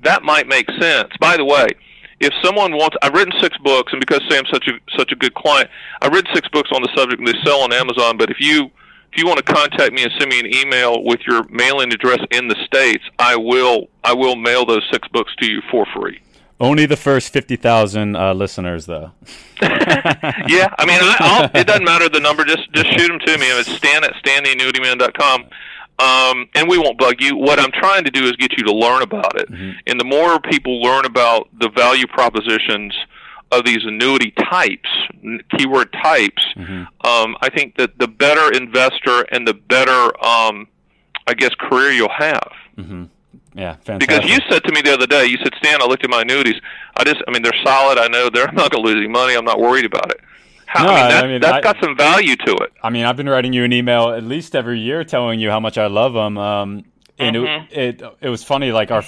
that 0.00 0.24
might 0.24 0.48
make 0.48 0.68
sense. 0.80 1.10
By 1.20 1.36
the 1.36 1.44
way, 1.44 1.68
if 2.22 2.32
someone 2.42 2.72
wants, 2.72 2.96
I've 3.02 3.12
written 3.12 3.34
six 3.40 3.58
books, 3.58 3.92
and 3.92 4.00
because 4.00 4.22
Sam's 4.30 4.48
such 4.50 4.68
a 4.68 4.72
such 4.96 5.12
a 5.12 5.16
good 5.16 5.34
client, 5.34 5.68
I've 6.00 6.12
written 6.12 6.32
six 6.34 6.48
books 6.48 6.70
on 6.72 6.80
the 6.80 6.88
subject, 6.96 7.18
and 7.18 7.26
they 7.26 7.38
sell 7.44 7.60
on 7.60 7.72
Amazon. 7.72 8.16
But 8.16 8.30
if 8.30 8.38
you 8.40 8.70
if 9.12 9.18
you 9.18 9.26
want 9.26 9.44
to 9.44 9.52
contact 9.52 9.92
me 9.92 10.04
and 10.04 10.12
send 10.18 10.30
me 10.30 10.40
an 10.40 10.46
email 10.46 11.02
with 11.02 11.20
your 11.26 11.44
mailing 11.48 11.92
address 11.92 12.20
in 12.30 12.48
the 12.48 12.56
states, 12.64 13.04
I 13.18 13.36
will 13.36 13.88
I 14.04 14.14
will 14.14 14.36
mail 14.36 14.64
those 14.64 14.86
six 14.90 15.06
books 15.08 15.34
to 15.40 15.50
you 15.50 15.60
for 15.70 15.84
free. 15.94 16.20
Only 16.60 16.86
the 16.86 16.96
first 16.96 17.32
fifty 17.32 17.56
thousand 17.56 18.14
uh, 18.14 18.32
listeners, 18.34 18.86
though. 18.86 19.10
yeah, 19.62 20.68
I 20.78 20.86
mean, 20.86 21.00
I, 21.02 21.50
it 21.54 21.66
doesn't 21.66 21.84
matter 21.84 22.08
the 22.08 22.20
number. 22.20 22.44
Just 22.44 22.72
just 22.72 22.86
shoot 22.96 23.08
them 23.08 23.18
to 23.18 23.38
me. 23.38 23.46
It's 23.58 23.70
Stan 23.72 24.04
at 24.04 24.12
StanTheAnnuityMan.com. 24.24 25.46
Um, 25.98 26.48
and 26.54 26.68
we 26.68 26.78
won't 26.78 26.98
bug 26.98 27.16
you. 27.20 27.36
What 27.36 27.60
I'm 27.60 27.70
trying 27.70 28.04
to 28.04 28.10
do 28.10 28.24
is 28.24 28.32
get 28.32 28.56
you 28.56 28.64
to 28.64 28.72
learn 28.72 29.02
about 29.02 29.38
it. 29.38 29.50
Mm-hmm. 29.50 29.78
And 29.86 30.00
the 30.00 30.04
more 30.04 30.40
people 30.40 30.80
learn 30.80 31.04
about 31.04 31.48
the 31.60 31.68
value 31.68 32.06
propositions 32.06 32.94
of 33.52 33.64
these 33.64 33.84
annuity 33.84 34.32
types, 34.32 34.88
keyword 35.56 35.92
types, 35.92 36.42
mm-hmm. 36.56 36.84
um, 37.06 37.36
I 37.40 37.50
think 37.54 37.76
that 37.76 37.98
the 37.98 38.08
better 38.08 38.52
investor 38.52 39.22
and 39.30 39.46
the 39.46 39.54
better, 39.54 40.24
um, 40.24 40.66
I 41.26 41.34
guess, 41.36 41.54
career 41.54 41.90
you'll 41.90 42.08
have. 42.08 42.50
Mm-hmm. 42.78 43.04
Yeah, 43.54 43.76
fantastic. 43.84 44.08
Because 44.08 44.30
you 44.30 44.38
said 44.50 44.64
to 44.64 44.72
me 44.72 44.80
the 44.80 44.94
other 44.94 45.06
day, 45.06 45.26
you 45.26 45.36
said, 45.38 45.52
Stan, 45.58 45.82
I 45.82 45.86
looked 45.86 46.04
at 46.04 46.10
my 46.10 46.22
annuities. 46.22 46.60
I 46.96 47.04
just, 47.04 47.22
I 47.28 47.30
mean, 47.30 47.42
they're 47.42 47.52
solid. 47.62 47.98
I 47.98 48.08
know 48.08 48.30
they're 48.30 48.50
not 48.52 48.70
going 48.70 48.82
to 48.84 48.90
lose 48.90 48.96
any 48.96 49.08
money. 49.08 49.34
I'm 49.34 49.44
not 49.44 49.60
worried 49.60 49.84
about 49.84 50.10
it. 50.10 50.20
How, 50.74 50.86
no, 50.86 50.92
I 50.92 50.96
mean, 50.96 51.08
that, 51.10 51.24
I 51.24 51.28
mean, 51.28 51.40
that's 51.42 51.52
I, 51.52 51.60
got 51.60 51.76
some 51.82 51.94
value 51.94 52.34
to 52.34 52.52
it. 52.64 52.72
I 52.82 52.88
mean, 52.88 53.04
I've 53.04 53.16
been 53.16 53.28
writing 53.28 53.52
you 53.52 53.62
an 53.62 53.74
email 53.74 54.08
at 54.08 54.22
least 54.22 54.56
every 54.56 54.80
year 54.80 55.04
telling 55.04 55.38
you 55.38 55.50
how 55.50 55.60
much 55.60 55.76
I 55.76 55.86
love 55.86 56.14
them. 56.14 56.38
Um, 56.38 56.84
and 57.18 57.36
mm-hmm. 57.36 57.70
it, 57.70 58.00
it, 58.00 58.16
it 58.22 58.28
was 58.30 58.42
funny. 58.42 58.72
Like 58.72 58.90
our 58.90 59.04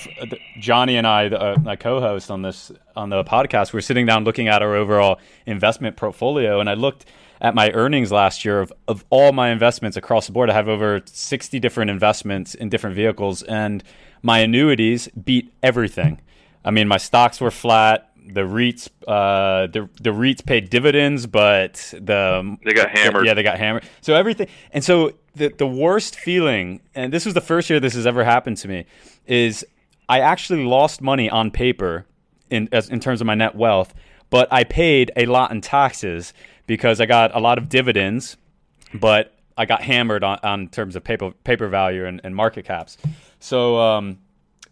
Johnny 0.61 0.99
and 0.99 1.07
I, 1.07 1.29
the, 1.29 1.41
uh, 1.41 1.57
my 1.63 1.77
co-host 1.77 2.31
on 2.31 2.43
this 2.43 2.71
on 2.95 3.09
the 3.09 3.25
podcast, 3.25 3.73
we 3.73 3.79
are 3.79 3.81
sitting 3.81 4.05
down 4.05 4.25
looking 4.25 4.47
at 4.47 4.61
our 4.61 4.75
overall 4.75 5.19
investment 5.47 5.97
portfolio, 5.97 6.61
and 6.61 6.69
I 6.69 6.75
looked 6.75 7.07
at 7.41 7.55
my 7.55 7.71
earnings 7.71 8.13
last 8.13 8.45
year 8.45 8.61
of, 8.61 8.71
of 8.87 9.03
all 9.09 9.33
my 9.33 9.49
investments 9.49 9.97
across 9.97 10.27
the 10.27 10.33
board. 10.33 10.51
I 10.51 10.53
have 10.53 10.69
over 10.69 11.01
sixty 11.07 11.59
different 11.59 11.91
investments 11.91 12.55
in 12.55 12.69
different 12.69 12.95
vehicles, 12.95 13.43
and 13.43 13.83
my 14.21 14.41
annuities 14.41 15.09
beat 15.09 15.55
everything. 15.63 16.21
I 16.63 16.71
mean, 16.73 16.89
my 16.89 16.99
stocks 16.99 17.41
were 17.41 17.51
flat 17.51 18.11
the 18.27 18.43
REITs 18.43 18.89
uh, 19.07 19.67
the 19.67 19.89
the 20.01 20.11
REITs 20.11 20.45
paid 20.45 20.71
dividends, 20.71 21.27
but 21.27 21.75
the 21.93 22.57
they 22.65 22.73
got 22.73 22.91
hammered. 22.91 23.27
Yeah, 23.27 23.35
they 23.35 23.43
got 23.43 23.59
hammered. 23.59 23.85
So 24.01 24.15
everything, 24.15 24.49
and 24.73 24.83
so 24.83 25.13
the 25.35 25.49
the 25.49 25.67
worst 25.67 26.17
feeling, 26.17 26.81
and 26.95 27.13
this 27.13 27.25
was 27.25 27.35
the 27.35 27.41
first 27.41 27.69
year 27.69 27.81
this 27.81 27.95
has 27.95 28.07
ever 28.07 28.25
happened 28.25 28.57
to 28.59 28.69
me, 28.69 28.87
is 29.27 29.65
I 30.09 30.21
actually 30.21 30.65
lost 30.65 31.03
money 31.03 31.29
on 31.29 31.51
paper 31.51 32.07
in 32.51 32.69
as, 32.73 32.89
in 32.89 33.01
terms 33.01 33.21
of 33.21 33.27
my 33.27 33.35
net 33.35 33.55
wealth, 33.55 33.95
but 34.31 34.49
I 34.53 34.65
paid 34.65 35.13
a 35.17 35.27
lot 35.27 35.51
in 35.51 35.61
taxes 35.61 36.33
because 36.67 37.01
I 37.01 37.07
got 37.07 37.35
a 37.35 37.41
lot 37.41 37.59
of 37.59 37.69
dividends, 37.69 38.37
but 38.95 39.35
I 39.57 39.67
got 39.67 39.83
hammered 39.83 40.25
on, 40.25 40.39
on 40.43 40.69
terms 40.69 40.97
of 40.97 41.05
paper 41.05 41.33
paper 41.45 41.69
value 41.69 42.07
and, 42.07 42.21
and 42.25 42.35
market 42.35 42.65
caps. 42.65 42.97
So 43.39 43.79
um, 43.79 44.19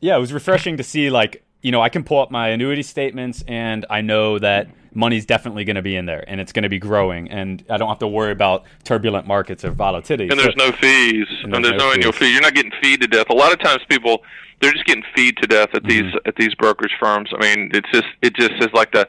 yeah, 0.01 0.17
it 0.17 0.21
was 0.21 0.33
refreshing 0.33 0.79
to 0.79 0.83
see 0.83 1.11
like 1.11 1.45
you 1.62 1.72
know, 1.72 1.81
I 1.81 1.88
can 1.88 2.05
pull 2.05 2.20
up 2.20 2.31
my 2.31 2.48
annuity 2.48 2.83
statements 2.83 3.42
and 3.48 3.87
I 3.88 4.01
know 4.01 4.38
that 4.38 4.68
money's 4.94 5.25
definitely 5.25 5.64
going 5.64 5.77
to 5.77 5.83
be 5.83 5.96
in 5.96 6.05
there 6.05 6.22
and 6.29 6.40
it's 6.40 6.53
going 6.53 6.64
to 6.64 6.68
be 6.68 6.79
growing 6.79 7.31
and 7.31 7.64
I 7.70 7.79
don't 7.79 7.88
have 7.88 8.01
to 8.01 8.09
worry 8.09 8.33
about 8.33 8.64
turbulent 8.85 9.27
markets 9.27 9.64
or 9.64 9.70
volatility. 9.70 10.29
And 10.29 10.38
there's 10.38 10.55
so, 10.59 10.70
no 10.70 10.72
fees. 10.72 11.27
And 11.42 11.53
there's, 11.53 11.57
and 11.57 11.64
there's 11.64 11.79
no, 11.79 11.88
no 11.88 11.92
annual 11.92 12.12
fee. 12.12 12.31
You're 12.31 12.42
not 12.42 12.55
getting 12.55 12.72
feed 12.83 13.01
to 13.01 13.07
death. 13.07 13.31
A 13.31 13.35
lot 13.35 13.53
of 13.53 13.61
times 13.61 13.81
people 13.88 14.22
they're 14.62 14.72
just 14.72 14.87
getting 14.87 15.05
feed 15.14 15.37
to 15.38 15.46
death 15.46 15.70
at 15.75 15.83
these 15.83 16.05
mm-hmm. 16.05 16.27
at 16.29 16.37
these 16.37 16.55
brokerage 16.55 16.92
firms. 16.98 17.31
I 17.35 17.42
mean, 17.42 17.70
it's 17.75 17.90
just 17.90 18.07
it 18.22 18.35
just 18.35 18.53
is 18.61 18.72
like 18.72 18.92
the 18.92 19.09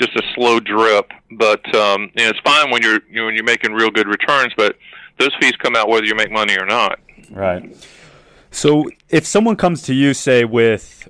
just 0.00 0.16
a 0.16 0.22
slow 0.34 0.58
drip, 0.58 1.12
but 1.32 1.62
um, 1.76 2.10
you 2.16 2.24
know, 2.24 2.30
it's 2.30 2.40
fine 2.40 2.70
when 2.70 2.82
you're 2.82 3.00
you 3.08 3.20
know, 3.20 3.26
when 3.26 3.34
you're 3.34 3.44
making 3.44 3.72
real 3.72 3.90
good 3.90 4.08
returns, 4.08 4.52
but 4.56 4.76
those 5.18 5.30
fees 5.40 5.52
come 5.62 5.76
out 5.76 5.88
whether 5.88 6.06
you 6.06 6.14
make 6.16 6.32
money 6.32 6.56
or 6.58 6.66
not. 6.66 6.98
Right. 7.30 7.76
So 8.50 8.88
if 9.10 9.26
someone 9.26 9.56
comes 9.56 9.82
to 9.82 9.94
you, 9.94 10.14
say 10.14 10.44
with 10.44 11.08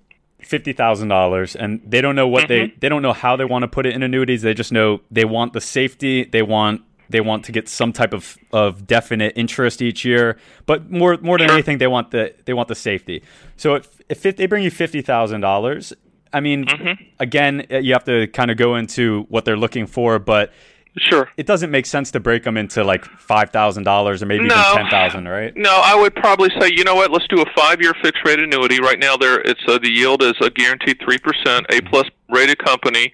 fifty 0.54 0.72
thousand 0.72 1.08
dollars, 1.08 1.56
and 1.56 1.80
they 1.84 2.00
don't 2.00 2.14
know 2.14 2.28
what 2.28 2.44
mm-hmm. 2.44 2.68
they 2.70 2.74
they 2.78 2.88
don't 2.88 3.02
know 3.02 3.12
how 3.12 3.34
they 3.34 3.44
want 3.44 3.64
to 3.64 3.68
put 3.68 3.86
it 3.86 3.94
in 3.94 4.04
annuities. 4.04 4.42
They 4.42 4.54
just 4.54 4.70
know 4.70 5.00
they 5.10 5.24
want 5.24 5.52
the 5.52 5.60
safety. 5.60 6.24
They 6.24 6.42
want 6.42 6.82
they 7.08 7.20
want 7.20 7.44
to 7.46 7.52
get 7.52 7.68
some 7.68 7.92
type 7.92 8.14
of, 8.14 8.38
of 8.52 8.86
definite 8.86 9.32
interest 9.34 9.82
each 9.82 10.04
year. 10.04 10.38
But 10.64 10.92
more 10.92 11.18
more 11.20 11.38
than 11.38 11.50
anything, 11.50 11.78
they 11.78 11.88
want 11.88 12.12
the 12.12 12.34
they 12.44 12.52
want 12.52 12.68
the 12.68 12.76
safety. 12.76 13.24
So 13.56 13.74
if 13.74 14.00
if 14.08 14.36
they 14.36 14.46
bring 14.46 14.62
you 14.62 14.70
fifty 14.70 15.02
thousand 15.02 15.40
dollars, 15.40 15.92
I 16.32 16.38
mean, 16.38 16.66
mm-hmm. 16.66 17.02
again, 17.18 17.66
you 17.68 17.92
have 17.94 18.04
to 18.04 18.28
kind 18.28 18.52
of 18.52 18.56
go 18.56 18.76
into 18.76 19.26
what 19.28 19.44
they're 19.44 19.56
looking 19.56 19.86
for, 19.86 20.20
but 20.20 20.52
Sure. 20.96 21.28
It 21.36 21.46
doesn't 21.46 21.72
make 21.72 21.86
sense 21.86 22.12
to 22.12 22.20
break 22.20 22.44
them 22.44 22.56
into 22.56 22.84
like 22.84 23.04
five 23.04 23.50
thousand 23.50 23.82
dollars 23.82 24.22
or 24.22 24.26
maybe 24.26 24.46
no. 24.46 24.54
even 24.54 24.82
ten 24.82 24.90
thousand, 24.90 25.28
right? 25.28 25.52
No, 25.56 25.80
I 25.82 25.96
would 25.96 26.14
probably 26.14 26.50
say, 26.60 26.70
you 26.72 26.84
know 26.84 26.94
what? 26.94 27.10
Let's 27.10 27.26
do 27.26 27.42
a 27.42 27.46
five-year 27.56 27.94
fixed 28.00 28.24
rate 28.24 28.38
annuity. 28.38 28.80
Right 28.80 28.98
now, 29.00 29.16
there 29.16 29.40
it's 29.40 29.60
uh, 29.66 29.78
the 29.78 29.90
yield 29.90 30.22
is 30.22 30.34
a 30.40 30.50
guaranteed 30.50 31.00
three 31.04 31.18
percent, 31.18 31.66
A 31.70 31.80
plus 31.80 32.08
rated 32.30 32.58
company, 32.58 33.12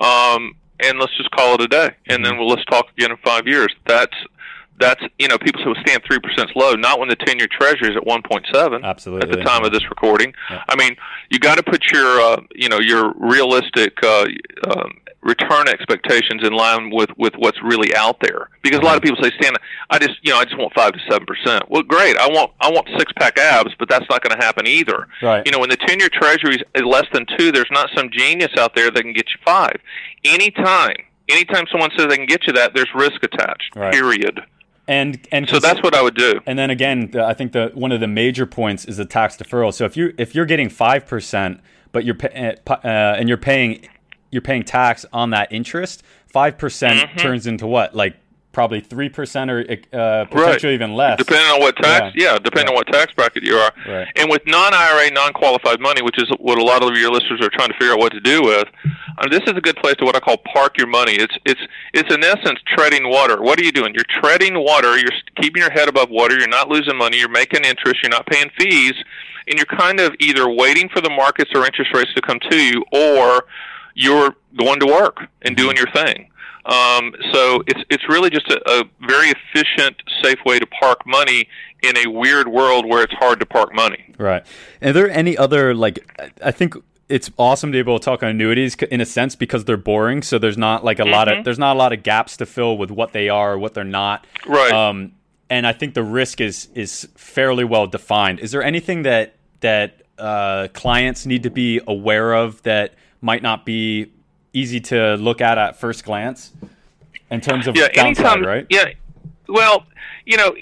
um, 0.00 0.56
and 0.80 0.98
let's 0.98 1.16
just 1.16 1.30
call 1.30 1.54
it 1.54 1.60
a 1.60 1.68
day. 1.68 1.90
And 2.06 2.16
mm-hmm. 2.16 2.24
then 2.24 2.38
we'll 2.38 2.48
let's 2.48 2.64
talk 2.64 2.86
again 2.96 3.12
in 3.12 3.16
five 3.18 3.46
years. 3.46 3.72
That's 3.86 4.16
that's 4.80 5.02
you 5.20 5.28
know 5.28 5.38
people 5.38 5.60
say 5.62 5.66
well, 5.66 5.82
Stan 5.86 6.00
three 6.04 6.18
percent 6.18 6.50
low. 6.56 6.72
Not 6.72 6.98
when 6.98 7.08
the 7.08 7.16
ten-year 7.16 7.48
Treasury 7.48 7.90
is 7.90 7.96
at 7.96 8.04
one 8.04 8.22
point 8.22 8.44
seven. 8.52 8.84
Absolutely. 8.84 9.30
At 9.30 9.36
the 9.38 9.44
time 9.44 9.64
of 9.64 9.72
this 9.72 9.88
recording, 9.88 10.34
yeah. 10.50 10.64
I 10.68 10.74
mean, 10.74 10.96
you 11.30 11.38
got 11.38 11.58
to 11.58 11.62
put 11.62 11.92
your 11.92 12.20
uh, 12.20 12.40
you 12.56 12.68
know 12.68 12.80
your 12.80 13.12
realistic 13.18 14.02
uh, 14.02 14.26
um, 14.68 14.98
return 15.22 15.68
expectations 15.68 16.42
in 16.42 16.52
line 16.52 16.90
with 16.90 17.10
with 17.16 17.34
what's 17.36 17.62
really 17.62 17.94
out 17.94 18.18
there. 18.20 18.48
Because 18.62 18.80
a 18.80 18.82
lot 18.82 18.96
of 18.96 19.02
people 19.02 19.22
say, 19.22 19.30
Stan, 19.38 19.52
I 19.90 19.98
just 19.98 20.18
you 20.22 20.32
know 20.32 20.38
I 20.38 20.44
just 20.44 20.56
want 20.58 20.72
five 20.74 20.92
to 20.92 20.98
seven 21.10 21.26
percent. 21.26 21.64
Well, 21.68 21.82
great. 21.82 22.16
I 22.16 22.28
want 22.28 22.52
I 22.60 22.70
want 22.70 22.88
six 22.98 23.12
pack 23.18 23.38
abs, 23.38 23.74
but 23.78 23.88
that's 23.88 24.06
not 24.10 24.22
going 24.22 24.38
to 24.38 24.44
happen 24.44 24.66
either. 24.66 25.08
Right. 25.22 25.44
You 25.44 25.52
know, 25.52 25.58
when 25.58 25.70
the 25.70 25.76
ten 25.76 25.98
year 25.98 26.08
Treasury 26.12 26.62
is 26.74 26.82
less 26.84 27.06
than 27.12 27.26
two, 27.38 27.52
there's 27.52 27.70
not 27.70 27.90
some 27.96 28.10
genius 28.10 28.52
out 28.58 28.74
there 28.74 28.90
that 28.90 29.02
can 29.02 29.12
get 29.12 29.28
you 29.28 29.36
five. 29.44 29.76
Anytime, 30.24 30.96
anytime 31.28 31.64
someone 31.70 31.90
says 31.96 32.06
they 32.08 32.16
can 32.16 32.26
get 32.26 32.46
you 32.46 32.52
that, 32.54 32.74
there's 32.74 32.90
risk 32.94 33.22
attached. 33.22 33.76
Right. 33.76 33.92
Period. 33.92 34.40
And 34.88 35.26
and 35.30 35.48
so 35.48 35.60
that's 35.60 35.82
what 35.82 35.94
I 35.94 36.02
would 36.02 36.16
do. 36.16 36.40
And 36.46 36.58
then 36.58 36.70
again, 36.70 37.14
I 37.16 37.32
think 37.34 37.52
the 37.52 37.70
one 37.74 37.92
of 37.92 38.00
the 38.00 38.08
major 38.08 38.44
points 38.46 38.84
is 38.86 38.96
the 38.96 39.04
tax 39.04 39.36
deferral. 39.36 39.72
So 39.72 39.84
if 39.84 39.96
you 39.96 40.14
if 40.18 40.34
you're 40.34 40.46
getting 40.46 40.68
five 40.68 41.06
percent, 41.06 41.60
but 41.92 42.04
you're 42.04 42.16
uh, 42.24 42.54
uh, 42.68 42.78
and 42.84 43.28
you're 43.28 43.38
paying 43.38 43.86
you're 44.30 44.42
paying 44.42 44.64
tax 44.64 45.04
on 45.12 45.30
that 45.30 45.52
interest, 45.52 46.02
five 46.26 46.58
percent 46.58 47.00
mm-hmm. 47.00 47.18
turns 47.18 47.46
into 47.46 47.66
what? 47.66 47.94
Like 47.94 48.16
probably 48.52 48.80
three 48.80 49.08
percent 49.08 49.50
or 49.50 49.60
uh, 49.60 50.24
potentially 50.24 50.72
right. 50.72 50.74
even 50.74 50.94
less, 50.94 51.18
depending 51.18 51.46
on 51.50 51.60
what 51.60 51.76
tax. 51.76 52.14
Yeah, 52.16 52.32
yeah 52.32 52.38
depending 52.38 52.66
yeah. 52.66 52.70
on 52.70 52.74
what 52.74 52.86
tax 52.88 53.12
bracket 53.14 53.44
you 53.44 53.54
are. 53.54 53.72
Right. 53.86 54.08
And 54.16 54.28
with 54.28 54.42
non-IRA, 54.46 55.10
non-qualified 55.12 55.80
money, 55.80 56.02
which 56.02 56.18
is 56.18 56.28
what 56.38 56.58
a 56.58 56.64
lot 56.64 56.82
of 56.82 56.96
your 56.96 57.12
listeners 57.12 57.40
are 57.42 57.50
trying 57.50 57.68
to 57.68 57.74
figure 57.74 57.92
out 57.92 57.98
what 57.98 58.12
to 58.12 58.20
do 58.20 58.42
with, 58.42 58.66
I 58.84 59.28
mean, 59.28 59.30
this 59.30 59.48
is 59.48 59.56
a 59.56 59.60
good 59.60 59.76
place 59.76 59.94
to 59.96 60.04
what 60.04 60.16
I 60.16 60.20
call 60.20 60.36
park 60.52 60.78
your 60.78 60.88
money. 60.88 61.12
It's 61.12 61.36
it's 61.44 61.60
it's 61.94 62.12
in 62.12 62.24
essence 62.24 62.58
treading 62.66 63.08
water. 63.08 63.40
What 63.40 63.60
are 63.60 63.64
you 63.64 63.72
doing? 63.72 63.94
You're 63.94 64.20
treading 64.20 64.54
water. 64.58 64.98
You're 64.98 65.12
keeping 65.40 65.60
your 65.60 65.70
head 65.70 65.88
above 65.88 66.10
water. 66.10 66.38
You're 66.38 66.48
not 66.48 66.68
losing 66.68 66.96
money. 66.96 67.18
You're 67.18 67.28
making 67.28 67.64
interest. 67.64 68.02
You're 68.02 68.10
not 68.10 68.26
paying 68.26 68.50
fees, 68.58 68.94
and 69.46 69.56
you're 69.56 69.78
kind 69.78 70.00
of 70.00 70.14
either 70.18 70.48
waiting 70.48 70.88
for 70.88 71.00
the 71.00 71.10
markets 71.10 71.50
or 71.54 71.64
interest 71.64 71.92
rates 71.94 72.12
to 72.14 72.22
come 72.22 72.40
to 72.50 72.56
you, 72.56 72.84
or 72.92 73.44
you're 74.00 74.34
going 74.56 74.80
to 74.80 74.86
work 74.86 75.18
and 75.42 75.56
doing 75.56 75.76
your 75.76 75.90
thing. 75.92 76.28
Um, 76.64 77.12
so 77.32 77.62
it's 77.66 77.82
it's 77.90 78.08
really 78.08 78.30
just 78.30 78.48
a, 78.50 78.60
a 78.66 78.84
very 79.06 79.30
efficient, 79.30 79.96
safe 80.22 80.38
way 80.44 80.58
to 80.58 80.66
park 80.66 81.06
money 81.06 81.48
in 81.82 81.96
a 81.98 82.10
weird 82.10 82.48
world 82.48 82.86
where 82.86 83.02
it's 83.02 83.14
hard 83.14 83.40
to 83.40 83.46
park 83.46 83.74
money. 83.74 84.14
Right. 84.18 84.44
Are 84.82 84.92
there 84.92 85.10
any 85.10 85.36
other 85.36 85.74
like? 85.74 85.98
I 86.42 86.50
think 86.50 86.74
it's 87.08 87.30
awesome 87.38 87.72
to 87.72 87.76
be 87.76 87.78
able 87.78 87.98
to 87.98 88.04
talk 88.04 88.22
on 88.22 88.30
annuities 88.30 88.74
in 88.76 89.00
a 89.00 89.06
sense 89.06 89.34
because 89.36 89.64
they're 89.64 89.76
boring. 89.76 90.22
So 90.22 90.38
there's 90.38 90.58
not 90.58 90.84
like 90.84 90.98
a 90.98 91.02
mm-hmm. 91.02 91.12
lot 91.12 91.28
of 91.28 91.34
mm-hmm. 91.34 91.42
there's 91.44 91.58
not 91.58 91.76
a 91.76 91.78
lot 91.78 91.92
of 91.92 92.02
gaps 92.02 92.36
to 92.38 92.46
fill 92.46 92.78
with 92.78 92.90
what 92.90 93.12
they 93.12 93.28
are 93.28 93.54
or 93.54 93.58
what 93.58 93.74
they're 93.74 93.84
not. 93.84 94.26
Right. 94.46 94.72
Um, 94.72 95.12
and 95.48 95.66
I 95.66 95.72
think 95.72 95.94
the 95.94 96.04
risk 96.04 96.40
is 96.40 96.68
is 96.74 97.08
fairly 97.16 97.64
well 97.64 97.86
defined. 97.86 98.38
Is 98.40 98.52
there 98.52 98.62
anything 98.62 99.02
that 99.02 99.34
that 99.60 100.02
uh, 100.18 100.68
clients 100.74 101.26
need 101.26 101.42
to 101.42 101.50
be 101.50 101.80
aware 101.86 102.34
of 102.34 102.62
that 102.62 102.94
might 103.20 103.42
not 103.42 103.64
be 103.66 104.12
easy 104.52 104.80
to 104.80 105.14
look 105.16 105.40
at 105.40 105.58
at 105.58 105.78
first 105.78 106.04
glance 106.04 106.52
in 107.30 107.40
terms 107.40 107.66
of 107.66 107.76
yeah, 107.76 107.88
downside, 107.88 108.26
anytime, 108.26 108.44
right? 108.44 108.66
Yeah. 108.70 108.86
Well, 109.48 109.84
you 110.26 110.36
know, 110.36 110.54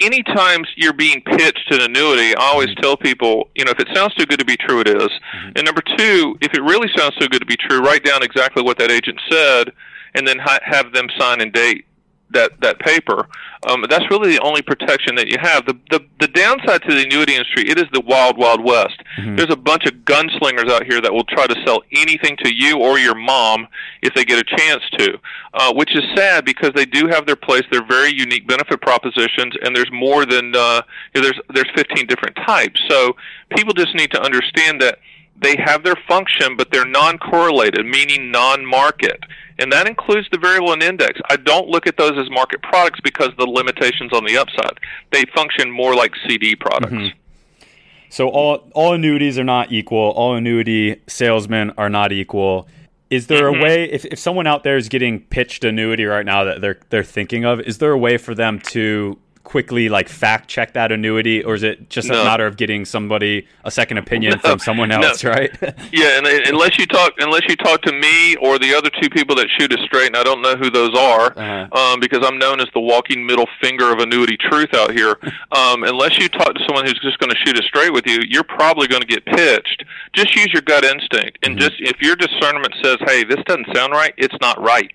anytime 0.00 0.64
you're 0.76 0.92
being 0.92 1.22
pitched 1.22 1.70
an 1.70 1.80
annuity, 1.82 2.34
I 2.36 2.44
always 2.44 2.68
Mm-hmm. 2.70 2.80
tell 2.82 2.96
people, 2.96 3.48
you 3.54 3.64
know, 3.64 3.70
if 3.72 3.80
it 3.80 3.88
sounds 3.94 4.14
too 4.14 4.26
good 4.26 4.38
to 4.38 4.44
be 4.44 4.56
true, 4.56 4.80
it 4.80 4.88
is. 4.88 5.08
And 5.54 5.64
number 5.64 5.82
two, 5.96 6.36
if 6.40 6.52
it 6.54 6.62
really 6.62 6.88
sounds 6.96 7.14
too 7.16 7.28
good 7.28 7.40
to 7.40 7.46
be 7.46 7.56
true, 7.56 7.80
write 7.80 8.04
down 8.04 8.22
exactly 8.22 8.62
what 8.62 8.78
that 8.78 8.90
agent 8.90 9.20
said, 9.30 9.72
and 10.14 10.26
then 10.26 10.38
ha- 10.38 10.58
have 10.62 10.92
them 10.92 11.08
sign 11.18 11.40
and 11.40 11.52
date 11.52 11.85
that 12.30 12.60
that 12.60 12.78
paper. 12.80 13.28
Um, 13.68 13.84
that's 13.88 14.08
really 14.10 14.30
the 14.30 14.40
only 14.42 14.62
protection 14.62 15.14
that 15.16 15.28
you 15.28 15.38
have. 15.40 15.66
The, 15.66 15.78
the 15.90 16.04
the 16.20 16.28
downside 16.28 16.82
to 16.82 16.94
the 16.94 17.02
annuity 17.02 17.34
industry, 17.34 17.68
it 17.68 17.78
is 17.78 17.86
the 17.92 18.00
wild 18.00 18.36
wild 18.36 18.62
west. 18.64 19.00
There's 19.36 19.52
a 19.52 19.56
bunch 19.56 19.86
of 19.86 19.92
gunslingers 20.04 20.70
out 20.70 20.84
here 20.84 21.00
that 21.00 21.12
will 21.12 21.24
try 21.24 21.46
to 21.46 21.56
sell 21.64 21.82
anything 21.92 22.36
to 22.44 22.54
you 22.54 22.78
or 22.78 22.98
your 22.98 23.14
mom 23.14 23.68
if 24.02 24.14
they 24.14 24.24
get 24.24 24.38
a 24.38 24.56
chance 24.56 24.82
to, 24.98 25.18
uh, 25.54 25.72
which 25.74 25.96
is 25.96 26.04
sad 26.14 26.44
because 26.44 26.72
they 26.74 26.86
do 26.86 27.06
have 27.08 27.26
their 27.26 27.36
place. 27.36 27.62
They're 27.70 27.86
very 27.86 28.12
unique 28.12 28.46
benefit 28.46 28.80
propositions, 28.80 29.54
and 29.62 29.74
there's 29.74 29.90
more 29.92 30.26
than 30.26 30.54
uh, 30.54 30.82
you 31.14 31.20
know, 31.20 31.28
there's 31.28 31.40
there's 31.54 31.70
15 31.74 32.06
different 32.06 32.36
types. 32.46 32.80
So 32.88 33.16
people 33.56 33.72
just 33.72 33.94
need 33.94 34.10
to 34.12 34.20
understand 34.20 34.80
that 34.82 34.98
they 35.42 35.56
have 35.56 35.82
their 35.84 35.96
function, 36.08 36.56
but 36.56 36.70
they're 36.72 36.86
non-correlated, 36.86 37.84
meaning 37.86 38.30
non-market, 38.30 39.20
and 39.58 39.70
that 39.72 39.86
includes 39.88 40.28
the 40.30 40.38
variable 40.38 40.72
and 40.72 40.82
index. 40.82 41.20
I 41.30 41.36
don't 41.36 41.68
look 41.68 41.86
at 41.86 41.96
those 41.96 42.16
as 42.18 42.30
market 42.30 42.62
products 42.62 43.00
because 43.02 43.28
of 43.28 43.36
the 43.36 43.46
limitations 43.46 44.12
on 44.12 44.24
the 44.24 44.36
upside. 44.38 44.78
They 45.12 45.24
function 45.34 45.70
more 45.70 45.94
like 45.94 46.12
CD 46.26 46.56
products. 46.56 47.12
So 48.08 48.28
all 48.28 48.68
all 48.72 48.92
annuities 48.94 49.38
are 49.38 49.44
not 49.44 49.72
equal. 49.72 50.10
All 50.12 50.34
annuity 50.34 51.00
salesmen 51.06 51.72
are 51.76 51.90
not 51.90 52.12
equal. 52.12 52.68
Is 53.10 53.26
there 53.26 53.50
Mm-hmm. 53.50 53.60
a 53.60 53.62
way 53.62 53.84
if, 53.84 54.04
if 54.06 54.18
someone 54.18 54.46
out 54.46 54.62
there 54.64 54.76
is 54.76 54.88
getting 54.88 55.20
pitched 55.20 55.64
annuity 55.64 56.04
right 56.04 56.24
now 56.24 56.44
that 56.44 56.60
they're 56.60 56.78
they're 56.90 57.04
thinking 57.04 57.44
of, 57.44 57.60
is 57.60 57.78
there 57.78 57.92
a 57.92 57.98
way 57.98 58.16
for 58.16 58.34
them 58.34 58.58
to 58.60 59.18
quickly 59.46 59.88
like 59.88 60.08
fact 60.08 60.48
check 60.48 60.72
that 60.72 60.90
annuity 60.90 61.40
or 61.44 61.54
is 61.54 61.62
it 61.62 61.88
just 61.88 62.08
a 62.10 62.12
matter 62.12 62.46
of 62.48 62.56
getting 62.56 62.84
somebody 62.84 63.46
a 63.64 63.70
second 63.70 63.96
opinion 63.96 64.36
from 64.40 64.58
someone 64.58 64.88
No. 64.96 65.00
else, 65.00 65.22
right? 65.22 65.50
Yeah, 65.92 66.18
and 66.18 66.26
uh, 66.26 66.30
unless 66.48 66.76
you 66.78 66.86
talk, 66.86 67.12
unless 67.20 67.42
you 67.48 67.54
talk 67.54 67.80
to 67.82 67.92
me 67.92 68.34
or 68.36 68.58
the 68.58 68.74
other 68.74 68.90
two 69.00 69.08
people 69.08 69.36
that 69.36 69.46
shoot 69.56 69.72
us 69.72 69.78
straight, 69.84 70.08
and 70.08 70.16
I 70.16 70.24
don't 70.24 70.42
know 70.42 70.56
who 70.56 70.68
those 70.68 70.94
are, 70.98 71.32
Uh-huh. 71.38 71.78
um, 71.80 72.00
because 72.00 72.26
I'm 72.26 72.38
known 72.38 72.60
as 72.60 72.66
the 72.74 72.80
walking 72.80 73.24
middle 73.24 73.46
finger 73.62 73.92
of 73.92 74.00
annuity 74.00 74.36
truth 74.36 74.74
out 74.74 74.92
here. 74.92 75.16
Um, 75.52 75.84
unless 75.84 76.18
you 76.18 76.28
talk 76.28 76.52
to 76.54 76.60
someone 76.66 76.84
who's 76.84 76.98
just 77.00 77.18
going 77.18 77.30
to 77.30 77.36
shoot 77.46 77.56
us 77.58 77.64
straight 77.66 77.92
with 77.92 78.04
you, 78.06 78.18
you're 78.28 78.42
probably 78.44 78.88
going 78.88 79.00
to 79.00 79.06
get 79.06 79.24
pitched. 79.24 79.84
Just 80.12 80.34
use 80.34 80.50
your 80.52 80.60
gut 80.62 80.84
instinct, 80.84 81.38
and 81.44 81.58
just 81.58 81.74
if 81.78 82.02
your 82.02 82.14
discernment 82.16 82.74
says, 82.82 82.96
"Hey, 83.06 83.22
this 83.24 83.38
doesn't 83.46 83.68
sound 83.74 83.92
right," 83.92 84.12
it's 84.18 84.34
not 84.40 84.60
right. 84.60 84.90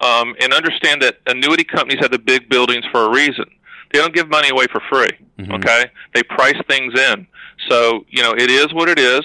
Um, 0.00 0.34
and 0.40 0.52
understand 0.52 1.00
that 1.02 1.18
annuity 1.26 1.64
companies 1.64 2.00
have 2.00 2.10
the 2.10 2.18
big 2.18 2.48
buildings 2.48 2.84
for 2.90 3.02
a 3.04 3.10
reason. 3.10 3.44
They 3.92 3.98
don't 3.98 4.14
give 4.14 4.28
money 4.28 4.48
away 4.48 4.66
for 4.70 4.80
free. 4.90 5.10
Mm-hmm. 5.38 5.52
Okay, 5.52 5.86
they 6.14 6.22
price 6.22 6.60
things 6.68 6.98
in. 6.98 7.26
So 7.68 8.04
you 8.08 8.22
know 8.22 8.32
it 8.32 8.50
is 8.50 8.72
what 8.72 8.88
it 8.88 8.98
is. 8.98 9.22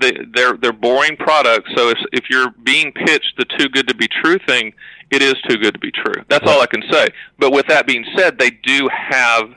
They, 0.00 0.12
they're 0.34 0.56
they're 0.56 0.72
boring 0.72 1.16
products. 1.16 1.70
So 1.76 1.88
if 1.88 1.98
if 2.12 2.24
you're 2.30 2.50
being 2.62 2.92
pitched 2.92 3.34
the 3.38 3.44
too 3.44 3.68
good 3.68 3.88
to 3.88 3.94
be 3.94 4.08
true 4.08 4.38
thing, 4.46 4.72
it 5.10 5.22
is 5.22 5.34
too 5.48 5.56
good 5.56 5.74
to 5.74 5.80
be 5.80 5.90
true. 5.90 6.22
That's 6.28 6.46
all 6.48 6.60
I 6.60 6.66
can 6.66 6.82
say. 6.90 7.08
But 7.38 7.52
with 7.52 7.66
that 7.68 7.86
being 7.86 8.04
said, 8.16 8.38
they 8.38 8.50
do 8.50 8.88
have 8.92 9.54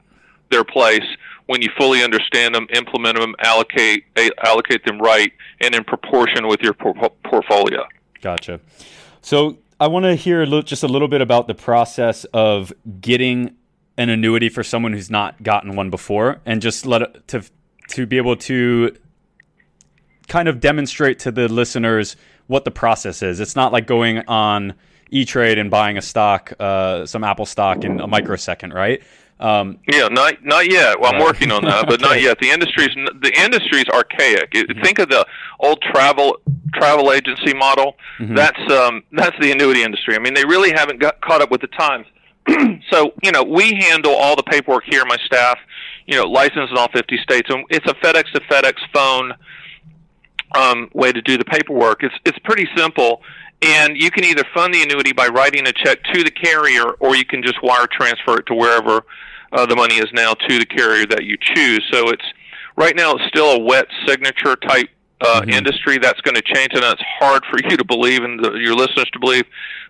their 0.50 0.64
place 0.64 1.06
when 1.48 1.62
you 1.62 1.70
fully 1.78 2.04
understand 2.04 2.56
them, 2.56 2.68
implement 2.74 3.20
them, 3.20 3.36
allocate 3.40 4.06
eh, 4.16 4.30
allocate 4.44 4.86
them 4.86 5.00
right, 5.00 5.32
and 5.62 5.76
in 5.76 5.84
proportion 5.84 6.48
with 6.48 6.62
your 6.62 6.74
por- 6.74 7.12
portfolio. 7.24 7.86
Gotcha. 8.22 8.60
So 9.22 9.58
I 9.80 9.88
want 9.88 10.06
to 10.06 10.16
hear 10.16 10.42
a 10.42 10.46
little, 10.46 10.64
just 10.64 10.84
a 10.84 10.88
little 10.88 11.08
bit 11.08 11.22
about 11.22 11.48
the 11.48 11.56
process 11.56 12.26
of 12.34 12.72
getting 13.02 13.56
an 13.98 14.10
annuity 14.10 14.50
for 14.50 14.64
someone 14.64 14.94
who's 14.94 15.10
not 15.12 15.44
gotten 15.44 15.76
one 15.76 15.90
before, 15.90 16.40
and 16.46 16.62
just 16.62 16.86
let 16.86 17.02
it, 17.02 17.28
to 17.30 17.44
to 17.90 18.06
be 18.06 18.18
able 18.18 18.36
to 18.36 18.96
kind 20.28 20.48
of 20.48 20.60
demonstrate 20.60 21.20
to 21.20 21.32
the 21.32 21.48
listeners 21.48 22.16
what 22.48 22.66
the 22.66 22.72
process 22.72 23.22
is. 23.22 23.40
It's 23.40 23.56
not 23.56 23.72
like 23.72 23.88
going 23.88 24.20
on 24.28 24.74
E 25.12 25.26
Trade 25.26 25.58
and 25.58 25.70
buying 25.70 25.98
a 25.98 26.02
stock, 26.02 26.54
uh, 26.60 27.06
some 27.06 27.24
Apple 27.24 27.46
stock 27.46 27.84
in 27.84 28.00
a 28.00 28.08
microsecond, 28.08 28.74
right? 28.74 29.02
Um, 29.40 29.80
Yeah, 29.92 30.08
not 30.08 30.44
not 30.46 30.72
yet. 30.72 31.00
Well, 31.00 31.14
I'm 31.14 31.22
working 31.22 31.52
on 31.52 31.64
that, 31.66 31.86
but 31.88 32.00
not 32.02 32.22
yet. 32.28 32.40
The 32.40 32.50
industry's 32.50 32.96
the 32.96 33.32
industry's 33.38 33.86
archaic. 33.90 34.50
It- 34.54 34.78
Think 34.84 35.00
of 35.00 35.10
the 35.10 35.26
old 35.60 35.82
travel 35.82 36.38
travel 36.74 37.12
agency 37.12 37.54
model. 37.54 37.96
That's 38.20 38.72
um 38.72 39.04
that's 39.12 39.36
the 39.40 39.52
annuity 39.52 39.84
industry. 39.84 40.16
I 40.16 40.20
mean, 40.20 40.34
they 40.34 40.46
really 40.46 40.72
haven't 40.72 41.00
got 41.00 41.20
caught 41.22 41.42
up 41.42 41.52
with 41.52 41.62
the 41.62 41.68
times. 41.68 42.06
so 42.92 43.14
you 43.24 43.32
know, 43.32 43.44
we 43.44 43.74
handle 43.76 44.14
all 44.14 44.36
the 44.36 44.44
paperwork 44.44 44.84
here. 44.90 45.04
My 45.06 45.18
staff, 45.26 45.58
you 46.06 46.18
know, 46.18 46.26
licensed 46.26 46.72
in 46.72 46.78
all 46.78 46.90
50 46.90 47.18
states, 47.18 47.50
and 47.50 47.66
it's 47.70 47.86
a 47.90 47.94
FedEx 47.96 48.32
to 48.34 48.42
FedEx 48.42 48.76
phone 48.94 49.34
um, 50.56 50.90
way 50.94 51.12
to 51.12 51.22
do 51.22 51.38
the 51.38 51.46
paperwork. 51.46 52.04
It's 52.04 52.16
it's 52.26 52.38
pretty 52.40 52.68
simple, 52.76 53.22
and 53.62 53.96
you 53.96 54.12
can 54.12 54.24
either 54.26 54.44
fund 54.54 54.74
the 54.74 54.84
annuity 54.84 55.14
by 55.14 55.28
writing 55.28 55.68
a 55.68 55.74
check 55.74 56.04
to 56.14 56.24
the 56.24 56.32
carrier, 56.32 56.92
or 57.00 57.16
you 57.16 57.26
can 57.26 57.42
just 57.42 57.62
wire 57.64 57.88
transfer 57.88 58.40
it 58.40 58.46
to 58.48 58.56
wherever 58.56 59.04
uh, 59.54 59.66
the 59.66 59.76
money 59.76 59.96
is 59.96 60.10
now 60.14 60.34
to 60.34 60.60
the 60.60 60.66
carrier 60.66 61.06
that 61.08 61.24
you 61.24 61.38
choose. 61.56 61.84
So 61.92 62.10
it's 62.10 62.26
right 62.76 62.96
now 62.96 63.14
it's 63.14 63.26
still 63.28 63.52
a 63.52 63.60
wet 63.60 63.88
signature 64.06 64.56
type 64.56 64.90
uh, 65.22 65.44
industry. 65.48 65.98
That's 65.98 66.20
going 66.22 66.36
to 66.36 66.42
change, 66.42 66.70
and 66.74 66.84
that's 66.84 67.02
hard 67.20 67.44
for 67.50 67.60
you 67.70 67.78
to 67.78 67.86
believe 67.86 68.24
and 68.24 68.44
the, 68.44 68.54
your 68.54 68.76
listeners 68.76 69.10
to 69.14 69.20
believe. 69.20 69.46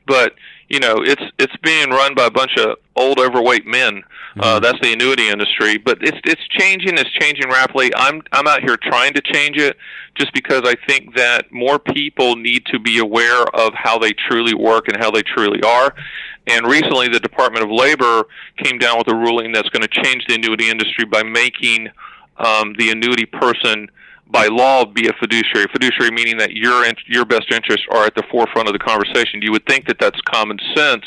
But 0.06 0.34
you 0.74 0.80
know, 0.80 1.04
it's 1.04 1.22
it's 1.38 1.56
being 1.58 1.92
run 1.92 2.16
by 2.16 2.26
a 2.26 2.32
bunch 2.32 2.58
of 2.58 2.78
old, 2.96 3.20
overweight 3.20 3.68
men. 3.68 4.02
Uh, 4.40 4.60
that's 4.60 4.80
the 4.82 4.92
annuity 4.92 5.30
industry, 5.30 5.78
but 5.78 6.00
it's 6.02 6.18
it's 6.26 6.42
changing. 6.50 6.98
It's 6.98 7.12
changing 7.12 7.48
rapidly. 7.48 7.92
I'm 7.96 8.24
I'm 8.32 8.48
out 8.48 8.62
here 8.64 8.76
trying 8.78 9.14
to 9.14 9.22
change 9.22 9.58
it, 9.58 9.78
just 10.16 10.34
because 10.34 10.64
I 10.66 10.74
think 10.88 11.16
that 11.16 11.52
more 11.52 11.78
people 11.78 12.36
need 12.36 12.66
to 12.72 12.80
be 12.80 12.98
aware 12.98 13.44
of 13.54 13.74
how 13.76 14.00
they 14.00 14.14
truly 14.14 14.56
work 14.56 14.88
and 14.88 14.98
how 14.98 15.12
they 15.12 15.22
truly 15.22 15.62
are. 15.62 15.94
And 16.48 16.66
recently, 16.66 17.08
the 17.08 17.20
Department 17.20 17.64
of 17.64 17.70
Labor 17.70 18.24
came 18.64 18.80
down 18.80 18.98
with 18.98 19.08
a 19.10 19.16
ruling 19.16 19.52
that's 19.52 19.70
going 19.70 19.88
to 19.88 20.02
change 20.04 20.26
the 20.28 20.34
annuity 20.34 20.72
industry 20.72 21.06
by 21.06 21.22
making 21.22 21.90
um, 22.38 22.74
the 22.80 22.90
annuity 22.90 23.28
person 23.28 23.90
by 24.28 24.48
law 24.48 24.86
be 24.86 25.08
a 25.08 25.14
fiduciary. 25.14 25.68
Fiduciary 25.72 26.12
meaning 26.12 26.38
that 26.38 26.52
your 26.52 26.86
your 27.08 27.26
best 27.26 27.52
interests 27.52 27.86
are 27.92 28.06
at 28.06 28.16
the 28.16 28.24
forefront 28.32 28.68
of 28.68 28.74
the 28.74 28.80
conversation. 28.80 29.42
You 29.42 29.52
would 29.52 29.66
think 29.66 29.88
that 29.88 29.98
that's 30.00 30.20
common 30.22 30.58
sense, 30.76 31.06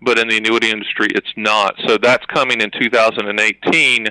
but 0.00 0.18
in 0.18 0.28
the 0.28 0.36
annuity 0.36 0.70
industry, 0.70 1.08
it's 1.14 1.32
not. 1.36 1.74
So 1.86 1.98
that's 1.98 2.24
coming 2.26 2.60
in 2.60 2.70
2018. 2.70 4.08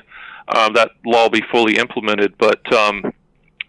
Um, 0.56 0.74
that 0.74 0.92
law 1.06 1.24
will 1.24 1.30
be 1.30 1.44
fully 1.52 1.78
implemented, 1.78 2.38
but 2.38 2.62
um, 2.74 3.14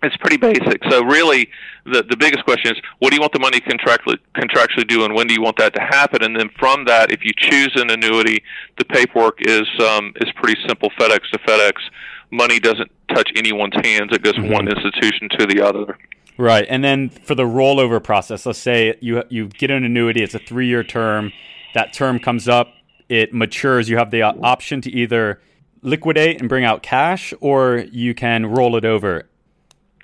it's 0.02 0.16
pretty 0.16 0.36
basic. 0.36 0.82
So 0.90 1.04
really, 1.04 1.48
the 1.84 2.02
the 2.02 2.16
biggest 2.16 2.44
question 2.44 2.72
is, 2.72 2.82
what 2.98 3.10
do 3.10 3.16
you 3.16 3.20
want 3.20 3.32
the 3.32 3.38
money 3.38 3.60
contractually 3.60 4.18
contractually 4.36 4.86
do, 4.86 5.04
and 5.04 5.14
when 5.14 5.26
do 5.26 5.34
you 5.34 5.42
want 5.42 5.56
that 5.58 5.74
to 5.74 5.80
happen? 5.80 6.22
And 6.22 6.36
then 6.36 6.50
from 6.58 6.84
that, 6.86 7.12
if 7.12 7.24
you 7.24 7.30
choose 7.36 7.72
an 7.76 7.90
annuity, 7.90 8.42
the 8.78 8.84
paperwork 8.84 9.38
is 9.40 9.68
um, 9.80 10.12
is 10.16 10.30
pretty 10.34 10.60
simple. 10.66 10.90
FedEx 10.98 11.30
to 11.32 11.38
FedEx, 11.38 11.74
money 12.32 12.58
doesn't 12.58 12.90
touch 13.14 13.30
anyone's 13.36 13.74
hands. 13.74 14.10
It 14.12 14.22
goes 14.22 14.34
from 14.34 14.50
one 14.50 14.66
institution 14.66 15.28
to 15.38 15.46
the 15.46 15.60
other. 15.60 15.96
Right, 16.38 16.66
and 16.68 16.82
then 16.82 17.10
for 17.10 17.34
the 17.34 17.44
rollover 17.44 18.02
process, 18.02 18.46
let's 18.46 18.58
say 18.58 18.96
you 19.00 19.22
you 19.28 19.48
get 19.48 19.70
an 19.70 19.84
annuity, 19.84 20.22
it's 20.22 20.34
a 20.34 20.38
three 20.38 20.66
year 20.66 20.82
term. 20.82 21.32
That 21.74 21.92
term 21.92 22.18
comes 22.18 22.48
up, 22.48 22.72
it 23.08 23.32
matures. 23.32 23.88
You 23.88 23.98
have 23.98 24.10
the 24.10 24.22
uh, 24.22 24.32
option 24.42 24.80
to 24.80 24.90
either 24.90 25.40
liquidate 25.82 26.40
and 26.40 26.48
bring 26.48 26.64
out 26.64 26.82
cash, 26.82 27.34
or 27.40 27.84
you 27.92 28.14
can 28.14 28.46
roll 28.46 28.76
it 28.76 28.84
over. 28.84 29.28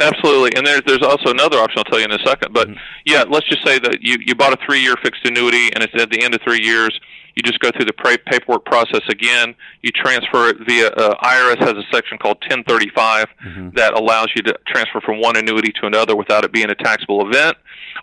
Absolutely, 0.01 0.51
and 0.57 0.67
there's 0.67 0.83
there's 0.87 1.03
also 1.03 1.31
another 1.31 1.59
option 1.59 1.79
I'll 1.79 1.85
tell 1.85 1.99
you 1.99 2.05
in 2.05 2.13
a 2.13 2.25
second. 2.25 2.53
But 2.53 2.69
yeah, 3.05 3.25
let's 3.29 3.49
just 3.49 3.67
say 3.67 3.79
that 3.79 3.99
you 4.03 4.19
you 4.25 4.35
bought 4.35 4.53
a 4.53 4.59
three 4.67 4.81
year 4.81 4.95
fixed 5.03 5.25
annuity, 5.25 5.71
and 5.75 5.83
it's 5.83 6.01
at 6.01 6.11
the 6.11 6.23
end 6.23 6.35
of 6.35 6.43
three 6.43 6.63
years. 6.63 6.99
You 7.39 7.43
just 7.45 7.61
go 7.61 7.71
through 7.71 7.85
the 7.85 8.19
paperwork 8.27 8.65
process 8.65 9.03
again. 9.09 9.55
You 9.83 9.93
transfer 9.93 10.49
it 10.49 10.57
via 10.67 10.89
uh, 10.89 11.15
IRS 11.23 11.61
has 11.61 11.75
a 11.75 11.85
section 11.93 12.19
called 12.19 12.39
1035 12.39 13.27
mm-hmm. 13.29 13.69
that 13.77 13.95
allows 13.95 14.27
you 14.35 14.43
to 14.43 14.59
transfer 14.67 15.01
from 15.01 15.21
one 15.21 15.37
annuity 15.37 15.71
to 15.81 15.87
another 15.87 16.17
without 16.17 16.45
it 16.45 16.51
being 16.51 16.69
a 16.69 16.75
taxable 16.75 17.25
event. 17.29 17.57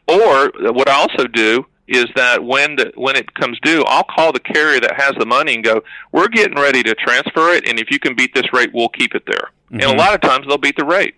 Or 0.07 0.15
uh, 0.17 0.71
what 0.71 0.87
I 0.87 0.93
also 0.93 1.27
do 1.27 1.65
is 1.89 2.05
that 2.15 2.45
when 2.45 2.77
the, 2.77 2.93
when 2.95 3.17
it 3.17 3.33
comes 3.33 3.59
due, 3.59 3.83
I'll 3.87 4.05
call 4.05 4.31
the 4.31 4.39
carrier 4.39 4.79
that 4.79 4.93
has 4.95 5.15
the 5.19 5.25
money 5.25 5.55
and 5.55 5.65
go, 5.65 5.83
"We're 6.13 6.29
getting 6.29 6.55
ready 6.55 6.81
to 6.83 6.95
transfer 6.95 7.49
it, 7.49 7.67
and 7.67 7.77
if 7.77 7.91
you 7.91 7.99
can 7.99 8.15
beat 8.15 8.33
this 8.33 8.53
rate, 8.53 8.69
we'll 8.73 8.87
keep 8.87 9.15
it 9.15 9.23
there." 9.27 9.51
And 9.69 9.81
a 9.81 9.85
mm-hmm. 9.87 9.99
lot 9.99 10.13
of 10.13 10.21
times 10.21 10.47
they'll 10.47 10.57
beat 10.57 10.77
the 10.77 10.85
rate. 10.85 11.15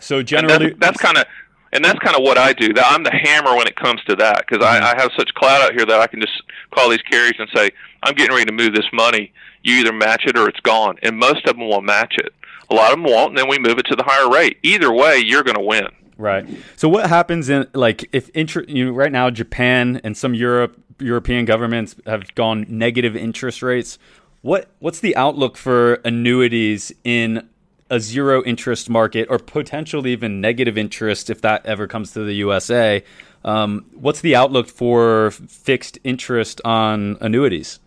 So 0.00 0.18
And 0.18 0.26
generally, 0.26 0.70
that's, 0.70 0.80
that's 0.80 1.00
kind 1.00 1.16
of 1.16 1.26
and 1.72 1.84
that's 1.84 1.98
kind 2.00 2.16
of 2.16 2.22
what 2.22 2.38
I 2.38 2.52
do. 2.52 2.68
I'm 2.76 3.02
the 3.02 3.10
hammer 3.10 3.56
when 3.56 3.66
it 3.66 3.76
comes 3.76 4.02
to 4.04 4.16
that 4.16 4.44
because 4.46 4.64
I, 4.64 4.92
I 4.92 5.00
have 5.00 5.10
such 5.16 5.32
clout 5.34 5.62
out 5.62 5.72
here 5.72 5.86
that 5.86 6.00
I 6.00 6.06
can 6.06 6.20
just 6.20 6.42
call 6.74 6.90
these 6.90 7.02
carriers 7.02 7.34
and 7.38 7.48
say, 7.54 7.70
"I'm 8.02 8.14
getting 8.14 8.34
ready 8.34 8.46
to 8.46 8.52
move 8.52 8.74
this 8.74 8.88
money. 8.92 9.32
You 9.62 9.76
either 9.76 9.92
match 9.92 10.24
it 10.26 10.36
or 10.36 10.48
it's 10.48 10.60
gone." 10.60 10.96
And 11.02 11.18
most 11.18 11.46
of 11.46 11.56
them 11.56 11.68
will 11.68 11.80
match 11.80 12.14
it. 12.18 12.34
A 12.70 12.74
lot 12.74 12.92
of 12.92 12.98
them 12.98 13.04
won't, 13.04 13.30
and 13.30 13.38
then 13.38 13.48
we 13.48 13.58
move 13.58 13.78
it 13.78 13.86
to 13.86 13.96
the 13.96 14.04
higher 14.04 14.30
rate. 14.30 14.58
Either 14.62 14.92
way, 14.92 15.18
you're 15.18 15.42
going 15.42 15.56
to 15.56 15.62
win. 15.62 15.88
Right. 16.18 16.46
So 16.76 16.88
what 16.88 17.08
happens 17.08 17.48
in 17.48 17.66
like 17.72 18.08
if 18.12 18.30
interest 18.34 18.68
you 18.68 18.86
know, 18.86 18.92
right 18.92 19.10
now 19.10 19.30
Japan 19.30 20.00
and 20.04 20.16
some 20.16 20.34
Europe 20.34 20.78
European 20.98 21.44
governments 21.44 21.96
have 22.06 22.34
gone 22.34 22.66
negative 22.68 23.16
interest 23.16 23.62
rates. 23.62 23.98
What 24.42 24.68
what's 24.78 25.00
the 25.00 25.16
outlook 25.16 25.56
for 25.56 25.94
annuities 26.04 26.92
in 27.04 27.48
a 27.92 28.00
zero 28.00 28.42
interest 28.44 28.88
market 28.88 29.28
or 29.28 29.38
potentially 29.38 30.12
even 30.12 30.40
negative 30.40 30.78
interest 30.78 31.28
if 31.28 31.42
that 31.42 31.64
ever 31.66 31.86
comes 31.86 32.12
to 32.12 32.24
the 32.24 32.32
USA? 32.32 33.04
Um, 33.44 33.84
what's 33.92 34.22
the 34.22 34.34
outlook 34.34 34.68
for 34.68 35.30
fixed 35.30 35.98
interest 36.02 36.62
on 36.64 37.18
annuities? 37.20 37.80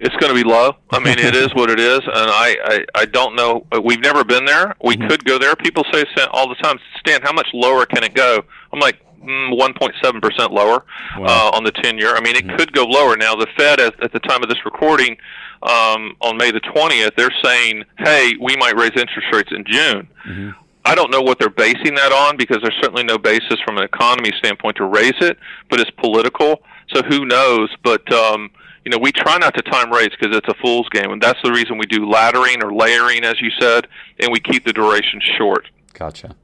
It's 0.00 0.16
going 0.16 0.34
to 0.34 0.42
be 0.42 0.48
low. 0.48 0.72
I 0.88 0.98
mean, 1.00 1.18
it 1.18 1.36
is 1.36 1.54
what 1.54 1.68
it 1.68 1.78
is, 1.78 1.98
and 1.98 2.30
I, 2.30 2.56
I 2.64 2.84
I 3.02 3.04
don't 3.04 3.36
know. 3.36 3.66
We've 3.84 4.00
never 4.00 4.24
been 4.24 4.46
there. 4.46 4.74
We 4.82 4.96
mm-hmm. 4.96 5.08
could 5.08 5.26
go 5.26 5.38
there. 5.38 5.54
People 5.56 5.84
say 5.92 6.06
all 6.30 6.48
the 6.48 6.54
time, 6.54 6.78
Stan, 7.00 7.20
how 7.20 7.34
much 7.34 7.48
lower 7.52 7.84
can 7.84 8.02
it 8.02 8.14
go? 8.14 8.42
I'm 8.72 8.80
like, 8.80 9.04
1.7% 9.20 9.92
mm, 10.00 10.50
lower 10.50 10.84
wow. 11.18 11.26
uh, 11.26 11.56
on 11.56 11.64
the 11.64 11.72
10 11.72 11.98
year. 11.98 12.14
I 12.14 12.20
mean, 12.20 12.36
it 12.36 12.46
mm-hmm. 12.46 12.56
could 12.56 12.72
go 12.72 12.84
lower. 12.84 13.16
Now, 13.16 13.34
the 13.34 13.46
Fed, 13.56 13.80
at, 13.80 14.02
at 14.02 14.12
the 14.12 14.20
time 14.20 14.42
of 14.42 14.48
this 14.48 14.64
recording, 14.64 15.16
um, 15.62 16.16
on 16.20 16.36
May 16.36 16.50
the 16.50 16.60
20th, 16.60 17.16
they're 17.16 17.34
saying, 17.42 17.84
hey, 17.98 18.32
we 18.40 18.56
might 18.56 18.76
raise 18.76 18.92
interest 18.96 19.28
rates 19.32 19.50
in 19.52 19.64
June. 19.66 20.08
Mm-hmm. 20.26 20.50
I 20.84 20.94
don't 20.94 21.10
know 21.10 21.20
what 21.20 21.38
they're 21.38 21.50
basing 21.50 21.94
that 21.94 22.12
on 22.12 22.36
because 22.36 22.58
there's 22.62 22.76
certainly 22.80 23.04
no 23.04 23.18
basis 23.18 23.60
from 23.64 23.76
an 23.76 23.84
economy 23.84 24.32
standpoint 24.38 24.76
to 24.78 24.86
raise 24.86 25.12
it, 25.20 25.38
but 25.68 25.78
it's 25.78 25.90
political. 25.90 26.62
So 26.94 27.02
who 27.02 27.26
knows? 27.26 27.68
But, 27.84 28.10
um, 28.12 28.50
you 28.84 28.90
know, 28.90 28.98
we 28.98 29.12
try 29.12 29.36
not 29.36 29.54
to 29.56 29.62
time 29.62 29.92
rates 29.92 30.16
because 30.18 30.34
it's 30.34 30.48
a 30.48 30.54
fool's 30.62 30.88
game, 30.88 31.10
and 31.10 31.20
that's 31.20 31.38
the 31.44 31.52
reason 31.52 31.76
we 31.76 31.86
do 31.86 32.06
laddering 32.06 32.64
or 32.64 32.72
layering, 32.72 33.24
as 33.24 33.40
you 33.40 33.50
said, 33.60 33.88
and 34.18 34.32
we 34.32 34.40
keep 34.40 34.64
the 34.64 34.72
duration 34.72 35.20
short. 35.36 35.66
Gotcha. 35.92 36.34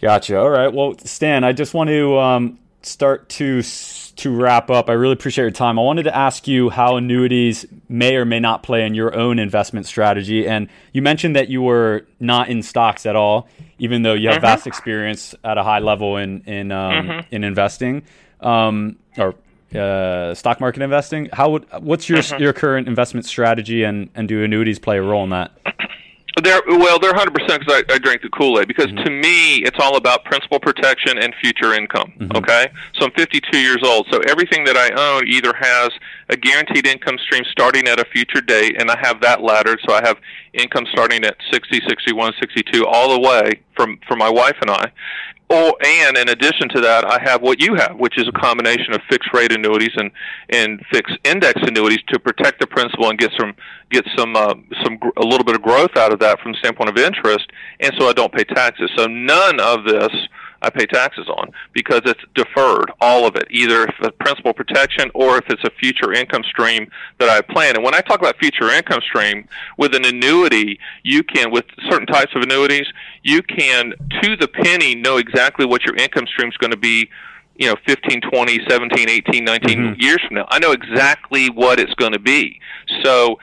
Gotcha. 0.00 0.38
All 0.38 0.50
right. 0.50 0.72
Well, 0.72 0.96
Stan, 1.04 1.44
I 1.44 1.52
just 1.52 1.74
want 1.74 1.88
to 1.88 2.18
um, 2.18 2.58
start 2.82 3.28
to 3.30 3.62
to 3.62 4.34
wrap 4.34 4.70
up. 4.70 4.88
I 4.88 4.92
really 4.92 5.12
appreciate 5.12 5.44
your 5.44 5.50
time. 5.50 5.78
I 5.78 5.82
wanted 5.82 6.04
to 6.04 6.16
ask 6.16 6.48
you 6.48 6.70
how 6.70 6.96
annuities 6.96 7.66
may 7.88 8.16
or 8.16 8.24
may 8.24 8.40
not 8.40 8.62
play 8.62 8.86
in 8.86 8.94
your 8.94 9.14
own 9.14 9.38
investment 9.38 9.86
strategy. 9.86 10.48
And 10.48 10.68
you 10.92 11.02
mentioned 11.02 11.36
that 11.36 11.48
you 11.48 11.60
were 11.60 12.06
not 12.18 12.48
in 12.48 12.62
stocks 12.62 13.04
at 13.04 13.14
all, 13.14 13.48
even 13.78 14.02
though 14.02 14.14
you 14.14 14.28
have 14.28 14.36
mm-hmm. 14.36 14.46
vast 14.46 14.66
experience 14.66 15.34
at 15.44 15.58
a 15.58 15.62
high 15.62 15.80
level 15.80 16.16
in 16.16 16.42
in 16.42 16.72
um, 16.72 17.08
mm-hmm. 17.08 17.34
in 17.34 17.44
investing 17.44 18.02
um, 18.40 18.96
or 19.18 19.34
uh, 19.74 20.34
stock 20.34 20.60
market 20.60 20.82
investing. 20.82 21.28
How 21.32 21.50
would 21.50 21.66
what's 21.80 22.08
your 22.08 22.18
mm-hmm. 22.18 22.42
your 22.42 22.52
current 22.52 22.88
investment 22.88 23.26
strategy, 23.26 23.82
and 23.82 24.08
and 24.14 24.28
do 24.28 24.42
annuities 24.42 24.78
play 24.78 24.98
a 24.98 25.02
role 25.02 25.24
in 25.24 25.30
that? 25.30 25.52
They're 26.42 26.60
well, 26.66 26.98
they're 26.98 27.12
100 27.12 27.32
percent 27.32 27.60
because 27.60 27.82
I, 27.88 27.94
I 27.94 27.98
drink 27.98 28.20
the 28.20 28.28
Kool 28.28 28.60
Aid. 28.60 28.68
Because 28.68 28.86
mm-hmm. 28.86 29.04
to 29.04 29.10
me, 29.10 29.56
it's 29.64 29.78
all 29.80 29.96
about 29.96 30.24
principal 30.26 30.60
protection 30.60 31.16
and 31.18 31.34
future 31.40 31.72
income. 31.72 32.12
Mm-hmm. 32.18 32.36
Okay, 32.36 32.68
so 32.98 33.06
I'm 33.06 33.12
52 33.12 33.58
years 33.58 33.78
old. 33.82 34.06
So 34.10 34.20
everything 34.28 34.64
that 34.64 34.76
I 34.76 34.90
own 34.90 35.26
either 35.26 35.54
has 35.58 35.90
a 36.28 36.36
guaranteed 36.36 36.86
income 36.86 37.16
stream 37.24 37.42
starting 37.50 37.88
at 37.88 37.98
a 37.98 38.04
future 38.04 38.42
date, 38.42 38.78
and 38.78 38.90
I 38.90 38.98
have 38.98 39.22
that 39.22 39.42
laddered. 39.42 39.80
So 39.88 39.94
I 39.94 40.06
have 40.06 40.18
income 40.52 40.86
starting 40.92 41.24
at 41.24 41.36
60, 41.50 41.80
61, 41.88 42.34
62, 42.38 42.86
all 42.86 43.14
the 43.14 43.20
way 43.20 43.62
from 43.74 43.98
for 44.06 44.16
my 44.16 44.28
wife 44.28 44.56
and 44.60 44.70
I, 44.70 44.92
Oh, 45.48 45.76
and 45.80 46.16
in 46.16 46.28
addition 46.28 46.68
to 46.70 46.80
that, 46.80 47.04
I 47.04 47.20
have 47.22 47.40
what 47.40 47.60
you 47.60 47.74
have, 47.76 47.96
which 47.96 48.18
is 48.18 48.26
a 48.26 48.32
combination 48.32 48.92
of 48.94 49.00
fixed 49.08 49.32
rate 49.32 49.52
annuities 49.52 49.92
and 49.96 50.10
and 50.50 50.84
fixed 50.90 51.16
index 51.22 51.60
annuities 51.62 52.00
to 52.08 52.18
protect 52.18 52.58
the 52.58 52.66
principal 52.66 53.10
and 53.10 53.18
get 53.18 53.30
some 53.38 53.54
get 53.90 54.04
some 54.16 54.34
uh, 54.34 54.54
some 54.82 54.98
a 55.16 55.24
little 55.24 55.44
bit 55.44 55.54
of 55.54 55.62
growth 55.62 55.96
out 55.96 56.12
of 56.12 56.18
that 56.18 56.40
from 56.40 56.52
the 56.52 56.58
standpoint 56.58 56.90
of 56.90 56.98
interest, 56.98 57.48
and 57.78 57.92
so 57.96 58.08
I 58.08 58.12
don't 58.12 58.32
pay 58.32 58.42
taxes. 58.42 58.90
So 58.96 59.06
none 59.06 59.60
of 59.60 59.84
this 59.84 60.10
I 60.62 60.70
pay 60.70 60.86
taxes 60.86 61.28
on 61.28 61.52
because 61.72 62.02
it's 62.06 62.20
deferred, 62.34 62.90
all 63.00 63.26
of 63.26 63.36
it, 63.36 63.46
either 63.50 63.84
if 63.84 63.94
it's 64.00 64.16
principal 64.18 64.52
protection 64.52 65.10
or 65.14 65.38
if 65.38 65.44
it's 65.48 65.62
a 65.64 65.70
future 65.78 66.12
income 66.12 66.42
stream 66.44 66.90
that 67.18 67.28
I 67.28 67.40
plan. 67.40 67.76
And 67.76 67.84
when 67.84 67.94
I 67.94 68.00
talk 68.00 68.18
about 68.18 68.36
future 68.38 68.70
income 68.70 69.00
stream, 69.02 69.48
with 69.78 69.94
an 69.94 70.04
annuity, 70.04 70.78
you 71.02 71.22
can, 71.22 71.50
with 71.50 71.66
certain 71.88 72.06
types 72.06 72.32
of 72.34 72.42
annuities, 72.42 72.86
you 73.26 73.42
can, 73.42 73.92
to 74.22 74.36
the 74.36 74.48
penny, 74.48 74.94
know 74.94 75.16
exactly 75.16 75.66
what 75.66 75.84
your 75.84 75.96
income 75.96 76.26
stream 76.26 76.48
is 76.48 76.56
going 76.56 76.70
to 76.70 76.76
be 76.76 77.08
you 77.58 77.66
know 77.66 77.76
15 77.86 78.20
20 78.20 78.60
17 78.68 79.08
18 79.08 79.42
19 79.42 79.78
mm-hmm. 79.78 79.98
years 79.98 80.20
from 80.26 80.36
now 80.36 80.44
i 80.50 80.58
know 80.58 80.72
exactly 80.72 81.48
what 81.48 81.80
it's 81.80 81.94
going 81.94 82.12
to 82.12 82.18
be 82.18 82.60
so 83.02 83.38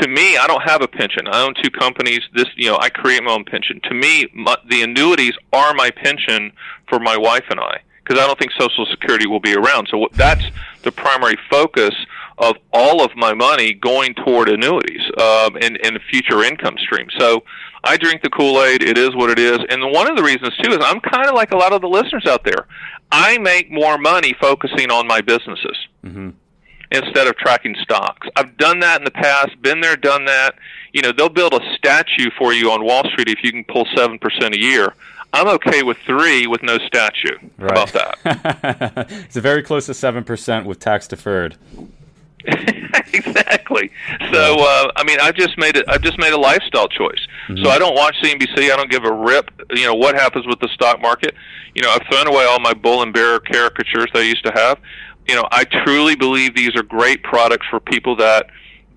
to 0.00 0.08
me, 0.08 0.38
I 0.38 0.46
don't 0.46 0.62
have 0.62 0.80
a 0.80 0.88
pension. 0.88 1.26
I 1.28 1.42
own 1.42 1.54
two 1.62 1.70
companies. 1.70 2.20
This, 2.34 2.46
you 2.56 2.70
know, 2.70 2.78
I 2.80 2.88
create 2.88 3.22
my 3.22 3.32
own 3.32 3.44
pension. 3.44 3.78
To 3.84 3.94
me, 3.94 4.26
my, 4.34 4.56
the 4.68 4.82
annuities 4.82 5.34
are 5.52 5.74
my 5.74 5.90
pension 5.90 6.52
for 6.88 6.98
my 6.98 7.16
wife 7.16 7.44
and 7.50 7.60
I 7.60 7.82
because 8.02 8.18
I 8.18 8.26
don't 8.26 8.38
think 8.38 8.52
Social 8.58 8.86
Security 8.86 9.26
will 9.26 9.40
be 9.40 9.54
around. 9.54 9.88
So 9.90 10.08
that's 10.12 10.44
the 10.82 10.90
primary 10.90 11.36
focus 11.50 11.94
of 12.38 12.56
all 12.72 13.04
of 13.04 13.14
my 13.14 13.34
money 13.34 13.74
going 13.74 14.14
toward 14.14 14.48
annuities 14.48 15.02
um, 15.20 15.56
and, 15.60 15.78
and 15.84 16.00
future 16.10 16.42
income 16.42 16.76
streams. 16.78 17.12
So 17.18 17.44
I 17.84 17.96
drink 17.96 18.22
the 18.22 18.30
Kool 18.30 18.62
Aid. 18.62 18.82
It 18.82 18.96
is 18.96 19.14
what 19.14 19.30
it 19.30 19.38
is. 19.38 19.58
And 19.68 19.82
one 19.92 20.08
of 20.10 20.16
the 20.16 20.22
reasons, 20.22 20.56
too, 20.58 20.70
is 20.70 20.78
I'm 20.80 21.00
kind 21.00 21.28
of 21.28 21.34
like 21.34 21.52
a 21.52 21.56
lot 21.56 21.72
of 21.72 21.80
the 21.80 21.88
listeners 21.88 22.26
out 22.26 22.44
there. 22.44 22.66
I 23.10 23.38
make 23.38 23.70
more 23.70 23.98
money 23.98 24.34
focusing 24.40 24.90
on 24.90 25.06
my 25.06 25.20
businesses. 25.20 25.76
Mm-hmm 26.04 26.30
instead 26.92 27.26
of 27.26 27.36
tracking 27.36 27.74
stocks. 27.82 28.28
I've 28.36 28.56
done 28.58 28.80
that 28.80 29.00
in 29.00 29.04
the 29.04 29.10
past, 29.10 29.60
been 29.62 29.80
there, 29.80 29.96
done 29.96 30.26
that. 30.26 30.54
You 30.92 31.02
know, 31.02 31.12
they'll 31.12 31.28
build 31.28 31.54
a 31.54 31.74
statue 31.74 32.30
for 32.38 32.52
you 32.52 32.70
on 32.70 32.84
Wall 32.84 33.02
Street 33.10 33.28
if 33.28 33.42
you 33.42 33.50
can 33.50 33.64
pull 33.64 33.86
7% 33.86 34.20
a 34.54 34.58
year. 34.58 34.94
I'm 35.32 35.48
okay 35.48 35.82
with 35.82 35.96
three 36.04 36.46
with 36.46 36.62
no 36.62 36.76
statue. 36.78 37.38
Right. 37.56 37.70
about 37.70 37.92
that? 37.92 39.06
it's 39.24 39.36
a 39.36 39.40
very 39.40 39.62
close 39.62 39.86
to 39.86 39.92
7% 39.92 40.66
with 40.66 40.78
tax 40.78 41.08
deferred. 41.08 41.56
exactly. 43.12 43.90
So 44.32 44.56
uh, 44.60 44.92
I 44.96 45.04
mean, 45.04 45.18
I've 45.20 45.34
just 45.34 45.58
made 45.58 45.76
it. 45.76 45.84
I've 45.88 46.02
just 46.02 46.18
made 46.18 46.32
a 46.32 46.38
lifestyle 46.38 46.88
choice. 46.88 47.26
Mm-hmm. 47.48 47.64
So 47.64 47.70
I 47.70 47.78
don't 47.78 47.94
watch 47.94 48.16
CNBC. 48.22 48.72
I 48.72 48.76
don't 48.76 48.90
give 48.90 49.04
a 49.04 49.12
rip. 49.12 49.50
You 49.70 49.86
know 49.86 49.94
what 49.94 50.14
happens 50.14 50.46
with 50.46 50.60
the 50.60 50.68
stock 50.68 51.00
market. 51.00 51.34
You 51.74 51.82
know, 51.82 51.90
I've 51.90 52.06
thrown 52.10 52.26
away 52.26 52.44
all 52.44 52.60
my 52.60 52.74
bull 52.74 53.02
and 53.02 53.12
bear 53.12 53.40
caricatures 53.40 54.06
that 54.12 54.20
I 54.20 54.22
used 54.22 54.44
to 54.44 54.52
have 54.54 54.78
you 55.28 55.34
know, 55.34 55.46
I 55.50 55.64
truly 55.64 56.16
believe 56.16 56.54
these 56.54 56.74
are 56.76 56.82
great 56.82 57.22
products 57.22 57.66
for 57.70 57.80
people 57.80 58.16
that 58.16 58.46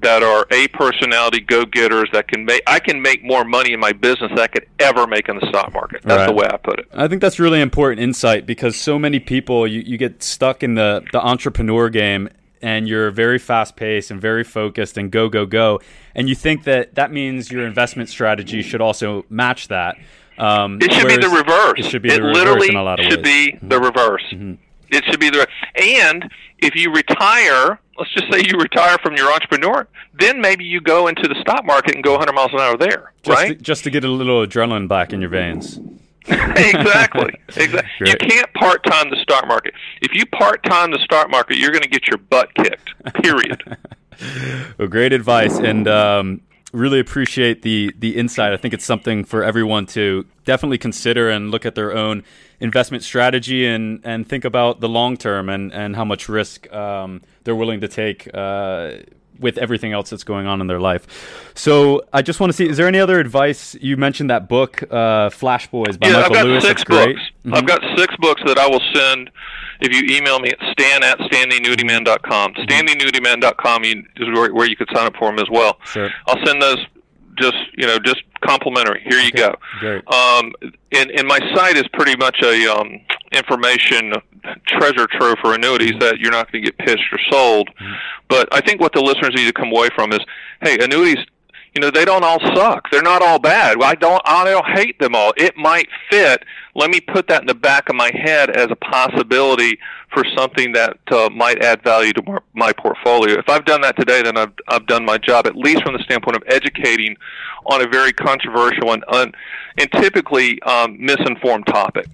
that 0.02 0.22
are 0.22 0.46
a 0.52 0.68
personality 0.68 1.40
go 1.40 1.66
getters 1.66 2.10
that 2.14 2.28
can 2.28 2.46
make 2.46 2.62
I 2.68 2.80
can 2.80 3.02
make 3.02 3.24
more 3.24 3.44
money 3.44 3.74
in 3.74 3.80
my 3.80 3.92
business 3.92 4.30
than 4.30 4.40
I 4.40 4.48
could 4.48 4.68
ever 4.80 5.08
make 5.08 5.30
in 5.30 5.38
the 5.38 5.48
stock 5.48 5.74
market. 5.74 6.02
That's 6.04 6.20
right. 6.20 6.28
the 6.28 6.34
way 6.34 6.48
I 6.48 6.58
put 6.58 6.80
it. 6.80 6.88
I 6.94 7.08
think 7.08 7.22
that's 7.22 7.40
really 7.40 7.62
important 7.62 8.02
insight 8.02 8.46
because 8.46 8.76
so 8.76 9.00
many 9.00 9.20
people 9.20 9.66
you, 9.66 9.82
you 9.82 9.98
get 9.98 10.22
stuck 10.22 10.64
in 10.64 10.76
the, 10.76 11.04
the 11.12 11.20
entrepreneur 11.20 11.90
game 11.90 12.30
and 12.62 12.88
you're 12.88 13.12
very 13.12 13.40
fast 13.40 13.76
paced 13.76 14.12
and 14.12 14.20
very 14.20 14.44
focused 14.44 14.98
and 14.98 15.12
go 15.12 15.30
go 15.30 15.46
go 15.46 15.80
and 16.16 16.30
you 16.30 16.36
think 16.36 16.64
that 16.64 16.96
that 16.96 17.12
means 17.12 17.52
your 17.52 17.66
investment 17.66 18.10
strategy 18.10 18.62
should 18.62 18.82
also 18.82 19.26
match 19.30 19.68
that. 19.68 19.98
Um, 20.38 20.80
it 20.82 20.92
should 20.92 21.08
be 21.08 21.18
the 21.18 21.30
reverse. 21.30 21.80
It 21.80 21.86
should 21.86 22.02
be 22.02 22.10
it 22.10 22.18
the 22.18 22.24
reverse 22.24 22.38
literally 22.38 22.70
in 22.70 22.76
a 22.76 22.84
lot 22.84 23.00
of 23.00 23.06
should 23.06 23.26
ways. 23.26 23.52
be 23.54 23.60
the 23.62 23.80
reverse. 23.80 24.24
Mm-hmm. 24.32 24.54
It 24.90 25.04
should 25.06 25.20
be 25.20 25.30
the 25.30 25.48
and 25.76 26.30
if 26.60 26.76
you 26.76 26.92
retire, 26.92 27.80
let's 27.98 28.14
just 28.14 28.32
say 28.32 28.44
you 28.46 28.58
retire 28.58 28.98
from 29.02 29.16
your 29.16 29.32
entrepreneur, 29.32 29.88
then 30.14 30.40
maybe 30.42 30.64
you 30.64 30.82
go 30.82 31.08
into 31.08 31.28
the 31.28 31.36
stock 31.42 31.66
market 31.66 31.96
and 31.96 32.04
go 32.04 32.12
100 32.12 32.34
miles 32.34 32.52
an 32.54 32.60
hour 32.60 32.78
there, 32.78 33.14
just 33.24 33.38
right? 33.38 33.58
To, 33.58 33.64
just 33.64 33.84
to 33.86 33.90
get 33.90 34.04
a 34.04 34.10
little 34.10 34.46
adrenaline 34.46 34.88
back 34.88 35.14
in 35.14 35.22
your 35.22 35.30
veins. 35.30 35.80
exactly. 36.28 37.34
Exactly. 37.56 38.10
You 38.10 38.16
can't 38.16 38.52
part 38.54 38.84
time 38.84 39.10
the 39.10 39.18
stock 39.22 39.48
market. 39.48 39.74
If 40.02 40.14
you 40.14 40.26
part 40.26 40.64
time 40.64 40.92
the 40.92 41.00
stock 41.00 41.30
market, 41.30 41.58
you're 41.58 41.72
going 41.72 41.84
to 41.84 41.90
get 41.90 42.08
your 42.08 42.18
butt 42.18 42.54
kicked. 42.56 42.94
Period. 43.22 43.78
well, 44.78 44.88
great 44.88 45.14
advice, 45.14 45.58
and 45.60 45.88
um, 45.88 46.42
really 46.72 47.00
appreciate 47.00 47.62
the 47.62 47.94
the 48.00 48.16
insight. 48.16 48.54
I 48.54 48.58
think 48.58 48.74
it's 48.74 48.86
something 48.86 49.24
for 49.24 49.44
everyone 49.44 49.86
to 49.88 50.26
definitely 50.46 50.78
consider 50.78 51.30
and 51.30 51.52
look 51.52 51.66
at 51.66 51.76
their 51.76 51.96
own 51.96 52.24
investment 52.60 53.04
strategy 53.04 53.66
and 53.68 54.02
and 54.04 54.28
think 54.28 54.46
about 54.46 54.80
the 54.80 54.90
long 54.90 55.18
term 55.18 55.50
and 55.50 55.72
and 55.74 55.96
how 55.96 56.06
much 56.06 56.28
risk 56.28 56.72
um, 56.74 57.22
they're 57.44 57.56
willing 57.56 57.82
to 57.82 57.88
take. 57.88 58.28
Uh, 58.34 58.98
with 59.40 59.58
everything 59.58 59.94
else 59.94 60.10
that's 60.10 60.24
going 60.24 60.48
on 60.48 60.62
in 60.62 60.68
their 60.68 60.80
life. 60.80 61.52
So 61.56 62.04
I 62.14 62.22
just 62.22 62.40
want 62.40 62.52
to 62.52 62.56
see, 62.56 62.68
is 62.68 62.78
there 62.78 62.88
any 62.88 63.00
other 63.00 63.20
advice? 63.20 63.76
You 63.82 63.98
mentioned 63.98 64.30
that 64.30 64.48
book, 64.48 64.84
uh, 64.92 65.30
Flash 65.30 65.68
Boys 65.68 65.98
by 65.98 66.08
yeah, 66.08 66.14
Michael 66.14 66.26
I've 66.26 66.32
got 66.32 66.46
Lewis. 66.48 66.64
Six 66.64 66.84
books. 66.84 67.20
Mm-hmm. 67.46 67.54
I've 67.54 67.66
got 67.66 67.82
six 67.98 68.16
books 68.18 68.42
that 68.46 68.58
I 68.58 68.68
will 68.68 68.82
send 68.94 69.30
if 69.82 69.94
you 69.94 70.16
email 70.16 70.40
me 70.40 70.50
at 70.50 70.60
stan 70.72 71.04
at 71.04 71.20
stantheannuityman.com. 71.20 72.54
Mm-hmm. 72.54 72.62
Stantheannuityman.com 72.62 73.84
is 73.84 74.28
where, 74.34 74.54
where 74.54 74.68
you 74.68 74.76
could 74.76 74.90
sign 74.94 75.08
up 75.08 75.16
for 75.18 75.30
them 75.30 75.40
as 75.40 75.50
well. 75.50 75.78
Sure. 75.86 76.10
I'll 76.28 76.44
send 76.46 76.62
those 76.62 76.78
just 77.38 77.58
you 77.78 77.86
know 77.86 78.00
just 78.00 78.24
complimentary. 78.42 79.06
Here 79.08 79.20
you 79.20 79.32
go. 79.32 79.56
Great. 79.80 80.08
Um, 80.08 80.54
and, 80.92 81.12
and 81.12 81.28
my 81.28 81.40
site 81.54 81.78
is 81.78 81.88
pretty 81.94 82.16
much 82.18 82.38
a 82.42 82.74
um, 82.74 83.02
information 83.36 84.14
treasure 84.68 85.08
trove 85.12 85.36
for 85.42 85.54
annuities 85.54 85.92
mm-hmm. 85.92 86.00
that 86.00 86.20
you're 86.20 86.32
not 86.32 86.52
going 86.52 86.64
to 86.64 86.72
get 86.72 86.78
pitched 86.78 87.12
or 87.12 87.20
sold. 87.30 87.70
Mm-hmm. 87.70 87.94
But 88.30 88.48
I 88.52 88.62
think 88.62 88.82
what 88.82 88.94
the 88.94 89.02
listeners 89.02 89.34
need 89.36 89.46
to 89.46 89.54
come 89.54 89.72
away 89.72 89.90
from 89.96 90.12
is, 90.12 90.20
hey, 90.62 90.78
annuities 90.80 91.26
you 91.76 91.82
know 91.82 91.92
they 91.92 92.06
don't 92.06 92.24
all 92.24 92.40
suck 92.56 92.90
they're 92.90 93.02
not 93.02 93.22
all 93.22 93.38
bad 93.38 93.78
i 93.82 93.94
don't 93.96 94.22
i 94.26 94.44
don't 94.46 94.66
hate 94.78 94.98
them 95.00 95.14
all 95.14 95.34
it 95.36 95.56
might 95.58 95.88
fit 96.10 96.44
let 96.74 96.90
me 96.90 97.00
put 97.02 97.28
that 97.28 97.42
in 97.42 97.48
the 97.48 97.54
back 97.54 97.90
of 97.90 97.96
my 97.96 98.10
head 98.14 98.50
as 98.50 98.68
a 98.72 98.76
possibility 98.78 99.78
for 100.14 100.24
something 100.38 100.72
that 100.72 100.98
uh, 101.12 101.30
might 101.30 101.62
add 101.64 101.84
value 101.84 102.14
to 102.14 102.42
my 102.54 102.72
portfolio 102.74 103.38
if 103.38 103.50
i've 103.50 103.66
done 103.66 103.82
that 103.82 103.98
today 103.98 104.22
then 104.22 104.38
i've 104.38 104.54
i've 104.70 104.88
done 104.88 105.04
my 105.04 105.18
job 105.18 105.46
at 105.46 105.56
least 105.56 105.84
from 105.84 105.94
the 105.94 106.04
standpoint 106.04 106.38
of 106.38 106.44
educating 106.48 107.16
on 107.66 107.82
a 107.82 107.88
very 107.88 108.14
controversial 108.14 108.94
and 108.94 109.04
un, 109.10 109.32
and 109.78 109.92
typically 109.92 110.62
um, 110.62 110.96
misinformed 111.00 111.68
topic 111.68 112.08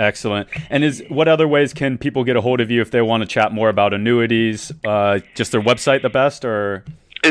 Excellent. 0.00 0.48
And 0.70 0.82
is 0.82 1.04
what 1.10 1.28
other 1.28 1.46
ways 1.46 1.74
can 1.74 1.98
people 1.98 2.24
get 2.24 2.34
a 2.34 2.40
hold 2.40 2.60
of 2.62 2.70
you 2.70 2.80
if 2.80 2.90
they 2.90 3.02
want 3.02 3.22
to 3.22 3.26
chat 3.26 3.52
more 3.52 3.68
about 3.68 3.92
annuities? 3.92 4.72
Uh, 4.82 5.20
just 5.34 5.52
their 5.52 5.60
website, 5.60 6.00
the 6.00 6.08
best, 6.08 6.42
or 6.42 6.84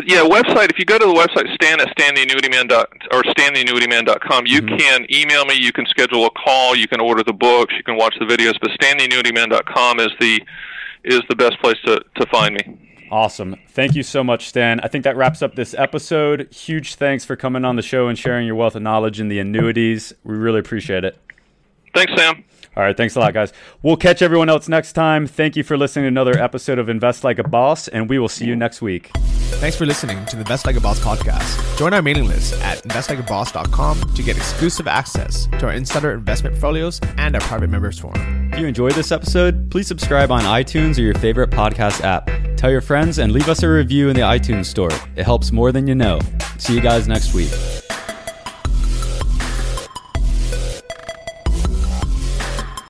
yeah, 0.05 0.21
website. 0.21 0.69
If 0.69 0.77
you 0.77 0.85
go 0.85 0.99
to 0.99 1.05
the 1.05 1.13
website 1.13 1.51
Stan 1.55 1.81
at 1.81 1.87
stantheannuityman 1.97 2.69
dot 2.69 2.89
or 3.11 3.23
stantheannuityman.com, 3.23 4.45
you 4.45 4.61
mm-hmm. 4.61 4.77
can 4.77 5.07
email 5.11 5.45
me. 5.45 5.55
You 5.55 5.73
can 5.73 5.87
schedule 5.87 6.27
a 6.27 6.29
call. 6.29 6.75
You 6.75 6.87
can 6.87 7.01
order 7.01 7.23
the 7.23 7.33
books. 7.33 7.73
You 7.75 7.83
can 7.83 7.97
watch 7.97 8.13
the 8.19 8.25
videos. 8.25 8.53
But 8.61 8.69
stantheannuityman.com 8.79 9.99
is 9.99 10.09
the 10.19 10.39
is 11.05 11.21
the 11.27 11.35
best 11.35 11.59
place 11.61 11.77
to 11.85 12.03
to 12.17 12.25
find 12.27 12.53
me. 12.53 12.77
Awesome. 13.11 13.55
Thank 13.69 13.95
you 13.95 14.03
so 14.03 14.23
much, 14.23 14.47
Stan. 14.47 14.79
I 14.81 14.87
think 14.87 15.03
that 15.05 15.17
wraps 15.17 15.41
up 15.41 15.55
this 15.55 15.73
episode. 15.73 16.53
Huge 16.53 16.93
thanks 16.93 17.25
for 17.25 17.35
coming 17.35 17.65
on 17.65 17.77
the 17.77 17.81
show 17.81 18.07
and 18.07 18.19
sharing 18.19 18.45
your 18.45 18.55
wealth 18.55 18.75
of 18.75 18.83
knowledge 18.83 19.19
in 19.19 19.27
the 19.27 19.39
annuities. 19.39 20.13
We 20.23 20.35
really 20.35 20.59
appreciate 20.59 21.03
it. 21.03 21.17
Thanks, 21.95 22.13
Sam. 22.15 22.43
All 22.75 22.83
right. 22.83 22.95
Thanks 22.95 23.15
a 23.15 23.19
lot, 23.19 23.33
guys. 23.33 23.51
We'll 23.81 23.97
catch 23.97 24.21
everyone 24.21 24.49
else 24.49 24.69
next 24.69 24.93
time. 24.93 25.27
Thank 25.27 25.55
you 25.55 25.63
for 25.63 25.77
listening 25.77 26.03
to 26.03 26.07
another 26.07 26.37
episode 26.39 26.79
of 26.79 26.87
Invest 26.87 27.23
Like 27.23 27.39
a 27.39 27.43
Boss, 27.43 27.87
and 27.87 28.09
we 28.09 28.19
will 28.19 28.29
see 28.29 28.45
you 28.45 28.55
next 28.55 28.81
week. 28.81 29.11
Thanks 29.59 29.75
for 29.75 29.85
listening 29.85 30.23
to 30.27 30.35
the 30.37 30.41
Invest 30.43 30.65
Like 30.65 30.77
a 30.77 30.79
Boss 30.81 30.99
podcast. 30.99 31.77
Join 31.77 31.93
our 31.93 32.01
mailing 32.01 32.27
list 32.27 32.53
at 32.61 32.81
investlikeaboss.com 32.83 34.13
to 34.13 34.23
get 34.23 34.37
exclusive 34.37 34.87
access 34.87 35.47
to 35.59 35.65
our 35.65 35.73
insider 35.73 36.13
investment 36.13 36.55
portfolios 36.55 37.01
and 37.17 37.35
our 37.35 37.41
private 37.41 37.69
members 37.69 37.99
forum. 37.99 38.51
If 38.53 38.59
you 38.59 38.67
enjoyed 38.67 38.93
this 38.93 39.11
episode, 39.11 39.69
please 39.69 39.87
subscribe 39.87 40.31
on 40.31 40.41
iTunes 40.41 40.97
or 40.97 41.01
your 41.01 41.15
favorite 41.15 41.49
podcast 41.49 42.01
app. 42.01 42.29
Tell 42.55 42.71
your 42.71 42.81
friends 42.81 43.19
and 43.19 43.31
leave 43.31 43.49
us 43.49 43.63
a 43.63 43.69
review 43.69 44.09
in 44.09 44.15
the 44.15 44.21
iTunes 44.21 44.65
store. 44.65 44.91
It 45.15 45.23
helps 45.23 45.51
more 45.51 45.71
than 45.71 45.87
you 45.87 45.95
know. 45.95 46.19
See 46.57 46.75
you 46.75 46.81
guys 46.81 47.07
next 47.07 47.33
week. 47.33 47.51